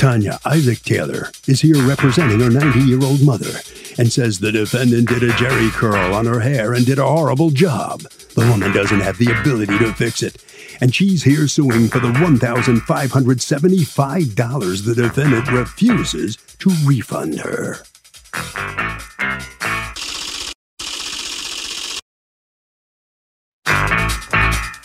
Tanya 0.01 0.39
Isaac 0.45 0.79
Taylor 0.79 1.29
is 1.45 1.61
here 1.61 1.77
representing 1.87 2.39
her 2.39 2.49
90 2.49 2.79
year 2.79 3.03
old 3.03 3.21
mother 3.21 3.59
and 3.99 4.11
says 4.11 4.39
the 4.39 4.51
defendant 4.51 5.07
did 5.07 5.21
a 5.21 5.31
jerry 5.33 5.69
curl 5.69 6.15
on 6.15 6.25
her 6.25 6.39
hair 6.39 6.73
and 6.73 6.87
did 6.87 6.97
a 6.97 7.05
horrible 7.05 7.51
job. 7.51 8.01
The 8.33 8.47
woman 8.49 8.71
doesn't 8.71 9.01
have 9.01 9.19
the 9.19 9.31
ability 9.39 9.77
to 9.77 9.93
fix 9.93 10.23
it, 10.23 10.43
and 10.81 10.95
she's 10.95 11.21
here 11.21 11.47
suing 11.47 11.87
for 11.87 11.99
the 11.99 12.13
$1,575 12.13 14.85
the 14.85 14.95
defendant 14.95 15.51
refuses 15.51 16.35
to 16.57 16.71
refund 16.83 17.41
her. 17.41 17.83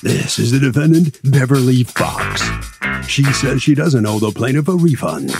This 0.07 0.39
is 0.39 0.53
the 0.53 0.61
defendant, 0.61 1.19
Beverly 1.25 1.83
Fox. 1.83 2.41
She 3.09 3.25
says 3.25 3.61
she 3.61 3.75
doesn't 3.75 4.07
owe 4.07 4.21
the 4.21 4.31
plaintiff 4.31 4.69
a 4.69 4.77
refund. 4.77 5.33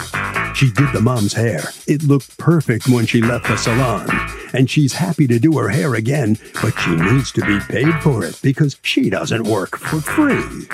She 0.57 0.71
did 0.71 0.91
the 0.91 0.99
mom's 1.01 1.31
hair. 1.31 1.69
It 1.87 2.03
looked 2.03 2.37
perfect 2.37 2.89
when 2.89 3.05
she 3.05 3.21
left 3.21 3.47
the 3.47 3.55
salon. 3.55 4.09
And 4.51 4.69
she's 4.69 4.91
happy 4.91 5.25
to 5.27 5.39
do 5.39 5.57
her 5.57 5.69
hair 5.69 5.95
again, 5.95 6.37
but 6.61 6.77
she 6.79 6.97
needs 6.97 7.31
to 7.31 7.45
be 7.45 7.61
paid 7.61 7.93
for 8.01 8.25
it 8.25 8.41
because 8.43 8.77
she 8.81 9.09
doesn't 9.09 9.43
work 9.43 9.77
for 9.77 10.01
free. 10.01 10.67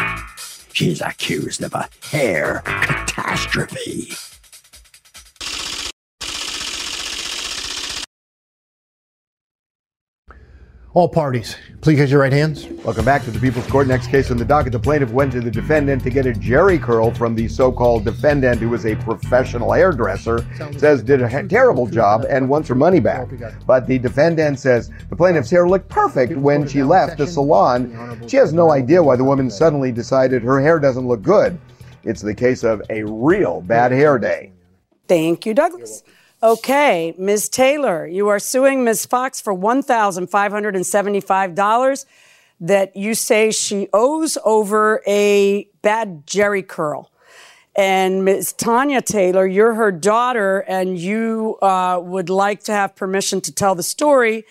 She's 0.73 0.99
accused 0.99 1.61
of 1.61 1.75
a 1.75 1.87
hair 2.01 2.63
catastrophe. 2.65 4.13
All 10.95 11.09
parties, 11.09 11.55
please 11.81 11.99
raise 11.99 12.11
your 12.11 12.21
right 12.21 12.31
hands. 12.31 12.67
Welcome 12.85 13.03
back 13.03 13.23
to 13.23 13.31
the 13.31 13.39
People's 13.39 13.65
Court. 13.65 13.87
Next 13.87 14.11
case 14.11 14.29
on 14.29 14.37
the 14.37 14.45
docket. 14.45 14.73
The 14.73 14.79
plaintiff 14.79 15.09
went 15.09 15.31
to 15.31 15.41
the 15.41 15.49
defendant 15.49 16.03
to 16.03 16.11
get 16.11 16.27
a 16.27 16.33
jerry 16.33 16.77
curl 16.77 17.11
from 17.11 17.33
the 17.33 17.47
so-called 17.47 18.05
defendant, 18.05 18.59
who 18.59 18.69
was 18.69 18.85
a 18.85 18.95
professional 18.97 19.71
hairdresser, 19.71 20.45
says 20.77 21.01
did 21.01 21.23
a 21.23 21.47
terrible 21.47 21.87
job 21.87 22.27
and 22.29 22.47
wants 22.47 22.69
her 22.69 22.75
money 22.75 22.99
back. 22.99 23.27
But 23.65 23.87
the 23.87 23.97
defendant 23.97 24.59
says 24.59 24.91
the 25.09 25.15
plaintiff's 25.15 25.49
hair 25.49 25.67
looked 25.67 25.89
perfect 25.89 26.37
when 26.37 26.67
she 26.67 26.83
left 26.83 27.17
the 27.17 27.25
salon. 27.25 28.21
She 28.27 28.37
has 28.37 28.53
no 28.53 28.69
idea 28.69 29.01
why 29.01 29.15
the 29.15 29.23
woman 29.23 29.49
suddenly 29.49 29.91
decided 29.91 30.43
her 30.43 30.61
hair 30.61 30.77
doesn't 30.77 31.07
look 31.07 31.23
good. 31.23 31.59
It's 32.03 32.21
the 32.21 32.35
case 32.35 32.63
of 32.63 32.83
a 32.91 33.03
real 33.03 33.61
bad 33.61 33.91
hair 33.91 34.19
day. 34.19 34.51
Thank 35.07 35.47
you, 35.47 35.55
Douglas. 35.55 36.03
Okay, 36.43 37.15
Ms. 37.17 37.47
Taylor, 37.47 38.05
you 38.05 38.27
are 38.27 38.37
suing 38.37 38.83
Ms. 38.83 39.05
Fox 39.05 39.39
for 39.39 39.55
$1,575 39.55 42.05
that 42.59 42.93
you 42.97 43.13
say 43.13 43.49
she 43.49 43.87
owes 43.93 44.37
over 44.43 45.01
a 45.07 45.69
bad 45.81 46.27
jerry 46.27 46.61
curl. 46.61 47.09
And 47.77 48.25
Ms. 48.25 48.51
Tanya 48.51 49.01
Taylor, 49.01 49.47
you're 49.47 49.73
her 49.73 49.89
daughter, 49.89 50.65
and 50.67 50.97
you 50.97 51.57
uh, 51.61 52.01
would 52.03 52.29
like 52.29 52.65
to 52.65 52.73
have 52.73 52.93
permission 52.93 53.39
to 53.39 53.53
tell 53.53 53.73
the 53.73 53.81
story 53.81 54.43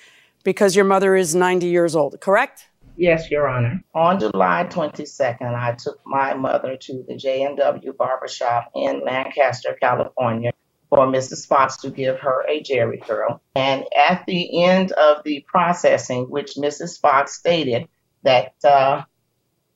because 0.44 0.74
your 0.74 0.86
mother 0.86 1.14
is 1.14 1.34
90 1.34 1.66
years 1.66 1.94
old, 1.94 2.18
correct? 2.22 2.70
Yes, 2.96 3.30
Your 3.30 3.46
Honor. 3.46 3.84
On 3.94 4.18
July 4.18 4.66
22nd, 4.70 5.54
I 5.54 5.72
took 5.72 6.00
my 6.06 6.32
mother 6.32 6.74
to 6.74 7.04
the 7.06 7.16
J&W 7.16 7.92
Barbershop 7.92 8.70
in 8.74 9.04
Lancaster, 9.04 9.76
California 9.78 10.52
for 10.92 11.06
Mrs. 11.06 11.46
Fox 11.46 11.78
to 11.78 11.90
give 11.90 12.18
her 12.20 12.44
a 12.46 12.62
jerry 12.62 12.98
curl. 12.98 13.40
And 13.56 13.86
at 13.96 14.26
the 14.26 14.62
end 14.62 14.92
of 14.92 15.24
the 15.24 15.42
processing, 15.48 16.24
which 16.28 16.56
Mrs. 16.56 17.00
Fox 17.00 17.34
stated 17.34 17.88
that 18.24 18.52
uh, 18.62 19.04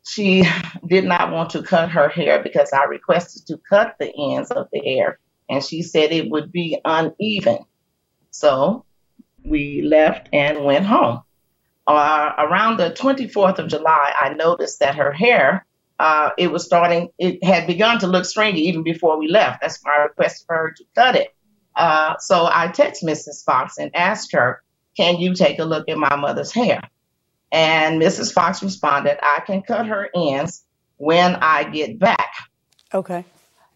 she 0.06 0.44
did 0.86 1.04
not 1.04 1.32
want 1.32 1.48
to 1.50 1.62
cut 1.62 1.90
her 1.92 2.10
hair 2.10 2.42
because 2.42 2.70
I 2.74 2.84
requested 2.84 3.46
to 3.46 3.56
cut 3.56 3.96
the 3.98 4.12
ends 4.34 4.50
of 4.50 4.68
the 4.70 4.80
hair, 4.80 5.18
and 5.48 5.64
she 5.64 5.80
said 5.80 6.12
it 6.12 6.30
would 6.30 6.52
be 6.52 6.78
uneven. 6.84 7.60
So 8.30 8.84
we 9.42 9.80
left 9.80 10.28
and 10.34 10.64
went 10.64 10.84
home 10.84 11.22
uh, 11.86 12.32
around 12.38 12.78
the 12.78 12.90
24th 12.90 13.58
of 13.58 13.68
July, 13.68 14.12
I 14.20 14.34
noticed 14.34 14.80
that 14.80 14.96
her 14.96 15.12
hair, 15.12 15.64
uh, 15.98 16.30
it 16.36 16.50
was 16.50 16.64
starting, 16.64 17.08
it 17.18 17.42
had 17.42 17.66
begun 17.66 17.98
to 18.00 18.06
look 18.06 18.24
stringy 18.24 18.60
even 18.68 18.82
before 18.82 19.18
we 19.18 19.28
left. 19.28 19.62
That's 19.62 19.78
why 19.82 19.96
I 19.98 20.02
requested 20.04 20.46
for 20.46 20.56
her 20.56 20.74
to 20.76 20.84
cut 20.94 21.16
it. 21.16 21.34
Uh, 21.74 22.16
so 22.18 22.46
I 22.46 22.68
texted 22.68 23.04
Mrs. 23.04 23.44
Fox 23.44 23.78
and 23.78 23.94
asked 23.94 24.32
her, 24.32 24.62
Can 24.96 25.16
you 25.18 25.34
take 25.34 25.58
a 25.58 25.64
look 25.64 25.88
at 25.88 25.96
my 25.98 26.16
mother's 26.16 26.52
hair? 26.52 26.80
And 27.52 28.00
Mrs. 28.00 28.32
Fox 28.32 28.62
responded, 28.62 29.18
I 29.22 29.40
can 29.46 29.62
cut 29.62 29.86
her 29.86 30.08
ends, 30.14 30.64
when 30.98 31.36
I 31.36 31.64
get 31.64 31.98
back. 31.98 32.30
Okay. 32.92 33.24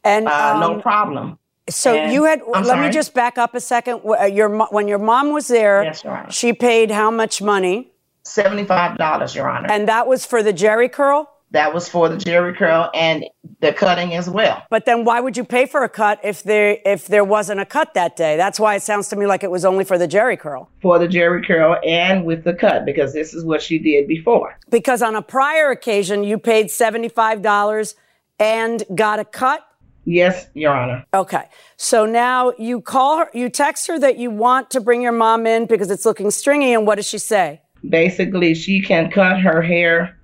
And 0.03 0.27
Uh, 0.27 0.59
no 0.59 0.75
um, 0.75 0.83
problem. 0.83 1.39
So 1.69 1.95
And- 1.95 2.13
you 2.13 2.25
had. 2.25 2.41
I'm 2.55 2.65
let 2.65 2.81
me 2.81 2.91
just 2.91 3.15
back 3.15 3.39
up 3.39 3.55
a 3.55 3.61
second. 3.61 4.01
Uh, 4.05 4.25
Your 4.25 4.49
when 4.71 4.89
your 4.89 4.99
mom 4.99 5.33
was 5.33 5.47
there, 5.49 5.85
Yes, 5.85 6.03
she 6.31 6.53
paid 6.53 6.91
how 6.91 7.11
much 7.11 7.41
money? 7.43 7.93
Seventy-five 8.25 8.97
dollars, 8.97 9.35
Your 9.35 9.49
Honor. 9.49 9.71
And 9.71 9.87
that 9.89 10.07
was 10.07 10.27
for 10.27 10.43
the 10.43 10.53
Jerry 10.53 10.89
curl. 10.89 11.30
That 11.53 11.75
was 11.75 11.89
for 11.89 12.09
the 12.09 12.17
Jerry 12.17 12.55
curl 12.55 12.91
and 12.95 13.25
the 13.61 13.73
cutting 13.73 14.15
as 14.15 14.29
well. 14.29 14.63
But 14.71 14.85
then 14.85 15.05
why 15.05 15.21
would 15.21 15.37
you 15.37 15.45
pay 15.45 15.67
for 15.67 15.83
a 15.83 15.89
cut 15.89 16.21
if 16.23 16.43
there 16.43 16.79
if 16.85 17.09
there 17.09 17.25
wasn't 17.25 17.61
a 17.61 17.67
cut 17.67 17.95
that 17.95 18.17
day? 18.17 18.37
That's 18.37 18.61
why 18.61 18.77
it 18.77 18.83
sounds 18.83 19.09
to 19.09 19.17
me 19.17 19.27
like 19.27 19.43
it 19.43 19.51
was 19.51 19.65
only 19.65 19.85
for 19.85 19.99
the 19.99 20.07
Jerry 20.07 20.37
curl. 20.37 20.71
For 20.81 20.99
the 20.99 21.09
Jerry 21.09 21.45
curl 21.45 21.79
and 21.85 22.25
with 22.25 22.45
the 22.45 22.55
cut 22.55 22.85
because 22.85 23.13
this 23.13 23.35
is 23.35 23.45
what 23.45 23.63
she 23.63 23.79
did 23.79 24.07
before. 24.07 24.59
Because 24.71 25.03
on 25.03 25.17
a 25.17 25.23
prior 25.23 25.71
occasion 25.71 26.25
you 26.25 26.39
paid 26.39 26.71
seventy 26.71 27.09
five 27.09 27.43
dollars 27.43 27.95
and 28.39 28.85
got 28.95 29.19
a 29.19 29.25
cut. 29.25 29.67
Yes, 30.07 30.49
Your 30.55 30.75
Honor. 30.75 31.05
Okay. 31.13 31.45
So 31.77 32.07
now 32.07 32.53
you 32.59 32.81
call 32.81 33.19
her, 33.19 33.31
you 33.35 33.51
text 33.51 33.87
her 33.87 33.99
that 33.99 34.19
you 34.19 34.31
want 34.31 34.71
to 34.71 34.81
bring 34.81 35.03
your 35.03 35.13
mom 35.13 35.47
in 35.47 35.67
because 35.67 35.91
it's 35.91 36.07
looking 36.07 36.31
stringy, 36.31 36.73
and 36.73 36.87
what 36.87 36.95
does 36.97 37.07
she 37.07 37.19
say? 37.19 37.61
Basically, 37.87 38.55
she 38.55 38.81
can 38.81 39.11
cut 39.11 39.41
her 39.41 39.61
hair 39.61 40.19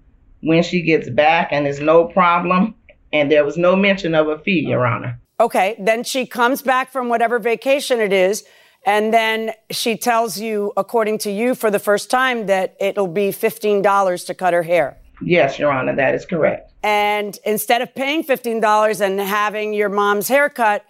when 0.46 0.62
she 0.62 0.80
gets 0.80 1.10
back 1.10 1.48
and 1.50 1.66
there's 1.66 1.80
no 1.80 2.04
problem. 2.04 2.74
And 3.12 3.30
there 3.30 3.44
was 3.44 3.56
no 3.56 3.74
mention 3.74 4.14
of 4.14 4.28
a 4.28 4.38
fee, 4.38 4.64
Your 4.68 4.86
oh. 4.86 4.92
Honor. 4.92 5.20
Okay. 5.40 5.76
Then 5.78 6.04
she 6.04 6.26
comes 6.26 6.62
back 6.62 6.90
from 6.92 7.08
whatever 7.08 7.38
vacation 7.38 8.00
it 8.00 8.12
is, 8.12 8.44
and 8.84 9.12
then 9.12 9.52
she 9.70 9.96
tells 9.96 10.38
you, 10.38 10.72
according 10.76 11.18
to 11.18 11.30
you, 11.30 11.54
for 11.54 11.70
the 11.70 11.78
first 11.78 12.10
time, 12.10 12.46
that 12.46 12.76
it'll 12.80 13.08
be 13.08 13.28
$15 13.30 14.26
to 14.26 14.34
cut 14.34 14.54
her 14.54 14.62
hair. 14.62 14.98
Yes, 15.20 15.58
Your 15.58 15.72
Honor, 15.72 15.96
that 15.96 16.14
is 16.14 16.24
correct. 16.24 16.72
And 16.82 17.36
instead 17.44 17.82
of 17.82 17.94
paying 17.94 18.22
$15 18.22 19.00
and 19.00 19.18
having 19.18 19.72
your 19.72 19.88
mom's 19.88 20.28
haircut, 20.28 20.84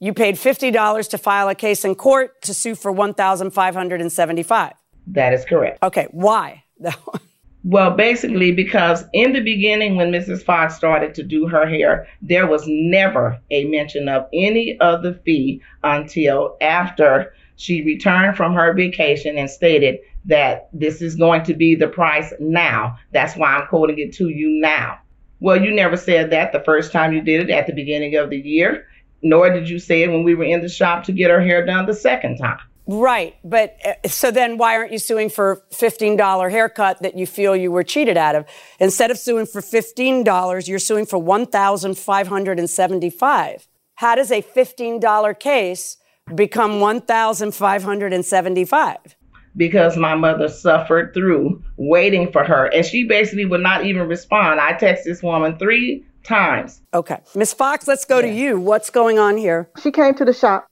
you 0.00 0.14
paid 0.14 0.36
$50 0.36 1.10
to 1.10 1.18
file 1.18 1.48
a 1.48 1.54
case 1.54 1.84
in 1.84 1.94
court 1.94 2.40
to 2.42 2.54
sue 2.54 2.74
for 2.74 2.90
1575 2.90 4.72
That 5.08 5.34
is 5.34 5.44
correct. 5.44 5.82
Okay. 5.82 6.08
Why? 6.10 6.64
Well, 7.64 7.92
basically, 7.92 8.50
because 8.50 9.04
in 9.12 9.32
the 9.32 9.40
beginning, 9.40 9.94
when 9.94 10.10
Mrs. 10.10 10.42
Fox 10.42 10.74
started 10.74 11.14
to 11.14 11.22
do 11.22 11.46
her 11.46 11.64
hair, 11.64 12.08
there 12.20 12.48
was 12.48 12.64
never 12.66 13.38
a 13.52 13.64
mention 13.66 14.08
of 14.08 14.26
any 14.32 14.76
other 14.80 15.14
fee 15.24 15.62
until 15.84 16.56
after 16.60 17.32
she 17.54 17.82
returned 17.82 18.36
from 18.36 18.54
her 18.54 18.74
vacation 18.74 19.38
and 19.38 19.48
stated 19.48 20.00
that 20.24 20.70
this 20.72 21.00
is 21.00 21.14
going 21.14 21.44
to 21.44 21.54
be 21.54 21.76
the 21.76 21.86
price 21.86 22.32
now. 22.40 22.98
That's 23.12 23.36
why 23.36 23.54
I'm 23.54 23.68
quoting 23.68 23.98
it 24.00 24.12
to 24.14 24.28
you 24.28 24.60
now. 24.60 24.98
Well, 25.38 25.62
you 25.62 25.72
never 25.72 25.96
said 25.96 26.30
that 26.30 26.52
the 26.52 26.64
first 26.64 26.90
time 26.90 27.12
you 27.12 27.20
did 27.20 27.48
it 27.48 27.52
at 27.52 27.68
the 27.68 27.72
beginning 27.72 28.16
of 28.16 28.30
the 28.30 28.38
year, 28.38 28.86
nor 29.22 29.50
did 29.50 29.68
you 29.68 29.78
say 29.78 30.02
it 30.02 30.10
when 30.10 30.24
we 30.24 30.34
were 30.34 30.44
in 30.44 30.62
the 30.62 30.68
shop 30.68 31.04
to 31.04 31.12
get 31.12 31.30
her 31.30 31.40
hair 31.40 31.64
done 31.64 31.86
the 31.86 31.94
second 31.94 32.38
time. 32.38 32.58
Right. 32.86 33.34
But 33.44 33.76
uh, 33.84 33.94
so 34.08 34.30
then 34.30 34.56
why 34.58 34.76
aren't 34.76 34.92
you 34.92 34.98
suing 34.98 35.30
for 35.30 35.62
$15 35.72 36.50
haircut 36.50 37.02
that 37.02 37.16
you 37.16 37.26
feel 37.26 37.56
you 37.56 37.70
were 37.70 37.84
cheated 37.84 38.16
out 38.16 38.34
of? 38.34 38.46
Instead 38.80 39.10
of 39.10 39.18
suing 39.18 39.44
for 39.46 39.60
$15, 39.60 40.68
you're 40.68 40.78
suing 40.78 41.04
for 41.06 41.18
1575 41.18 43.68
How 43.94 44.14
does 44.14 44.30
a 44.30 44.42
$15 44.42 45.38
case 45.38 45.96
become 46.34 46.80
1575 46.80 49.16
because 49.56 49.96
my 49.96 50.14
mother 50.14 50.48
suffered 50.48 51.12
through 51.14 51.62
waiting 51.76 52.30
for 52.32 52.44
her. 52.44 52.66
And 52.66 52.84
she 52.84 53.04
basically 53.04 53.44
would 53.44 53.60
not 53.60 53.84
even 53.84 54.08
respond. 54.08 54.60
I 54.60 54.72
texted 54.72 55.04
this 55.04 55.22
woman 55.22 55.58
three 55.58 56.04
times. 56.24 56.80
Okay. 56.94 57.18
Miss 57.34 57.52
Fox, 57.52 57.86
let's 57.86 58.04
go 58.04 58.22
to 58.22 58.28
you. 58.28 58.58
What's 58.58 58.90
going 58.90 59.18
on 59.18 59.36
here? 59.36 59.68
She 59.82 59.90
came 59.90 60.14
to 60.14 60.24
the 60.24 60.32
shop 60.32 60.68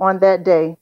on 0.00 0.20
that 0.20 0.44
day, 0.44 0.76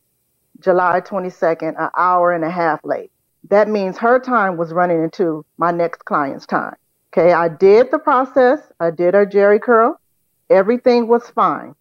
July 0.63 1.01
22nd, 1.01 1.75
an 1.79 1.91
hour 1.97 2.33
and 2.33 2.45
a 2.45 2.51
half 2.51 2.81
late. 2.85 3.11
That 3.51 3.69
means 3.69 3.99
her 3.99 4.19
time 4.19 4.57
was 4.57 4.73
running 4.73 5.03
into 5.03 5.45
my 5.59 5.73
next 5.73 6.05
client's 6.05 6.47
time. 6.47 6.77
Okay, 7.13 7.33
I 7.33 7.49
did 7.49 7.91
the 7.91 7.99
process. 7.99 8.61
I 8.81 8.91
did 8.91 9.15
her 9.15 9.27
Jheri 9.27 9.61
curl. 9.61 10.01
Everything 10.49 11.09
was 11.09 11.29
fine. 11.31 11.75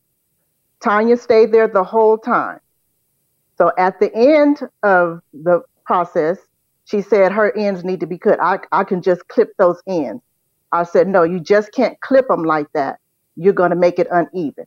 Tanya 0.82 1.16
stayed 1.16 1.52
there 1.52 1.68
the 1.68 1.84
whole 1.84 2.18
time. 2.18 2.60
So 3.58 3.72
at 3.78 4.00
the 4.00 4.14
end 4.16 4.62
of 4.82 5.22
the 5.34 5.62
process, 5.86 6.38
she 6.86 7.02
said 7.02 7.32
her 7.32 7.56
ends 7.56 7.84
need 7.84 8.00
to 8.00 8.08
be 8.08 8.18
cut. 8.18 8.40
I, 8.42 8.60
I 8.72 8.84
can 8.84 9.02
just 9.02 9.28
clip 9.28 9.54
those 9.58 9.82
ends. 9.88 10.24
I 10.72 10.84
said, 10.84 11.08
no, 11.08 11.24
you 11.24 11.40
just 11.40 11.72
can't 11.72 12.00
clip 12.02 12.28
them 12.28 12.44
like 12.44 12.68
that. 12.74 13.00
You're 13.36 13.54
going 13.54 13.70
to 13.70 13.76
make 13.76 14.00
it 14.00 14.08
uneven. 14.12 14.66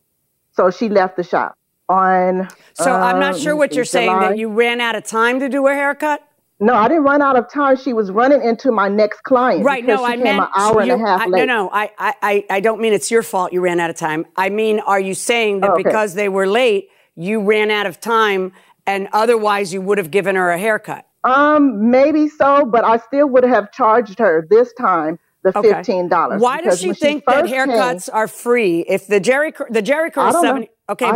So 0.52 0.70
she 0.70 0.88
left 0.88 1.16
the 1.16 1.24
shop 1.24 1.58
on. 1.88 2.48
So 2.74 2.92
I'm 2.92 3.18
not 3.20 3.36
sure 3.38 3.54
what 3.56 3.74
you're 3.74 3.84
saying 3.84 4.18
that 4.20 4.38
you 4.38 4.48
ran 4.48 4.80
out 4.80 4.96
of 4.96 5.04
time 5.04 5.40
to 5.40 5.48
do 5.48 5.66
a 5.66 5.74
haircut? 5.74 6.26
No, 6.60 6.74
I 6.74 6.88
didn't 6.88 7.02
run 7.02 7.20
out 7.20 7.36
of 7.36 7.50
time. 7.50 7.76
She 7.76 7.92
was 7.92 8.10
running 8.10 8.42
into 8.42 8.70
my 8.70 8.88
next 8.88 9.22
client. 9.24 9.64
Right. 9.64 9.84
No, 9.84 9.98
she 9.98 10.04
I 10.04 10.14
came 10.14 10.24
meant 10.24 10.38
an 10.40 10.48
hour 10.56 10.80
and 10.80 10.90
a 10.92 10.98
half 10.98 11.20
I- 11.22 11.26
late. 11.26 11.46
No, 11.46 11.64
no, 11.64 11.70
I, 11.72 11.90
I, 11.98 12.44
I- 12.48 12.60
don't 12.60 12.80
mean 12.80 12.92
it's 12.92 13.10
your 13.10 13.22
fault 13.22 13.52
you 13.52 13.60
ran 13.60 13.80
out 13.80 13.90
of 13.90 13.96
time. 13.96 14.24
I 14.36 14.48
mean, 14.50 14.80
are 14.80 15.00
you 15.00 15.14
saying 15.14 15.60
that 15.60 15.70
Okay. 15.72 15.82
because 15.82 16.14
they 16.14 16.28
were 16.28 16.46
late, 16.46 16.88
you 17.16 17.42
ran 17.42 17.70
out 17.70 17.86
of 17.86 18.00
time, 18.00 18.52
and 18.86 19.08
otherwise 19.12 19.72
you 19.74 19.82
would 19.82 19.98
have 19.98 20.10
given 20.10 20.36
her 20.36 20.50
a 20.50 20.58
haircut? 20.58 21.06
Um, 21.24 21.90
maybe 21.90 22.28
so, 22.28 22.64
but 22.66 22.84
I 22.84 22.98
still 22.98 23.28
would 23.30 23.44
have 23.44 23.72
charged 23.72 24.18
her 24.18 24.46
this 24.48 24.72
time 24.74 25.18
the 25.42 25.56
Okay. 25.58 25.72
fifteen 25.72 26.08
dollars. 26.08 26.40
Why 26.40 26.60
does 26.60 26.80
she 26.80 26.92
think 26.94 27.24
that 27.26 27.44
haircuts 27.46 28.08
are 28.12 28.28
free? 28.28 28.80
If 28.88 29.06
the 29.06 29.20
Jheri 29.20 29.52
the 29.70 29.82
Jheri 29.82 30.12
curl 30.12 30.28
is 30.28 30.34
don't 30.34 30.60
know. 30.60 30.66
Okay, 30.88 31.10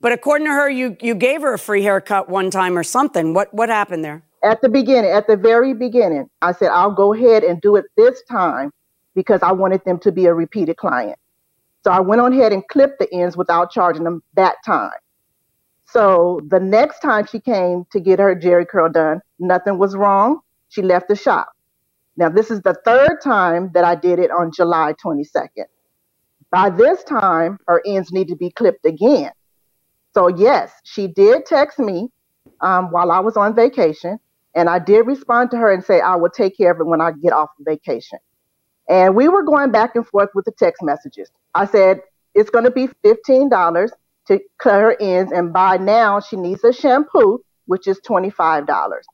but 0.00 0.12
according 0.12 0.46
to 0.46 0.52
her, 0.52 0.70
you 0.70 0.96
you 1.00 1.14
gave 1.14 1.42
her 1.42 1.54
a 1.54 1.58
free 1.58 1.82
haircut 1.82 2.28
one 2.28 2.50
time 2.50 2.78
or 2.78 2.82
something. 2.82 3.34
What 3.34 3.52
what 3.52 3.68
happened 3.68 4.04
there? 4.04 4.22
at 4.42 4.60
the 4.60 4.68
beginning, 4.68 5.10
at 5.10 5.26
the 5.26 5.36
very 5.36 5.72
beginning, 5.72 6.28
I 6.40 6.52
said 6.52 6.70
I'll 6.70 6.94
go 6.94 7.14
ahead 7.14 7.44
and 7.44 7.60
do 7.60 7.76
it 7.76 7.84
this 7.96 8.22
time 8.24 8.72
because 9.14 9.42
I 9.42 9.52
wanted 9.52 9.84
them 9.84 9.98
to 10.00 10.12
be 10.12 10.26
a 10.26 10.34
repeated 10.34 10.76
client. 10.76 11.18
So 11.84 11.90
I 11.90 12.00
went 12.00 12.20
on 12.20 12.32
ahead 12.32 12.52
and 12.52 12.66
clipped 12.68 12.98
the 12.98 13.12
ends 13.12 13.36
without 13.36 13.70
charging 13.70 14.04
them 14.04 14.22
that 14.34 14.56
time. 14.64 14.90
So 15.84 16.40
the 16.48 16.60
next 16.60 17.00
time 17.00 17.26
she 17.26 17.38
came 17.38 17.84
to 17.92 18.00
get 18.00 18.18
her 18.18 18.34
Jheri 18.34 18.66
curl 18.66 18.90
done, 18.90 19.20
nothing 19.38 19.78
was 19.78 19.94
wrong. 19.94 20.40
She 20.68 20.80
left 20.82 21.08
the 21.08 21.16
shop. 21.16 21.48
Now 22.16 22.28
this 22.28 22.50
is 22.50 22.62
the 22.62 22.74
third 22.84 23.20
time 23.22 23.70
that 23.74 23.84
I 23.84 23.94
did 23.94 24.18
it 24.18 24.30
on 24.30 24.52
July 24.52 24.94
22nd. 25.04 25.66
By 26.52 26.68
this 26.68 27.02
time, 27.02 27.58
her 27.66 27.82
ends 27.86 28.12
need 28.12 28.28
to 28.28 28.36
be 28.36 28.50
clipped 28.50 28.84
again. 28.84 29.32
So 30.14 30.28
yes, 30.28 30.70
she 30.84 31.08
did 31.08 31.46
text 31.46 31.78
me 31.78 32.10
um, 32.60 32.92
while 32.92 33.10
I 33.10 33.20
was 33.20 33.38
on 33.38 33.56
vacation, 33.56 34.18
and 34.54 34.68
I 34.68 34.78
did 34.78 35.06
respond 35.06 35.50
to 35.52 35.56
her 35.56 35.72
and 35.72 35.82
say 35.82 36.00
I 36.00 36.16
will 36.16 36.30
take 36.30 36.56
care 36.58 36.70
of 36.70 36.78
it 36.78 36.86
when 36.86 37.00
I 37.00 37.12
get 37.12 37.32
off 37.32 37.48
vacation. 37.58 38.18
And 38.88 39.16
we 39.16 39.28
were 39.28 39.42
going 39.42 39.72
back 39.72 39.96
and 39.96 40.06
forth 40.06 40.28
with 40.34 40.44
the 40.44 40.52
text 40.52 40.82
messages. 40.82 41.30
I 41.54 41.64
said 41.64 42.00
it's 42.34 42.50
going 42.50 42.66
to 42.66 42.70
be 42.70 42.88
fifteen 43.02 43.48
dollars 43.48 43.90
to 44.26 44.38
cut 44.58 44.80
her 44.80 44.96
ends, 45.00 45.32
and 45.32 45.52
by 45.54 45.78
now 45.78 46.20
she 46.20 46.36
needs 46.36 46.62
a 46.64 46.72
shampoo, 46.72 47.42
which 47.64 47.86
is 47.86 47.98
twenty 48.04 48.28
five 48.30 48.66
dollars. 48.66 49.06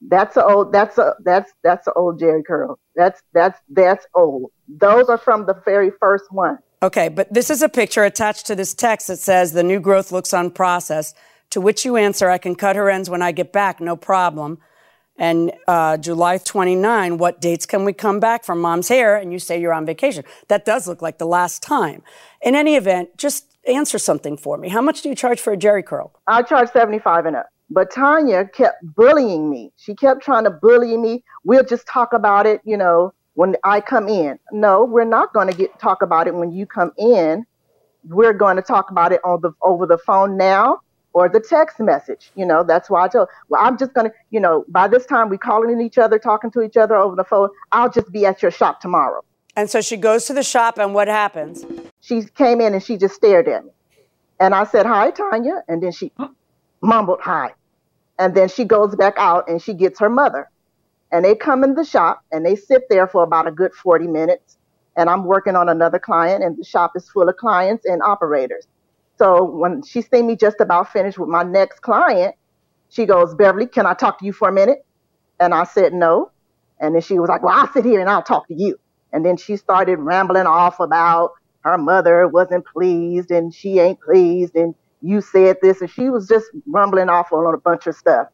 That's 0.00 0.36
a 0.36 0.44
old. 0.44 0.72
That's 0.72 0.96
a 0.98 1.14
that's 1.24 1.52
that's 1.64 1.86
an 1.86 1.92
old 1.96 2.20
Jheri 2.20 2.44
curl. 2.46 2.78
That's 2.94 3.20
that's 3.32 3.58
that's 3.68 4.06
old. 4.14 4.52
Those 4.68 5.08
are 5.08 5.18
from 5.18 5.46
the 5.46 5.54
very 5.64 5.90
first 5.98 6.26
one. 6.30 6.58
Okay, 6.82 7.08
but 7.08 7.32
this 7.32 7.50
is 7.50 7.62
a 7.62 7.68
picture 7.68 8.04
attached 8.04 8.46
to 8.46 8.54
this 8.54 8.74
text 8.74 9.08
that 9.08 9.18
says 9.18 9.52
the 9.52 9.64
new 9.64 9.80
growth 9.80 10.12
looks 10.12 10.30
unprocessed. 10.30 11.14
To 11.50 11.60
which 11.60 11.84
you 11.84 11.96
answer, 11.96 12.30
I 12.30 12.38
can 12.38 12.54
cut 12.54 12.76
her 12.76 12.88
ends 12.88 13.10
when 13.10 13.22
I 13.22 13.32
get 13.32 13.52
back, 13.52 13.80
no 13.80 13.96
problem. 13.96 14.58
And 15.16 15.52
uh, 15.66 15.96
July 15.96 16.38
29, 16.38 17.18
what 17.18 17.40
dates 17.40 17.66
can 17.66 17.84
we 17.84 17.92
come 17.92 18.20
back 18.20 18.44
from 18.44 18.60
mom's 18.60 18.88
hair? 18.88 19.16
And 19.16 19.32
you 19.32 19.40
say 19.40 19.60
you're 19.60 19.72
on 19.72 19.84
vacation. 19.84 20.24
That 20.46 20.64
does 20.64 20.86
look 20.86 21.02
like 21.02 21.18
the 21.18 21.26
last 21.26 21.62
time. 21.62 22.04
In 22.40 22.54
any 22.54 22.76
event, 22.76 23.16
just 23.16 23.56
answer 23.66 23.98
something 23.98 24.36
for 24.36 24.56
me. 24.56 24.68
How 24.68 24.80
much 24.80 25.02
do 25.02 25.08
you 25.08 25.16
charge 25.16 25.40
for 25.40 25.52
a 25.52 25.56
Jheri 25.56 25.84
curl? 25.84 26.12
I 26.28 26.42
charge 26.42 26.70
75 26.70 27.26
and 27.26 27.36
up. 27.36 27.46
But 27.70 27.90
Tanya 27.90 28.46
kept 28.46 28.78
bullying 28.94 29.50
me. 29.50 29.72
She 29.76 29.94
kept 29.94 30.22
trying 30.22 30.44
to 30.44 30.50
bully 30.50 30.96
me. 30.96 31.22
We'll 31.44 31.64
just 31.64 31.86
talk 31.86 32.12
about 32.12 32.46
it, 32.46 32.60
you 32.64 32.76
know, 32.76 33.12
when 33.34 33.56
I 33.62 33.80
come 33.80 34.08
in. 34.08 34.38
No, 34.52 34.84
we're 34.84 35.04
not 35.04 35.32
going 35.32 35.48
to 35.48 35.56
get 35.56 35.78
talk 35.78 36.02
about 36.02 36.26
it 36.26 36.34
when 36.34 36.50
you 36.50 36.66
come 36.66 36.92
in. 36.98 37.44
We're 38.08 38.32
going 38.32 38.56
to 38.56 38.62
talk 38.62 38.90
about 38.90 39.12
it 39.12 39.20
on 39.24 39.40
the 39.42 39.52
over 39.62 39.86
the 39.86 39.98
phone 39.98 40.36
now 40.36 40.80
or 41.12 41.28
the 41.28 41.40
text 41.40 41.78
message. 41.80 42.30
You 42.36 42.46
know, 42.46 42.64
that's 42.64 42.88
why 42.88 43.04
I 43.04 43.08
told. 43.08 43.28
Well, 43.48 43.60
I'm 43.62 43.76
just 43.76 43.92
going 43.92 44.08
to, 44.08 44.16
you 44.30 44.40
know, 44.40 44.64
by 44.68 44.88
this 44.88 45.04
time 45.04 45.28
we 45.28 45.36
calling 45.36 45.80
each 45.80 45.98
other, 45.98 46.18
talking 46.18 46.50
to 46.52 46.62
each 46.62 46.76
other 46.76 46.96
over 46.96 47.16
the 47.16 47.24
phone. 47.24 47.50
I'll 47.72 47.90
just 47.90 48.10
be 48.12 48.24
at 48.24 48.40
your 48.40 48.50
shop 48.50 48.80
tomorrow. 48.80 49.22
And 49.56 49.68
so 49.68 49.80
she 49.80 49.96
goes 49.96 50.26
to 50.26 50.34
the 50.34 50.44
shop, 50.44 50.78
and 50.78 50.94
what 50.94 51.08
happens? 51.08 51.64
She 52.00 52.22
came 52.22 52.60
in 52.60 52.74
and 52.74 52.82
she 52.82 52.96
just 52.96 53.16
stared 53.16 53.48
at 53.48 53.64
me. 53.64 53.72
And 54.38 54.54
I 54.54 54.64
said, 54.64 54.86
Hi, 54.86 55.10
Tanya. 55.10 55.64
And 55.66 55.82
then 55.82 55.90
she 55.90 56.12
mumbled, 56.80 57.20
Hi. 57.22 57.52
And 58.18 58.34
then 58.34 58.48
she 58.48 58.64
goes 58.64 58.96
back 58.96 59.14
out 59.18 59.48
and 59.48 59.62
she 59.62 59.74
gets 59.74 60.00
her 60.00 60.10
mother. 60.10 60.50
And 61.12 61.24
they 61.24 61.34
come 61.34 61.64
in 61.64 61.74
the 61.74 61.84
shop 61.84 62.22
and 62.32 62.44
they 62.44 62.56
sit 62.56 62.84
there 62.90 63.06
for 63.06 63.22
about 63.22 63.46
a 63.48 63.52
good 63.52 63.74
40 63.74 64.06
minutes. 64.08 64.58
and 64.96 65.08
I'm 65.08 65.24
working 65.24 65.54
on 65.56 65.68
another 65.68 66.00
client, 66.00 66.42
and 66.42 66.56
the 66.58 66.64
shop 66.64 66.92
is 66.96 67.08
full 67.08 67.28
of 67.28 67.36
clients 67.36 67.84
and 67.86 68.02
operators. 68.02 68.66
So 69.16 69.44
when 69.44 69.82
she 69.82 70.02
seen 70.02 70.26
me 70.26 70.36
just 70.36 70.60
about 70.60 70.92
finished 70.92 71.18
with 71.18 71.28
my 71.28 71.44
next 71.44 71.80
client, 71.82 72.34
she 72.90 73.06
goes, 73.06 73.34
Beverly, 73.34 73.66
can 73.66 73.86
I 73.86 73.94
talk 73.94 74.18
to 74.20 74.26
you 74.26 74.32
for 74.32 74.48
a 74.48 74.52
minute? 74.52 74.84
And 75.40 75.54
I 75.54 75.64
said, 75.64 75.92
no. 75.92 76.32
And 76.80 76.94
then 76.94 77.02
she 77.02 77.18
was 77.18 77.28
like, 77.28 77.42
well, 77.42 77.54
I'll 77.56 77.72
sit 77.72 77.84
here 77.84 78.00
and 78.00 78.10
I'll 78.10 78.22
talk 78.22 78.48
to 78.48 78.54
you. 78.54 78.78
And 79.12 79.24
then 79.24 79.36
she 79.36 79.56
started 79.56 79.98
rambling 79.98 80.46
off 80.46 80.80
about 80.80 81.32
her 81.62 81.78
mother 81.78 82.26
wasn't 82.28 82.66
pleased 82.66 83.30
and 83.30 83.54
she 83.54 83.78
ain't 83.78 84.00
pleased 84.00 84.54
and 84.56 84.74
you 85.02 85.20
said 85.20 85.56
this. 85.62 85.80
And 85.80 85.90
she 85.90 86.10
was 86.10 86.28
just 86.28 86.46
rumbling 86.66 87.08
off 87.08 87.32
on 87.32 87.54
a 87.54 87.58
bunch 87.58 87.86
of 87.86 87.94
stuff. 87.94 88.28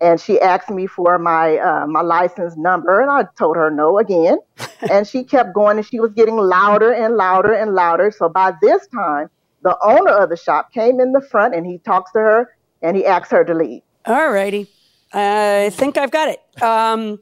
And 0.00 0.18
she 0.18 0.40
asked 0.40 0.70
me 0.70 0.86
for 0.86 1.18
my 1.18 1.58
uh, 1.58 1.86
my 1.86 2.00
license 2.00 2.56
number, 2.56 3.02
and 3.02 3.10
I 3.10 3.24
told 3.36 3.56
her 3.56 3.70
no 3.70 3.98
again. 3.98 4.38
and 4.90 5.06
she 5.06 5.24
kept 5.24 5.52
going, 5.52 5.76
and 5.76 5.86
she 5.86 6.00
was 6.00 6.12
getting 6.12 6.36
louder 6.36 6.90
and 6.90 7.16
louder 7.16 7.52
and 7.52 7.74
louder. 7.74 8.10
So 8.10 8.30
by 8.30 8.54
this 8.62 8.86
time, 8.86 9.28
the 9.62 9.76
owner 9.82 10.12
of 10.12 10.30
the 10.30 10.38
shop 10.38 10.72
came 10.72 11.00
in 11.00 11.12
the 11.12 11.20
front, 11.20 11.54
and 11.54 11.66
he 11.66 11.78
talks 11.78 12.12
to 12.12 12.18
her, 12.18 12.56
and 12.80 12.96
he 12.96 13.04
asks 13.04 13.30
her 13.30 13.44
to 13.44 13.52
leave. 13.52 13.82
All 14.06 14.32
righty. 14.32 14.68
I 15.12 15.70
think 15.72 15.98
I've 15.98 16.10
got 16.10 16.28
it. 16.28 16.62
Um, 16.62 17.20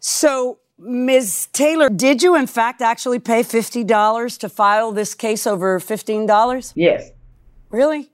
so, 0.00 0.58
Ms. 0.78 1.48
Taylor, 1.52 1.88
did 1.88 2.22
you 2.22 2.36
in 2.36 2.46
fact 2.46 2.80
actually 2.80 3.18
pay 3.18 3.42
$50 3.42 4.38
to 4.38 4.48
file 4.48 4.92
this 4.92 5.14
case 5.14 5.46
over 5.46 5.80
$15? 5.80 6.72
Yes. 6.76 7.10
Really? 7.70 8.10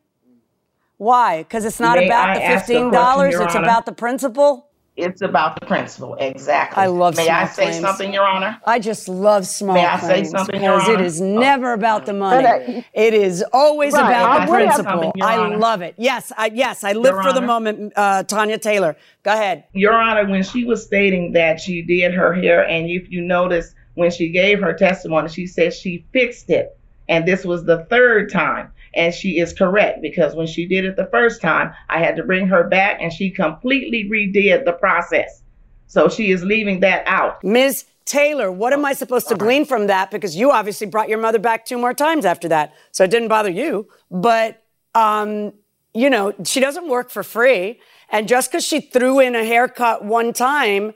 Why? 1.03 1.43
Because 1.43 1.65
it's 1.65 1.81
not 1.81 1.99
May 1.99 2.07
about 2.07 2.29
I 2.31 2.35
the 2.57 2.75
$15, 2.75 3.29
it's 3.29 3.57
Honor? 3.57 3.65
about 3.65 3.87
the 3.87 3.93
principle? 3.93 4.69
It's 4.97 5.21
about 5.21 5.59
the 5.59 5.67
principle, 5.67 6.15
exactly. 6.15 6.81
I 6.81 6.87
love 6.87 7.17
May 7.17 7.25
small 7.25 7.35
I 7.37 7.47
say 7.47 7.63
claims. 7.65 7.81
something, 7.81 8.13
Your 8.15 8.25
Honor? 8.25 8.61
I 8.65 8.79
just 8.79 9.09
love 9.09 9.45
small 9.49 9.75
May 9.75 9.85
I 9.85 9.99
say 9.99 10.23
something, 10.23 10.63
Your 10.63 10.77
because 10.77 10.89
it 10.91 10.95
Honor? 10.99 11.05
is 11.05 11.21
never 11.21 11.73
about 11.73 12.07
the 12.07 12.13
money. 12.13 12.45
But, 12.45 12.69
uh, 12.77 12.83
it 12.93 13.15
is 13.15 13.45
always 13.53 13.95
Right, 13.95 14.01
about 14.11 14.43
I 14.43 14.47
the 14.47 14.53
principle. 14.53 15.13
I 15.21 15.57
love 15.57 15.83
it. 15.83 15.97
Yes, 15.99 16.31
I, 16.37 16.53
yes, 16.55 16.85
I 16.85 16.93
live 16.93 17.15
Your 17.15 17.23
for 17.25 17.33
the 17.33 17.41
moment. 17.41 17.95
Uh, 17.97 18.23
Tanya 18.23 18.59
Taylor, 18.59 18.97
go 19.25 19.33
ahead. 19.33 19.65
Your 19.73 19.95
Honor, 19.95 20.31
when 20.31 20.45
she 20.45 20.65
was 20.65 20.85
stating 20.85 21.33
that 21.33 21.59
she 21.59 21.83
did 21.83 22.15
her 22.15 22.33
hair, 22.33 22.65
and 22.69 22.89
if 22.89 23.11
you 23.11 23.23
notice, 23.23 23.75
when 23.95 24.13
she 24.13 24.29
gave 24.29 24.61
her 24.61 24.73
testimony, 24.73 25.29
she 25.31 25.49
said 25.49 25.75
she 25.75 26.05
fixed 26.13 26.49
it. 26.49 26.79
And 27.09 27.27
this 27.27 27.45
was 27.45 27.65
the 27.65 27.87
third 27.87 28.31
time. 28.31 28.71
And 28.95 29.15
she 29.15 29.39
is 29.39 29.53
correct 29.53 30.03
because 30.03 30.35
when 30.35 30.47
she 30.47 30.67
did 30.67 30.85
it 30.85 30.97
the 30.97 31.09
first 31.11 31.41
time, 31.41 31.73
I 31.89 31.99
had 31.99 32.17
to 32.17 32.23
bring 32.23 32.47
her 32.49 32.69
back 32.69 32.99
and 33.01 33.13
she 33.13 33.31
completely 33.31 34.09
redid 34.11 34.65
the 34.65 34.73
process. 34.73 35.43
So 35.87 36.09
she 36.09 36.31
is 36.31 36.43
leaving 36.43 36.81
that 36.81 37.07
out. 37.07 37.43
Ms. 37.45 37.85
Taylor, 38.05 38.51
what 38.51 38.73
am 38.73 38.85
I 38.85 38.93
supposed 38.93 39.29
to 39.29 39.35
glean 39.35 39.65
from 39.65 39.87
that? 39.87 40.11
Because 40.11 40.37
you 40.37 40.51
obviously 40.51 40.87
brought 40.87 41.09
your 41.09 41.19
mother 41.19 41.39
back 41.39 41.65
two 41.65 41.79
more 41.79 41.95
times 41.95 42.25
after 42.25 42.49
that, 42.49 42.75
so 42.91 43.05
it 43.05 43.11
didn't 43.11 43.29
bother 43.29 43.51
you. 43.51 43.89
But, 44.11 44.63
um, 44.95 45.53
you 45.95 46.11
know, 46.11 46.35
she 46.45 46.61
doesn't 46.61 46.89
work 46.89 47.11
for 47.11 47.23
free. 47.23 47.81
And 48.11 48.29
just 48.29 48.51
because 48.51 48.65
she 48.65 48.81
threw 48.81 49.21
in 49.21 49.35
a 49.35 49.45
haircut 49.45 50.05
one 50.05 50.33
time 50.33 50.93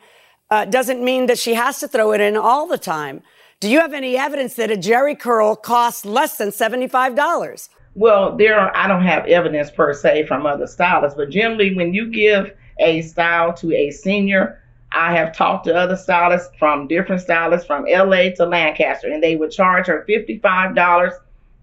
uh, 0.51 0.65
doesn't 0.65 1.03
mean 1.03 1.27
that 1.27 1.39
she 1.39 1.55
has 1.55 1.81
to 1.81 1.89
throw 1.89 2.13
it 2.13 2.21
in 2.21 2.37
all 2.37 2.67
the 2.67 2.79
time. 2.79 3.23
Do 3.61 3.71
you 3.71 3.81
have 3.81 3.95
any 3.95 4.17
evidence 4.17 4.55
that 4.55 4.71
a 4.71 4.77
Jheri 4.77 5.19
curl 5.19 5.57
costs 5.57 6.05
less 6.05 6.37
than 6.37 6.51
$75? 6.51 7.69
Well, 7.97 8.37
there 8.37 8.61
are, 8.61 8.77
I 8.77 8.87
don't 8.87 9.07
have 9.07 9.25
evidence 9.25 9.71
per 9.71 9.95
se 9.95 10.27
from 10.27 10.45
other 10.45 10.67
stylists, 10.67 11.17
but 11.17 11.31
generally 11.31 11.75
when 11.75 11.95
you 11.95 12.11
give 12.11 12.55
a 12.79 13.01
style 13.01 13.55
to 13.55 13.73
a 13.73 13.91
senior, 13.91 14.63
I 14.93 15.17
have 15.17 15.35
talked 15.35 15.65
to 15.65 15.75
other 15.75 15.97
stylists 15.97 16.51
from 16.59 16.89
different 16.89 17.23
stylists 17.23 17.67
from 17.67 17.87
LA 17.89 18.31
to 18.37 18.45
Lancaster, 18.45 19.09
and 19.09 19.23
they 19.23 19.37
would 19.37 19.51
charge 19.51 19.87
her 19.87 20.05
$55 20.07 21.13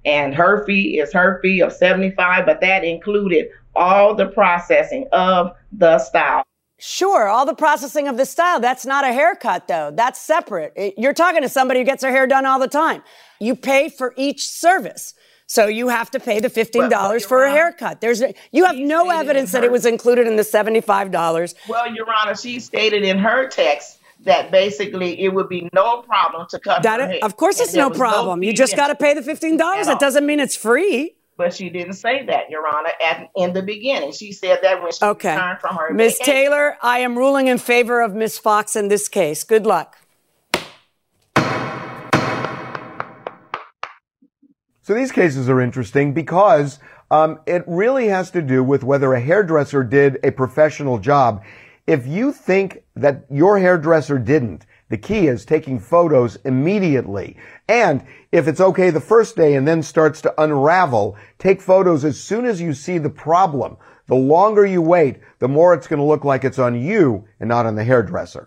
and 0.05 0.35
her 0.35 0.65
fee 0.65 0.99
is 0.99 1.13
her 1.13 1.39
fee 1.41 1.61
of 1.61 1.71
75, 1.71 2.45
but 2.45 2.61
that 2.61 2.83
included 2.83 3.49
all 3.75 4.15
the 4.15 4.25
processing 4.25 5.07
of 5.11 5.55
the 5.71 5.99
style. 5.99 6.43
Sure, 6.79 7.27
all 7.27 7.45
the 7.45 7.53
processing 7.53 8.07
of 8.07 8.17
the 8.17 8.25
style. 8.25 8.59
That's 8.59 8.85
not 8.85 9.05
a 9.05 9.13
haircut, 9.13 9.67
though. 9.67 9.91
That's 9.93 10.19
separate. 10.19 10.73
You're 10.97 11.13
talking 11.13 11.43
to 11.43 11.49
somebody 11.49 11.79
who 11.79 11.85
gets 11.85 12.01
their 12.01 12.11
hair 12.11 12.27
done 12.27 12.45
all 12.45 12.59
the 12.59 12.67
time. 12.67 13.03
You 13.39 13.55
pay 13.55 13.87
for 13.87 14.13
each 14.17 14.49
service. 14.49 15.13
So 15.53 15.67
you 15.67 15.87
have 15.89 16.09
to 16.09 16.19
pay 16.19 16.39
the 16.39 16.49
$15 16.49 17.25
for 17.27 17.43
a 17.43 17.51
haircut. 17.51 18.01
There's 18.01 18.23
you 18.51 18.65
have 18.65 18.75
no 18.75 19.11
evidence 19.11 19.51
that 19.51 19.63
it 19.63 19.71
was 19.71 19.85
included 19.85 20.25
in 20.25 20.35
the 20.35 20.41
$75. 20.41 21.53
Well, 21.69 21.93
Your 21.93 22.07
Honor, 22.11 22.33
she 22.35 22.59
stated 22.59 23.03
in 23.03 23.19
her 23.19 23.47
text 23.49 23.99
that 24.21 24.49
basically 24.49 25.21
it 25.21 25.31
would 25.31 25.49
be 25.49 25.69
no 25.71 26.01
problem 26.01 26.47
to 26.49 26.57
cut 26.59 26.81
That 26.81 26.99
her 27.01 27.05
hair. 27.07 27.19
of 27.21 27.37
course 27.37 27.59
it's 27.59 27.75
no 27.75 27.91
problem. 27.91 28.41
you 28.41 28.51
just 28.51 28.75
got 28.75 28.87
to 28.87 28.95
pay 28.95 29.13
the 29.13 29.21
$15. 29.21 29.59
That 29.85 29.99
doesn't 29.99 30.25
mean 30.25 30.39
it's 30.39 30.55
free. 30.55 31.17
But 31.37 31.53
she 31.53 31.69
didn't 31.69 31.93
say 31.93 32.25
that, 32.25 32.49
Your 32.49 32.67
Honor, 32.67 32.89
at, 33.05 33.29
in 33.35 33.53
the 33.53 33.61
beginning. 33.61 34.11
She 34.11 34.31
said 34.31 34.57
that 34.63 34.81
when 34.81 34.91
she 34.91 35.05
Okay. 35.05 35.35
returned 35.35 35.59
from 35.59 35.75
her 35.75 35.93
Ms. 35.93 36.13
vacation. 36.17 36.33
Taylor, 36.33 36.77
I 36.81 36.99
am 36.99 37.15
ruling 37.15 37.45
in 37.47 37.59
favor 37.59 38.01
of 38.01 38.15
Ms. 38.15 38.39
Fox 38.39 38.75
in 38.75 38.87
this 38.87 39.07
case. 39.07 39.43
Good 39.43 39.67
luck. 39.67 39.97
So 44.83 44.93
these 44.93 45.13
cases 45.13 45.47
are 45.47 45.61
interesting 45.61 46.13
because 46.13 46.79
um, 47.09 47.39
it 47.45 47.63
really 47.67 48.09
has 48.09 48.29
to 48.31 48.41
do 48.41 48.61
with 48.61 48.83
whether 48.83 49.13
a 49.13 49.21
hairdresser 49.21 49.81
did 49.81 50.19
a 50.25 50.31
professional 50.31 50.99
job. 50.99 51.41
If 51.87 52.05
you 52.05 52.33
think 52.33 52.83
that 52.97 53.23
your 53.31 53.59
hairdresser 53.59 54.19
didn't, 54.19 54.65
the 54.89 54.97
key 54.97 55.27
is 55.27 55.45
taking 55.45 55.79
photos 55.79 56.35
immediately. 56.43 57.37
And 57.69 58.05
if 58.33 58.49
it's 58.49 58.59
okay 58.59 58.89
the 58.89 58.99
first 58.99 59.37
day 59.37 59.55
and 59.55 59.65
then 59.65 59.81
starts 59.83 60.21
to 60.23 60.41
unravel, 60.41 61.15
take 61.39 61.61
photos 61.61 62.03
as 62.03 62.19
soon 62.19 62.45
as 62.45 62.59
you 62.59 62.73
see 62.73 62.97
the 62.97 63.09
problem. 63.09 63.77
The 64.07 64.15
longer 64.15 64.65
you 64.65 64.81
wait, 64.81 65.19
the 65.39 65.47
more 65.47 65.73
it's 65.73 65.87
going 65.87 65.99
to 65.99 66.05
look 66.05 66.25
like 66.25 66.43
it's 66.43 66.59
on 66.59 66.79
you 66.79 67.25
and 67.39 67.47
not 67.47 67.65
on 67.65 67.75
the 67.75 67.85
hairdresser. 67.85 68.43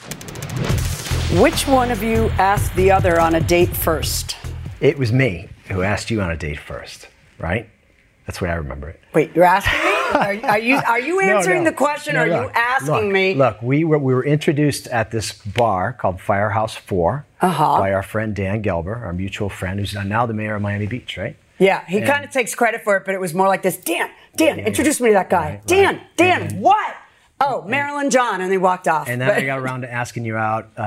Which 1.41 1.67
one 1.67 1.91
of 1.91 2.03
you 2.03 2.29
asked 2.39 2.77
the 2.77 2.91
other 2.91 3.19
on 3.19 3.37
a 3.37 3.41
date 3.41 3.75
first? 3.75 4.37
It 4.83 4.99
was 4.99 5.15
me 5.15 5.49
who 5.69 5.83
asked 5.83 6.11
you 6.11 6.21
on 6.21 6.31
a 6.31 6.37
date 6.37 6.59
first, 6.59 7.09
right? 7.39 7.69
That's 8.27 8.39
the 8.41 8.45
way 8.47 8.51
I 8.51 8.55
remember 8.55 8.89
it. 8.89 9.01
Wait, 9.15 9.35
you're 9.37 9.45
asking 9.45 9.79
me? 9.79 9.93
Are, 10.07 10.51
are 10.53 10.59
you 10.59 10.77
are 10.77 11.01
you 11.01 11.21
answering 11.21 11.65
no. 11.65 11.71
the 11.71 11.77
question 11.77 12.15
No, 12.15 12.21
or 12.23 12.25
are 12.33 12.45
you 12.45 12.51
asking 12.55 12.95
look, 12.95 13.05
me? 13.13 13.35
Look, 13.35 13.61
we 13.61 13.83
were 13.83 13.99
we 13.99 14.15
were 14.15 14.25
introduced 14.25 14.87
at 14.87 15.11
this 15.11 15.33
bar 15.33 15.93
called 15.93 16.21
Firehouse 16.21 16.77
4 16.77 17.27
Uh-huh. 17.41 17.79
by 17.79 17.93
our 17.93 18.05
friend 18.05 18.35
Dan 18.35 18.63
Gelber, 18.63 19.03
our 19.03 19.13
mutual 19.13 19.49
friend, 19.49 19.81
who's 19.81 19.95
now 19.95 20.25
the 20.25 20.33
mayor 20.33 20.55
of 20.55 20.63
Miami 20.63 20.87
Beach, 20.87 21.17
right? 21.19 21.37
Yeah, 21.59 21.85
he 21.87 22.01
kind 22.03 22.25
of 22.25 22.31
takes 22.31 22.55
credit 22.55 22.83
for 22.85 22.97
it, 22.97 23.05
but 23.05 23.15
it 23.15 23.21
was 23.21 23.35
more 23.35 23.49
like 23.49 23.63
this. 23.63 23.77
Dan, 23.79 24.09
Dan, 24.37 24.61
introduce 24.61 25.01
me 25.01 25.09
to 25.09 25.15
that 25.15 25.29
guy. 25.31 25.61
Dan, 25.67 26.01
Dan, 26.17 26.61
what? 26.61 26.95
Oh, 27.41 27.63
Marilyn 27.67 28.09
John, 28.11 28.41
and 28.41 28.51
they 28.51 28.57
walked 28.59 28.89
off. 28.89 29.09
And 29.09 29.21
then 29.21 29.29
But- 29.29 29.39
I 29.39 29.45
got 29.45 29.59
around 29.59 29.83
to 29.83 29.93
asking 29.93 30.25
you 30.25 30.37
out 30.37 30.71
uh, 30.79 30.83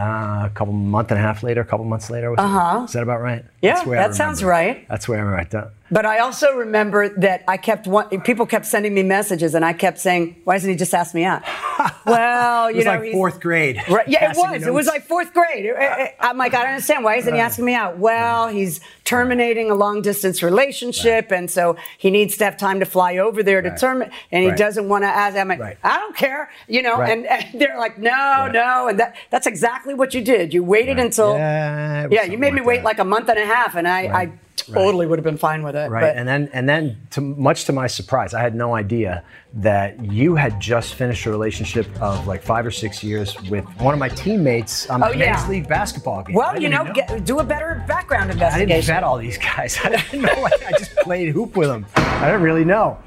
a 0.45 0.51
couple 0.55 0.73
month 0.73 1.11
and 1.11 1.19
a 1.19 1.21
half 1.21 1.43
later, 1.43 1.61
a 1.61 1.65
couple 1.65 1.85
months 1.85 2.09
later. 2.09 2.31
was? 2.31 2.39
Uh-huh. 2.39 2.83
Is 2.85 2.93
that 2.93 3.03
about 3.03 3.21
right? 3.21 3.43
Yeah, 3.61 3.73
That's 3.73 3.83
the 3.83 3.89
way 3.89 3.97
I 3.97 4.07
that 4.07 4.15
sounds 4.15 4.43
right. 4.43 4.87
That's 4.87 5.07
where 5.07 5.17
I 5.19 5.21
remember 5.21 5.41
it. 5.41 5.49
Don't- 5.49 5.67
But 5.91 6.05
I 6.05 6.19
also 6.19 6.53
remember 6.55 7.09
that 7.19 7.43
I 7.47 7.57
kept 7.57 7.87
one, 7.87 8.07
people 8.21 8.45
kept 8.45 8.65
sending 8.67 8.93
me 8.93 9.01
messages, 9.03 9.55
and 9.55 9.65
I 9.65 9.73
kept 9.73 9.97
saying, 9.99 10.35
"Why 10.43 10.53
doesn't 10.55 10.69
he 10.69 10.75
just 10.75 10.93
ask 10.93 11.15
me 11.15 11.23
out?" 11.25 11.41
well, 12.05 12.67
It 12.67 12.71
you 12.71 12.75
was 12.77 12.85
know, 12.85 12.99
like 12.99 13.11
fourth 13.11 13.39
grade. 13.41 13.81
Right, 13.89 14.07
yeah, 14.07 14.29
it 14.31 14.37
was. 14.37 14.65
It 14.67 14.73
was 14.73 14.85
like 14.87 15.03
fourth 15.07 15.33
grade. 15.33 15.65
It- 15.65 15.75
it- 15.79 16.15
I'm 16.19 16.37
like, 16.37 16.53
I 16.53 16.59
don't 16.61 16.73
understand. 16.73 17.03
Why 17.03 17.15
isn't 17.15 17.33
he 17.33 17.39
asking 17.39 17.65
me 17.65 17.73
out? 17.73 17.97
Well, 17.97 18.47
he's 18.49 18.79
terminating 19.03 19.71
a 19.71 19.75
long 19.75 20.01
distance 20.03 20.43
relationship, 20.43 21.31
and 21.31 21.49
so 21.49 21.75
he 21.97 22.11
needs 22.11 22.37
to 22.37 22.45
have 22.45 22.55
time 22.57 22.79
to 22.79 22.85
fly 22.85 23.17
over 23.17 23.41
there 23.41 23.61
to 23.63 23.69
Right. 23.69 23.79
terminate, 23.79 24.13
and 24.31 24.43
he 24.43 24.49
Right. 24.49 24.57
doesn't 24.57 24.87
want 24.87 25.03
to 25.03 25.07
ask. 25.07 25.35
I'm 25.35 25.47
like, 25.47 25.59
Right. 25.59 25.77
I 25.83 25.97
don't 25.97 26.15
care, 26.15 26.49
you 26.67 26.83
know. 26.83 26.99
Right. 26.99 27.11
And, 27.17 27.25
and 27.25 27.59
they're 27.59 27.79
like, 27.79 27.97
no, 27.97 28.47
no, 28.53 28.87
and 28.89 28.99
that 28.99 29.15
that's 29.31 29.47
exactly 29.47 29.95
what 29.95 30.13
you 30.13 30.21
did. 30.21 30.53
You 30.53 30.63
waited 30.63 30.99
until 30.99 31.35
Yeah, 31.35 32.07
yeah, 32.11 32.23
you 32.25 32.37
made 32.37 32.53
me 32.53 32.59
like 32.61 32.67
wait 32.67 32.77
that. 32.77 32.85
like 32.85 32.99
a 32.99 33.03
month 33.03 33.27
and 33.29 33.39
a 33.39 33.45
half, 33.49 33.75
and 33.75 33.87
I, 33.87 34.01
I 34.21 34.31
totally 34.55 35.05
would 35.07 35.17
have 35.19 35.23
been 35.23 35.37
fine 35.37 35.63
with 35.63 35.75
it. 35.75 35.89
Right, 35.89 36.01
But 36.01 36.15
and 36.17 36.27
then 36.27 36.49
and 36.53 36.67
then 36.69 36.97
to 37.11 37.21
much 37.21 37.65
to 37.65 37.73
my 37.73 37.87
surprise, 37.87 38.33
I 38.33 38.41
had 38.41 38.55
no 38.55 38.75
idea 38.75 39.23
that 39.55 39.99
you 40.05 40.35
had 40.35 40.59
just 40.59 40.93
finished 40.93 41.25
a 41.25 41.31
relationship 41.31 41.87
of 42.01 42.27
like 42.27 42.43
five 42.43 42.65
or 42.65 42.71
six 42.71 43.03
years 43.03 43.35
with 43.49 43.65
one 43.81 43.93
of 43.95 43.99
my 43.99 44.09
teammates 44.09 44.87
on 44.89 44.99
the 44.99 45.07
Oh, 45.07 45.11
yeah. 45.11 45.31
men's 45.33 45.49
league 45.49 45.67
basketball 45.67 46.21
game. 46.23 46.35
Well, 46.35 46.53
you 46.53 46.69
didn't 46.69 46.85
know, 46.87 46.93
Get, 46.93 47.25
do 47.25 47.39
a 47.39 47.43
better 47.43 47.83
background 47.87 48.29
investigation. 48.31 48.71
I 48.71 48.75
didn't 48.75 48.85
vet 48.85 49.03
all 49.03 49.17
these 49.17 49.37
guys. 49.39 49.77
I 49.83 49.89
didn't 49.89 50.21
know. 50.21 50.47
I 50.67 50.71
just 50.77 50.95
played 50.97 51.29
hoop 51.29 51.57
with 51.57 51.67
them. 51.69 51.85
I 51.95 52.25
didn't 52.27 52.43
really 52.43 52.65
know. 52.65 52.99